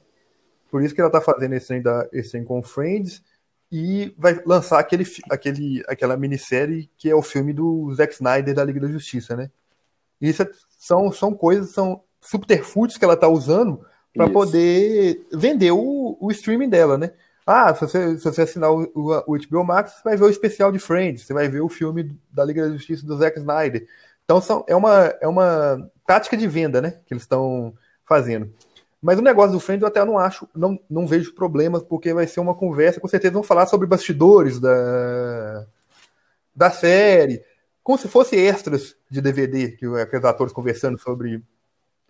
Por 0.69 0.83
isso 0.83 0.93
que 0.93 0.99
ela 0.99 1.09
tá 1.09 1.21
fazendo 1.21 1.53
esse 1.53 1.67
trem, 1.67 1.81
da, 1.81 2.07
esse 2.11 2.31
trem 2.31 2.43
com 2.43 2.61
Friends 2.61 3.23
e 3.71 4.13
vai 4.17 4.37
lançar 4.45 4.79
aquele, 4.79 5.05
aquele, 5.29 5.83
aquela 5.87 6.17
minissérie 6.17 6.89
que 6.97 7.09
é 7.09 7.15
o 7.15 7.21
filme 7.21 7.53
do 7.53 7.93
Zack 7.93 8.13
Snyder 8.13 8.53
da 8.53 8.63
Liga 8.63 8.81
da 8.81 8.87
Justiça, 8.87 9.35
né? 9.37 9.49
Isso 10.19 10.43
é- 10.43 10.49
são, 10.77 11.09
são 11.11 11.33
coisas, 11.33 11.69
são 11.71 12.01
subterfúgios 12.19 12.97
que 12.97 13.05
ela 13.05 13.15
tá 13.15 13.29
usando 13.29 13.85
para 14.13 14.27
poder 14.29 15.25
vender 15.31 15.71
o, 15.71 16.17
o 16.19 16.31
streaming 16.31 16.69
dela, 16.69 16.97
né? 16.97 17.11
Ah, 17.45 17.73
se 17.75 17.81
você, 17.81 18.17
se 18.17 18.23
você 18.23 18.41
assinar 18.41 18.71
o, 18.71 18.89
o, 18.95 19.37
HBO 19.37 19.63
Max, 19.63 19.93
você 19.93 20.03
vai 20.03 20.17
ver 20.17 20.23
o 20.23 20.29
especial 20.29 20.71
de 20.71 20.79
Friends, 20.79 21.25
você 21.25 21.33
vai 21.33 21.47
ver 21.47 21.61
o 21.61 21.69
filme 21.69 22.17
da 22.31 22.43
Liga 22.43 22.67
da 22.67 22.73
Justiça 22.73 23.05
do 23.05 23.17
Zack 23.17 23.37
Snyder. 23.37 23.87
Então 24.23 24.41
são, 24.41 24.65
é, 24.67 24.75
uma, 24.75 25.13
é 25.21 25.27
uma 25.27 25.89
tática 26.07 26.35
de 26.35 26.47
venda, 26.47 26.81
né? 26.81 26.99
Que 27.05 27.13
eles 27.13 27.23
estão 27.23 27.73
fazendo. 28.03 28.51
Mas 28.99 29.19
o 29.19 29.21
negócio 29.21 29.51
do 29.51 29.59
Friends 29.59 29.83
eu 29.83 29.87
até 29.87 30.03
não 30.03 30.17
acho, 30.17 30.49
não, 30.55 30.79
não 30.89 31.05
vejo 31.05 31.35
problemas, 31.35 31.83
porque 31.83 32.11
vai 32.11 32.25
ser 32.25 32.39
uma 32.39 32.55
conversa, 32.55 32.99
com 32.99 33.07
certeza 33.07 33.33
vão 33.33 33.43
falar 33.43 33.67
sobre 33.67 33.85
bastidores 33.85 34.59
da, 34.59 35.67
da 36.55 36.71
série, 36.71 37.43
como 37.83 37.99
se 37.99 38.07
fosse 38.07 38.35
extras 38.35 38.95
de 39.07 39.21
DVD, 39.21 39.73
que 39.73 39.85
aqueles 39.99 40.25
atores 40.25 40.51
conversando 40.51 40.99
sobre, 40.99 41.43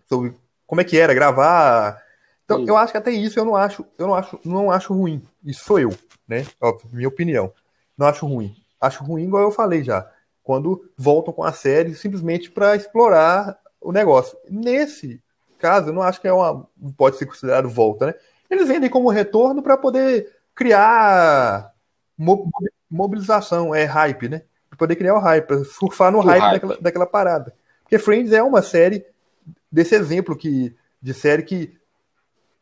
sobre 0.08 0.34
como 0.66 0.80
é 0.80 0.84
que 0.84 0.96
era 0.96 1.12
gravar. 1.12 2.02
Então, 2.46 2.64
eu 2.66 2.76
acho 2.76 2.92
que 2.92 2.98
até 2.98 3.10
isso 3.10 3.38
eu 3.38 3.44
não 3.44 3.54
acho, 3.56 3.84
eu 3.98 4.06
não 4.06 4.14
acho, 4.14 4.40
não 4.44 4.70
acho 4.70 4.94
ruim. 4.94 5.22
Isso 5.44 5.64
sou 5.64 5.78
eu, 5.80 5.92
né? 6.26 6.46
Óbvio, 6.60 6.88
minha 6.92 7.08
opinião. 7.08 7.52
Não 7.98 8.06
acho 8.06 8.24
ruim. 8.26 8.56
Acho 8.80 9.02
ruim, 9.02 9.24
igual 9.24 9.42
eu 9.42 9.50
falei 9.50 9.82
já, 9.82 10.08
quando 10.44 10.88
voltam 10.96 11.34
com 11.34 11.42
a 11.42 11.52
série 11.52 11.94
simplesmente 11.94 12.50
para 12.50 12.76
explorar 12.76 13.58
o 13.80 13.90
negócio. 13.90 14.38
Nesse 14.48 15.20
caso, 15.58 15.88
eu 15.88 15.92
não 15.92 16.02
acho 16.02 16.20
que 16.20 16.28
é 16.28 16.32
uma 16.32 16.68
pode 16.96 17.16
ser 17.16 17.26
considerado 17.26 17.68
volta, 17.68 18.06
né? 18.06 18.14
Eles 18.48 18.68
vendem 18.68 18.88
como 18.88 19.10
retorno 19.10 19.60
para 19.60 19.76
poder 19.76 20.32
criar 20.54 21.72
mo- 22.16 22.48
mobilização, 22.88 23.74
é 23.74 23.84
hype, 23.84 24.28
né? 24.28 24.42
Pra 24.68 24.78
poder 24.78 24.94
criar 24.96 25.14
o 25.14 25.18
hype, 25.20 25.46
pra 25.46 25.64
surfar 25.64 26.12
no 26.12 26.20
hype, 26.20 26.40
hype. 26.40 26.52
Daquela, 26.52 26.76
daquela 26.80 27.06
parada. 27.06 27.54
Porque 27.82 27.98
Friends 27.98 28.32
é 28.32 28.42
uma 28.42 28.62
série 28.62 29.04
desse 29.70 29.94
exemplo 29.94 30.36
que 30.36 30.74
de 31.00 31.14
série 31.14 31.42
que 31.42 31.75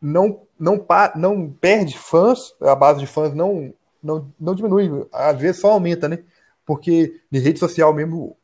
não 0.05 0.43
não 0.59 0.87
não 1.17 1.51
perde 1.51 1.97
fãs, 1.97 2.55
a 2.61 2.75
base 2.75 3.01
de 3.01 3.07
fãs 3.07 3.33
não 3.35 3.73
não, 4.03 4.31
não 4.39 4.55
diminui, 4.55 5.07
às 5.11 5.39
vezes 5.39 5.63
só 5.63 5.71
aumenta, 5.73 6.07
né? 6.07 6.23
Porque 6.67 7.21
em 7.33 7.39
rede 7.39 7.59
social 7.59 7.93
mesmo 7.95 8.37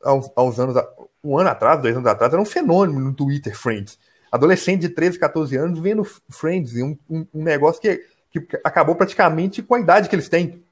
há 0.00 0.14
uns, 0.14 0.30
há 0.36 0.42
uns 0.44 0.60
anos, 0.60 0.76
um 1.24 1.36
ano 1.36 1.50
atrás, 1.50 1.82
dois 1.82 1.96
anos 1.96 2.08
atrás, 2.08 2.32
era 2.32 2.40
um 2.40 2.44
fenômeno 2.46 3.00
no 3.00 3.12
Twitter, 3.12 3.56
Friends. 3.58 3.98
Adolescente 4.30 4.82
de 4.82 4.90
13, 4.90 5.18
14 5.18 5.56
anos 5.56 5.80
vendo 5.80 6.04
Friends, 6.30 6.76
um, 6.76 6.96
um, 7.10 7.26
um 7.34 7.42
negócio 7.42 7.80
que, 7.82 7.96
que 8.30 8.60
acabou 8.62 8.94
praticamente 8.94 9.60
com 9.60 9.74
a 9.74 9.80
idade 9.80 10.08
que 10.08 10.14
eles 10.14 10.28
têm. 10.28 10.64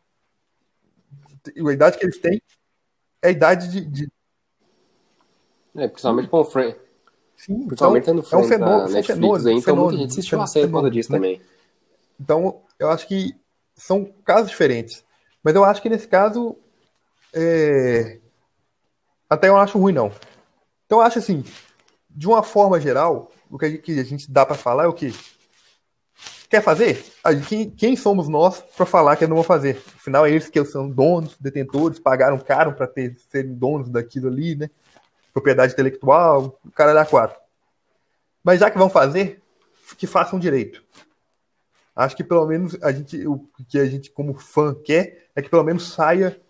A 1.58 1.72
idade 1.72 1.98
que 1.98 2.04
eles 2.04 2.18
têm 2.18 2.40
é 3.20 3.28
a 3.28 3.30
idade 3.32 3.68
de. 3.68 3.80
de- 3.84 4.12
É, 5.76 5.88
principalmente 5.88 6.28
com 6.28 6.38
o 6.38 6.44
Friends. 6.44 6.85
Sim, 7.36 7.66
Principalmente 7.66 8.10
então, 8.10 8.24
é 8.32 8.36
um 8.36 8.44
fenômeno, 8.44 8.88
é 8.88 8.92
Netflix 8.92 9.06
fenômeno, 9.06 9.48
aí, 9.48 9.54
então 9.54 9.62
fenômeno, 9.62 9.84
muita 9.88 10.02
gente 10.02 10.10
assistiu 10.10 10.40
a 10.40 10.46
série 10.46 10.66
por 10.66 10.72
causa 10.74 10.90
disso 10.90 11.12
né? 11.12 11.18
também. 11.18 11.40
Então, 12.20 12.60
eu 12.78 12.90
acho 12.90 13.06
que 13.06 13.34
são 13.74 14.04
casos 14.24 14.50
diferentes. 14.50 15.04
Mas 15.42 15.54
eu 15.54 15.64
acho 15.64 15.80
que 15.80 15.88
nesse 15.88 16.08
caso. 16.08 16.56
é, 17.32 18.18
Até 19.28 19.48
eu 19.48 19.52
não 19.52 19.60
acho 19.60 19.78
ruim, 19.78 19.92
não. 19.92 20.10
Então, 20.86 20.98
eu 20.98 21.02
acho 21.02 21.18
assim, 21.18 21.44
de 22.10 22.26
uma 22.26 22.42
forma 22.42 22.80
geral, 22.80 23.30
o 23.50 23.58
que 23.58 23.66
a 24.00 24.02
gente, 24.02 24.30
dá 24.30 24.46
para 24.46 24.56
falar 24.56 24.84
é 24.84 24.88
o 24.88 24.92
que? 24.92 25.14
Quer 26.48 26.62
fazer? 26.62 27.04
Quem, 27.48 27.70
quem 27.70 27.96
somos 27.96 28.28
nós 28.28 28.60
para 28.76 28.86
falar 28.86 29.16
que 29.16 29.26
não 29.26 29.36
vão 29.36 29.44
fazer? 29.44 29.82
Afinal, 29.96 30.24
é 30.24 30.30
eles 30.30 30.48
que 30.48 30.64
são 30.64 30.88
donos, 30.88 31.36
detentores, 31.38 31.98
pagaram 31.98 32.38
caro 32.38 32.72
para 32.72 32.90
serem 33.30 33.54
donos 33.54 33.88
daquilo 33.88 34.28
ali, 34.28 34.54
né? 34.54 34.70
Propriedade 35.36 35.74
intelectual, 35.74 36.58
o 36.64 36.70
cara 36.70 36.94
da 36.94 37.04
quatro. 37.04 37.38
Mas 38.42 38.58
já 38.58 38.70
que 38.70 38.78
vão 38.78 38.88
fazer, 38.88 39.42
que 39.98 40.06
façam 40.06 40.38
direito. 40.38 40.82
Acho 41.94 42.16
que 42.16 42.24
pelo 42.24 42.46
menos 42.46 42.74
a 42.82 42.90
gente, 42.90 43.26
o 43.26 43.46
que 43.68 43.78
a 43.78 43.84
gente 43.84 44.10
como 44.10 44.32
fã 44.38 44.74
quer 44.74 45.28
é 45.36 45.42
que 45.42 45.50
pelo 45.50 45.62
menos 45.62 45.92
saia 45.92 46.40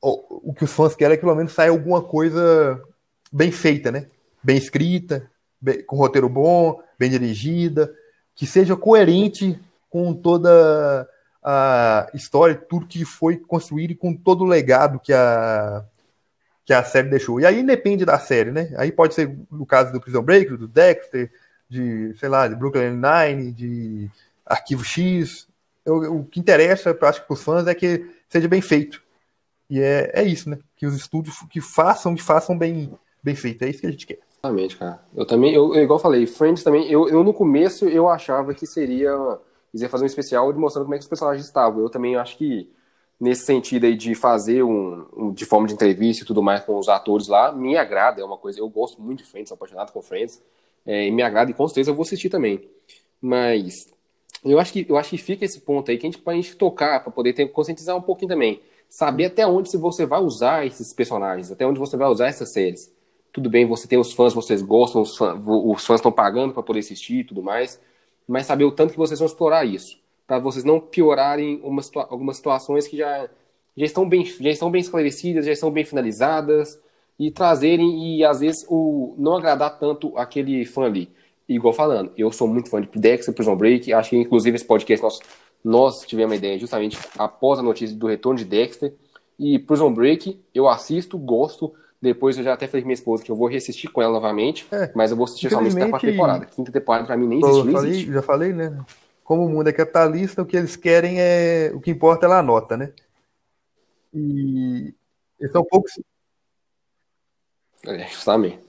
o, 0.00 0.50
o 0.50 0.54
que 0.54 0.64
os 0.64 0.72
fãs 0.72 0.94
querem 0.94 1.12
é 1.12 1.16
que 1.18 1.24
pelo 1.24 1.36
menos 1.36 1.52
saia 1.52 1.68
alguma 1.68 2.00
coisa 2.00 2.82
bem 3.30 3.52
feita, 3.52 3.92
né? 3.92 4.06
Bem 4.42 4.56
escrita, 4.56 5.30
bem- 5.60 5.84
com 5.84 5.96
roteiro 5.96 6.30
bom, 6.30 6.80
bem 6.98 7.10
dirigida, 7.10 7.94
que 8.34 8.46
seja 8.46 8.74
coerente 8.74 9.60
com 9.90 10.14
toda 10.14 11.06
a 11.42 12.10
história, 12.14 12.54
tudo 12.54 12.86
que 12.86 13.04
foi 13.04 13.36
construído 13.36 13.90
e 13.90 13.94
com 13.94 14.16
todo 14.16 14.42
o 14.42 14.48
legado 14.48 14.98
que 14.98 15.12
a 15.12 15.84
que 16.64 16.72
a 16.72 16.82
série 16.82 17.08
deixou. 17.10 17.40
E 17.40 17.46
aí 17.46 17.62
depende 17.62 18.04
da 18.04 18.18
série, 18.18 18.50
né? 18.50 18.72
Aí 18.76 18.90
pode 18.90 19.14
ser 19.14 19.36
no 19.50 19.66
caso 19.66 19.92
do 19.92 20.00
Prison 20.00 20.22
Break, 20.22 20.56
do 20.56 20.66
Dexter, 20.66 21.30
de, 21.68 22.14
sei 22.18 22.28
lá, 22.28 22.48
de 22.48 22.54
Brooklyn 22.54 22.96
Nine, 23.00 23.52
de 23.52 24.10
Arquivo 24.46 24.84
X. 24.84 25.46
Eu- 25.84 26.16
o 26.16 26.24
que 26.24 26.40
interessa, 26.40 26.90
eu 26.90 27.08
acho 27.08 27.20
que 27.20 27.26
para 27.26 27.34
os 27.34 27.42
fãs 27.42 27.66
é 27.66 27.74
que 27.74 28.06
seja 28.28 28.48
bem 28.48 28.60
feito. 28.62 29.02
E 29.68 29.80
é, 29.80 30.10
é 30.14 30.22
isso, 30.22 30.48
né? 30.48 30.58
Que 30.76 30.86
os 30.86 30.94
estúdios 30.94 31.36
que 31.50 31.60
façam 31.60 32.14
e 32.14 32.20
façam 32.20 32.56
bem, 32.56 32.92
bem 33.22 33.34
feito. 33.34 33.62
É 33.64 33.68
isso 33.68 33.80
que 33.80 33.86
a 33.86 33.90
gente 33.90 34.06
quer. 34.06 34.18
Exatamente, 34.30 34.76
cara. 34.76 35.00
Eu 35.16 35.26
também, 35.26 35.54
eu, 35.54 35.74
igual 35.74 35.98
falei, 35.98 36.26
Friends 36.26 36.62
também, 36.62 36.90
eu, 36.90 37.08
eu 37.08 37.24
no 37.24 37.32
começo 37.32 37.86
eu 37.88 38.08
achava 38.08 38.54
que 38.54 38.66
seria. 38.66 39.10
Iam 39.72 39.88
fazer 39.88 40.04
um 40.04 40.06
especial 40.06 40.52
de 40.52 40.58
mostrando 40.58 40.84
como 40.84 40.94
é 40.94 40.98
que 40.98 41.02
os 41.02 41.08
personagens 41.08 41.44
estavam. 41.44 41.82
Eu 41.82 41.90
também 41.90 42.14
acho 42.14 42.36
que, 42.38 42.70
nesse 43.20 43.44
sentido 43.44 43.86
aí 43.86 43.96
de 43.96 44.14
fazer 44.14 44.62
um, 44.62 45.06
um 45.16 45.32
de 45.32 45.44
forma 45.44 45.66
de 45.66 45.74
entrevista 45.74 46.24
e 46.24 46.26
tudo 46.26 46.42
mais 46.42 46.62
com 46.64 46.78
os 46.78 46.88
atores 46.88 47.28
lá, 47.28 47.52
me 47.52 47.76
agrada, 47.76 48.20
é 48.20 48.24
uma 48.24 48.36
coisa. 48.36 48.60
Eu 48.60 48.68
gosto 48.68 49.00
muito 49.00 49.22
de 49.22 49.30
Friends, 49.30 49.48
sou 49.48 49.56
apaixonado 49.56 49.92
com 49.92 50.02
Friends. 50.02 50.42
É, 50.86 51.06
e 51.06 51.10
me 51.10 51.22
agrada 51.22 51.50
e 51.50 51.54
com 51.54 51.66
certeza 51.66 51.90
eu 51.90 51.94
vou 51.94 52.02
assistir 52.02 52.28
também. 52.28 52.68
Mas 53.20 53.88
eu 54.44 54.58
acho 54.58 54.72
que, 54.72 54.86
eu 54.88 54.96
acho 54.96 55.10
que 55.10 55.18
fica 55.18 55.44
esse 55.44 55.60
ponto 55.60 55.90
aí 55.90 55.96
que 55.96 56.06
a 56.06 56.10
gente, 56.10 56.20
pra 56.20 56.34
gente 56.34 56.56
tocar, 56.56 57.02
para 57.02 57.10
poder 57.10 57.32
ter, 57.32 57.46
conscientizar 57.48 57.96
um 57.96 58.02
pouquinho 58.02 58.28
também. 58.28 58.60
Saber 58.88 59.26
até 59.26 59.46
onde 59.46 59.70
se 59.70 59.76
você 59.76 60.04
vai 60.04 60.20
usar 60.20 60.66
esses 60.66 60.92
personagens, 60.92 61.50
até 61.50 61.66
onde 61.66 61.78
você 61.78 61.96
vai 61.96 62.08
usar 62.08 62.26
essas 62.28 62.52
séries 62.52 62.92
tudo 63.34 63.50
bem, 63.50 63.66
você 63.66 63.88
tem 63.88 63.98
os 63.98 64.12
fãs, 64.12 64.32
vocês 64.32 64.62
gostam, 64.62 65.02
os 65.02 65.16
fãs, 65.16 65.42
os 65.44 65.84
fãs 65.84 65.98
estão 65.98 66.12
pagando 66.12 66.54
para 66.54 66.62
poder 66.62 66.78
assistir 66.78 67.18
e 67.18 67.24
tudo 67.24 67.42
mais, 67.42 67.80
mas 68.28 68.46
saber 68.46 68.62
o 68.62 68.70
tanto 68.70 68.92
que 68.92 68.96
vocês 68.96 69.18
vão 69.18 69.26
explorar 69.26 69.64
isso, 69.64 69.98
para 70.26 70.38
vocês 70.38 70.64
não 70.64 70.80
piorarem 70.80 71.60
uma, 71.62 71.82
algumas 72.08 72.36
situações 72.36 72.86
que 72.86 72.96
já, 72.96 73.28
já, 73.76 73.84
estão 73.84 74.08
bem, 74.08 74.24
já 74.24 74.50
estão 74.50 74.70
bem 74.70 74.80
esclarecidas, 74.80 75.46
já 75.46 75.52
estão 75.52 75.70
bem 75.70 75.84
finalizadas, 75.84 76.78
e 77.18 77.30
trazerem, 77.30 78.16
e 78.16 78.24
às 78.24 78.40
vezes 78.40 78.66
o 78.68 79.14
não 79.18 79.36
agradar 79.36 79.78
tanto 79.78 80.16
aquele 80.16 80.64
fã 80.64 80.84
ali. 80.84 81.10
Igual 81.48 81.74
falando, 81.74 82.10
eu 82.16 82.32
sou 82.32 82.48
muito 82.48 82.70
fã 82.70 82.80
de 82.80 82.88
Dexter, 82.94 83.34
Prison 83.34 83.54
Break, 83.54 83.92
acho 83.92 84.10
que 84.10 84.16
inclusive 84.16 84.56
esse 84.56 84.64
podcast 84.64 85.02
nós, 85.02 85.18
nós 85.62 86.00
tivemos 86.00 86.32
uma 86.32 86.36
ideia 86.36 86.58
justamente 86.58 86.98
após 87.18 87.58
a 87.58 87.62
notícia 87.62 87.94
do 87.96 88.06
retorno 88.06 88.38
de 88.38 88.44
Dexter, 88.44 88.94
e 89.38 89.58
Prison 89.58 89.92
Break 89.92 90.40
eu 90.54 90.68
assisto, 90.68 91.18
gosto, 91.18 91.72
depois 92.00 92.36
eu 92.36 92.44
já 92.44 92.54
até 92.54 92.66
falei 92.66 92.82
com 92.82 92.88
minha 92.88 92.94
esposa 92.94 93.22
que 93.22 93.30
eu 93.30 93.36
vou 93.36 93.48
reassistir 93.48 93.90
com 93.90 94.00
ela 94.00 94.12
novamente, 94.12 94.66
é, 94.72 94.90
mas 94.94 95.10
eu 95.10 95.16
vou 95.16 95.24
assistir 95.24 95.50
somente 95.50 95.76
até 95.76 95.84
a 95.84 95.90
quarta 95.90 96.06
temporada. 96.06 96.46
Quinta 96.46 96.72
temporada 96.72 97.06
pra 97.06 97.16
mim 97.16 97.26
nem 97.26 97.40
existe, 97.40 97.72
falei, 97.72 97.90
existe. 97.90 98.12
Já 98.12 98.22
falei, 98.22 98.52
né? 98.52 98.78
Como 99.24 99.46
o 99.46 99.48
mundo 99.48 99.68
é 99.68 99.72
capitalista, 99.72 100.42
o 100.42 100.46
que 100.46 100.56
eles 100.56 100.76
querem 100.76 101.18
é. 101.18 101.72
O 101.74 101.80
que 101.80 101.90
importa 101.90 102.26
é 102.26 102.30
a 102.30 102.42
nota, 102.42 102.76
né? 102.76 102.92
E. 104.12 104.94
Eles 105.40 105.50
são 105.50 105.64
poucos. 105.64 105.98
É, 107.86 108.06
justamente. 108.06 108.60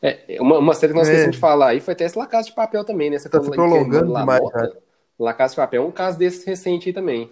É, 0.00 0.36
uma, 0.40 0.58
uma 0.58 0.74
série 0.74 0.92
que 0.92 0.98
nós 0.98 1.08
é. 1.08 1.12
esquecemos 1.12 1.36
de 1.36 1.40
falar 1.40 1.68
aí 1.68 1.80
foi 1.80 1.94
até 1.94 2.04
essa 2.04 2.18
La 2.18 2.26
Casa 2.26 2.48
de 2.48 2.54
Papel 2.54 2.84
também, 2.84 3.10
né? 3.10 3.18
Você 3.18 3.28
tá 3.28 3.42
se 3.42 3.50
prolongando 3.50 4.14
demais, 4.14 4.50
cara. 4.50 4.68
Né? 4.68 4.74
La 5.18 5.34
Casa 5.34 5.52
de 5.52 5.56
Papel 5.56 5.82
é 5.82 5.86
um 5.86 5.90
caso 5.90 6.18
desse 6.18 6.46
recente 6.46 6.88
aí 6.88 6.92
também. 6.92 7.30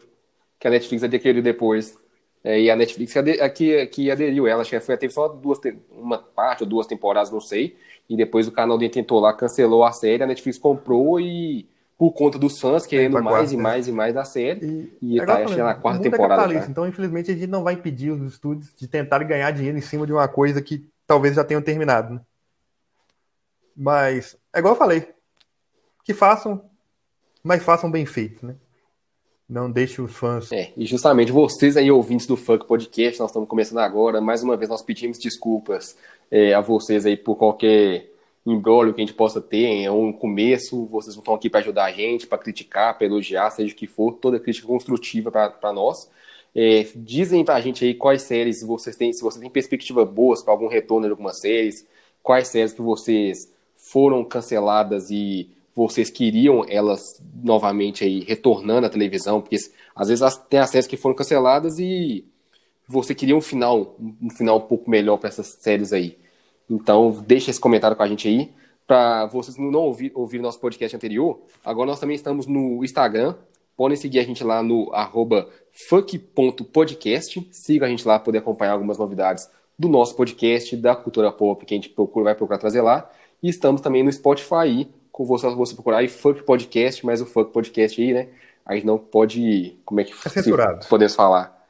Que 0.59 0.67
a 0.67 0.71
Netflix 0.71 1.05
adquiriu 1.05 1.43
depois. 1.43 1.97
É, 2.43 2.61
e 2.61 2.71
a 2.71 2.75
Netflix 2.75 3.15
que, 3.55 3.87
que 3.87 4.11
aderiu 4.11 4.49
ela, 4.49 4.63
acho 4.63 4.71
que 4.71 4.81
foi, 4.81 4.97
teve 4.97 5.13
só 5.13 5.29
duas, 5.29 5.61
uma 5.91 6.19
parte 6.19 6.65
ou 6.65 6.69
duas 6.69 6.87
temporadas, 6.87 7.31
não 7.31 7.41
sei. 7.41 7.77
E 8.09 8.17
depois 8.17 8.49
o 8.49 8.53
canal 8.53 8.77
dele 8.77 8.91
tentou 8.91 9.21
lá, 9.21 9.33
cancelou 9.33 9.85
a 9.85 9.93
série, 9.93 10.23
a 10.23 10.27
Netflix 10.27 10.59
comprou 10.59 11.21
e 11.21 11.69
por 12.03 12.11
conta 12.11 12.37
dos 12.37 12.59
fãs 12.59 12.85
querendo 12.85 13.13
mais 13.13 13.25
quarta, 13.25 13.55
e 13.55 13.57
mais 13.57 13.87
e 13.87 13.93
mais 13.93 14.13
da 14.13 14.25
série. 14.25 14.91
E, 15.01 15.15
e 15.15 15.21
é 15.21 15.25
tá 15.25 15.39
na 15.39 15.75
quarta 15.77 16.01
é 16.01 16.11
temporada. 16.11 16.53
É 16.53 16.67
então, 16.69 16.85
infelizmente, 16.85 17.31
a 17.31 17.35
gente 17.35 17.47
não 17.47 17.63
vai 17.63 17.75
impedir 17.75 18.11
os 18.11 18.21
estúdios 18.33 18.75
de 18.77 18.89
tentar 18.89 19.23
ganhar 19.23 19.53
dinheiro 19.53 19.79
em 19.79 19.81
cima 19.81 20.05
de 20.05 20.13
uma 20.13 20.27
coisa 20.27 20.61
que 20.61 20.85
talvez 21.07 21.37
já 21.37 21.45
tenham 21.45 21.63
terminado. 21.63 22.15
Né? 22.15 22.21
Mas, 23.77 24.37
é 24.53 24.59
igual 24.59 24.75
eu 24.75 24.79
falei, 24.79 25.11
que 26.03 26.13
façam, 26.13 26.65
mas 27.41 27.63
façam 27.63 27.89
bem 27.89 28.05
feito, 28.05 28.45
né? 28.45 28.57
Não 29.49 29.71
deixe 29.71 30.03
os 30.03 30.11
fãs. 30.11 30.51
É, 30.51 30.73
e 30.77 30.85
justamente 30.85 31.31
vocês 31.31 31.77
aí, 31.77 31.89
ouvintes 31.89 32.27
do 32.27 32.37
Funk 32.37 32.67
Podcast, 32.67 33.21
nós 33.21 33.31
estamos 33.31 33.49
começando 33.49 33.79
agora. 33.79 34.21
Mais 34.21 34.43
uma 34.43 34.57
vez, 34.57 34.69
nós 34.69 34.83
pedimos 34.83 35.21
desculpas 35.21 35.97
é, 36.33 36.53
a 36.53 36.61
vocês 36.61 37.07
aí 37.07 37.17
por 37.17 37.37
qualquer 37.37 38.12
embrólio 38.45 38.93
que 38.93 39.01
a 39.01 39.05
gente 39.05 39.15
possa 39.15 39.41
ter. 39.41 39.83
É 39.83 39.91
um 39.91 40.13
começo, 40.13 40.87
vocês 40.87 41.17
estão 41.17 41.35
aqui 41.35 41.49
para 41.49 41.61
ajudar 41.61 41.85
a 41.85 41.93
gente, 41.93 42.27
para 42.27 42.39
criticar, 42.39 42.97
para 42.97 43.07
elogiar, 43.07 43.51
seja 43.51 43.73
o 43.73 43.77
que 43.77 43.87
for, 43.87 44.13
toda 44.15 44.41
crítica 44.41 44.67
construtiva 44.67 45.31
para 45.31 45.73
nós. 45.73 46.11
É, 46.55 46.87
dizem 46.95 47.45
para 47.45 47.55
a 47.55 47.61
gente 47.61 47.85
aí 47.85 47.95
quais 47.95 48.23
séries 48.23 48.63
vocês 48.63 48.95
têm, 48.95 49.13
se 49.13 49.23
vocês 49.23 49.41
têm 49.41 49.51
perspectiva 49.51 50.05
boas 50.05 50.43
para 50.43 50.53
algum 50.53 50.69
retorno 50.69 51.07
de 51.07 51.11
algumas 51.11 51.41
séries, 51.41 51.87
quais 52.23 52.49
séries 52.49 52.73
que 52.73 52.83
vocês 52.83 53.51
foram 53.77 54.23
canceladas 54.25 55.11
e 55.11 55.49
vocês 55.75 56.11
queriam 56.11 56.65
elas 56.69 57.23
novamente 57.43 58.05
aí 58.05 58.21
retornando 58.21 58.87
à 58.87 58.91
televisão, 58.91 59.41
porque 59.41 59.57
às 59.97 60.09
vezes 60.09 60.37
tem 60.51 60.61
as 60.61 60.69
séries 60.69 60.87
que 60.87 60.97
foram 60.97 61.17
canceladas 61.17 61.79
e 61.79 62.25
você 62.87 63.15
queria 63.15 63.35
um 63.35 63.41
final, 63.41 63.97
um 64.21 64.29
final 64.29 64.59
um 64.59 64.67
pouco 64.69 64.91
melhor 64.91 65.17
para 65.17 65.31
essas 65.31 65.47
séries 65.47 65.93
aí. 65.93 66.19
Então, 66.73 67.11
deixa 67.27 67.51
esse 67.51 67.61
comentário 67.61 67.95
com 67.95 68.03
a 68.03 68.09
gente 68.09 68.27
aí. 68.27 68.51
Para 68.87 69.27
vocês 69.27 69.59
não 69.59 69.81
ouvir, 69.81 70.11
ouvir 70.15 70.41
nosso 70.41 70.59
podcast 70.59 70.97
anterior, 70.97 71.41
agora 71.63 71.91
nós 71.91 72.01
também 72.01 72.17
estamos 72.17 72.47
no 72.47 72.83
Instagram. 72.83 73.35
Podem 73.77 73.97
seguir 73.97 74.21
a 74.21 74.25
gente 74.25 74.43
lá 74.43 74.63
no 74.63 74.91
arroba 74.93 75.49
funk.podcast. 75.89 77.47
Siga 77.53 77.87
a 77.87 77.89
gente 77.89 78.09
lá 78.09 78.19
para 78.19 78.25
poder 78.25 78.39
acompanhar 78.39 78.73
algumas 78.73 78.97
novidades 78.97 79.49
do 79.79 79.89
nosso 79.89 80.17
podcast, 80.17 80.75
da 80.77 80.97
cultura 80.97 81.31
pop, 81.31 81.65
que 81.65 81.75
a 81.75 81.77
gente 81.77 81.91
procura, 81.91 82.25
vai 82.25 82.35
procurar 82.35 82.59
trazer 82.59 82.81
lá. 82.81 83.11
E 83.43 83.51
estamos 83.51 83.83
também 83.83 84.03
no 84.03 84.13
Spotify, 84.13 84.89
com 85.11 85.27
você, 85.27 85.49
você 85.51 85.75
procurar 85.75 85.99
aí 85.99 86.09
Funk 86.09 86.43
Podcast, 86.43 87.05
mas 87.05 87.21
o 87.21 87.27
Funk 87.27 87.53
Podcast 87.53 88.01
aí, 88.01 88.15
né? 88.15 88.29
Aí 88.65 88.83
não 88.83 88.99
pode. 88.99 89.77
Como 89.85 90.01
é 90.01 90.05
que 90.05 90.13
é 90.13 90.29
censurado. 90.31 90.87
podemos 90.89 91.15
falar? 91.15 91.67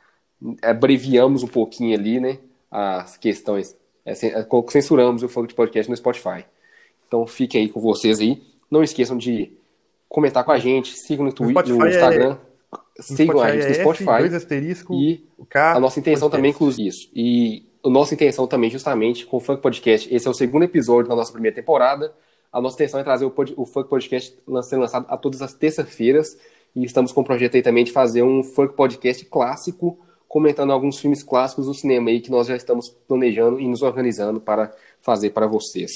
Abreviamos 0.63 1.43
um 1.43 1.49
pouquinho 1.49 1.97
ali, 1.99 2.21
né? 2.21 2.39
As 2.71 3.17
questões. 3.17 3.77
É, 4.05 4.13
é 4.13 4.47
censuramos 4.69 5.23
o 5.23 5.29
Funk 5.29 5.55
Podcast 5.55 5.91
no 5.91 5.97
Spotify. 5.97 6.45
Então 7.07 7.27
fique 7.27 7.59
aí 7.59 7.69
com 7.69 7.81
vocês 7.81 8.21
aí. 8.21 8.43
Não 8.71 8.83
esqueçam 8.83 9.17
de 9.17 9.53
comentar 10.09 10.45
com 10.45 10.53
a 10.53 10.59
gente, 10.59 10.95
sigam 10.95 11.25
no 11.25 11.33
Twitter, 11.33 11.69
no, 11.69 11.87
Instagram. 11.87 12.37
É... 12.99 13.03
Sigam 13.03 13.41
a 13.41 13.53
gente 13.53 13.69
no 13.69 13.75
Spotify. 13.75 14.11
É 14.11 14.27
e 14.91 15.27
a 15.55 15.81
nossa 15.81 15.99
intenção 15.99 16.29
também, 16.29 16.51
inclusive, 16.51 16.89
isso. 16.89 17.11
E 17.15 17.67
a 17.85 17.89
nossa 17.89 18.15
intenção 18.15 18.47
também, 18.47 18.71
justamente, 18.71 19.27
com 19.27 19.39
o 19.39 19.41
Funk 19.41 19.61
Podcast, 19.61 20.15
esse 20.15 20.27
é 20.27 20.31
o 20.31 20.35
segundo 20.35 20.65
episódio 20.65 21.09
da 21.09 21.17
nossa 21.17 21.33
primeira 21.33 21.55
temporada. 21.55 22.15
A 22.53 22.61
nossa 22.61 22.77
intenção 22.77 23.01
é 23.01 23.03
trazer 23.03 23.25
o, 23.25 23.31
pod, 23.31 23.55
o 23.57 23.65
Funk 23.65 23.89
Podcast 23.89 24.39
sendo 24.63 24.81
lançado 24.81 25.07
a 25.09 25.17
todas 25.17 25.41
as 25.41 25.55
terças-feiras. 25.55 26.39
E 26.77 26.85
estamos 26.85 27.13
com 27.13 27.23
o 27.23 27.25
projeto 27.25 27.57
aí 27.57 27.63
também 27.63 27.85
de 27.85 27.93
fazer 27.93 28.23
um 28.23 28.43
Funk 28.43 28.75
Podcast 28.75 29.25
clássico, 29.25 29.99
comentando 30.33 30.73
alguns 30.73 30.99
filmes 30.99 31.23
clássicos 31.23 31.67
do 31.67 31.75
cinema 31.75 32.09
aí 32.09 32.19
que 32.19 32.31
nós 32.31 32.47
já 32.47 32.57
estamos 32.57 32.89
planejando 33.07 33.61
e 33.61 33.69
nos 33.69 33.83
organizando 33.83 34.41
para 34.41 34.75
fazer 35.03 35.29
para 35.29 35.47
vocês. 35.47 35.91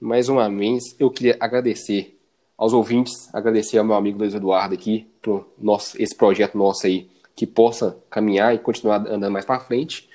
Mais 0.00 0.30
uma 0.30 0.48
vez, 0.48 0.82
eu 0.98 1.10
queria 1.10 1.36
agradecer 1.38 2.18
aos 2.56 2.72
ouvintes, 2.72 3.28
agradecer 3.34 3.76
ao 3.76 3.84
meu 3.84 3.94
amigo 3.94 4.18
Luiz 4.18 4.32
Eduardo 4.32 4.72
aqui 4.72 5.06
por 5.20 5.46
nosso, 5.58 6.02
esse 6.02 6.16
projeto 6.16 6.56
nosso 6.56 6.86
aí 6.86 7.10
que 7.36 7.46
possa 7.46 7.98
caminhar 8.08 8.54
e 8.54 8.58
continuar 8.58 9.06
andando 9.06 9.30
mais 9.30 9.44
para 9.44 9.60
frente. 9.60 10.08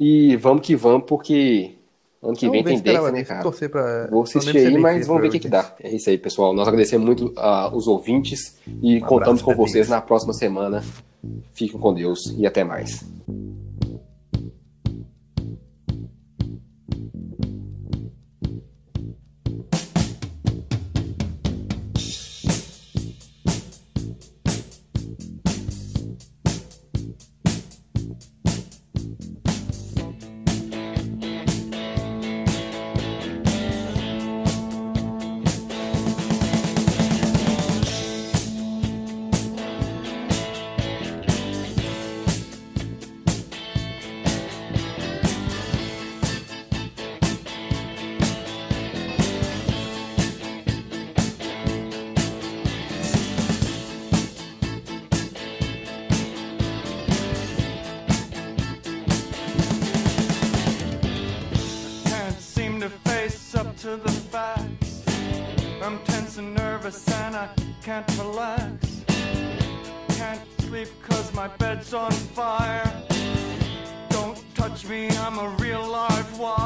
E 0.00 0.34
vamos 0.36 0.66
que 0.66 0.74
vamos, 0.74 1.04
porque 1.06 1.74
Ano 2.22 2.34
que 2.34 2.50
vem 2.50 2.64
tem 2.64 2.80
Dex, 2.80 3.12
né, 3.12 3.24
cara? 3.24 3.42
Torcer 3.42 3.70
pra... 3.70 4.08
Vou 4.08 4.22
assistir 4.22 4.56
aí, 4.56 4.76
mas 4.76 5.06
vamos 5.06 5.22
ver 5.22 5.28
o 5.28 5.30
que, 5.30 5.38
que 5.38 5.48
dá. 5.48 5.74
É 5.80 5.94
isso 5.94 6.10
aí, 6.10 6.18
pessoal. 6.18 6.52
Nós 6.52 6.66
agradecemos 6.66 7.06
muito 7.06 7.26
uh, 7.26 7.74
os 7.74 7.86
ouvintes 7.86 8.58
e 8.82 8.96
um 8.96 9.00
contamos 9.00 9.40
com 9.40 9.54
vocês 9.54 9.88
na 9.88 10.00
próxima 10.00 10.32
semana. 10.32 10.82
Fiquem 11.52 11.78
com 11.78 11.94
Deus 11.94 12.34
e 12.36 12.46
até 12.46 12.64
mais. 12.64 13.04
My 71.38 71.46
bed's 71.56 71.94
on 71.94 72.10
fire. 72.10 72.82
Don't 74.08 74.42
touch 74.56 74.84
me, 74.88 75.08
I'm 75.08 75.38
a 75.38 75.48
real 75.60 75.86
live 75.86 76.36
wire. 76.36 76.57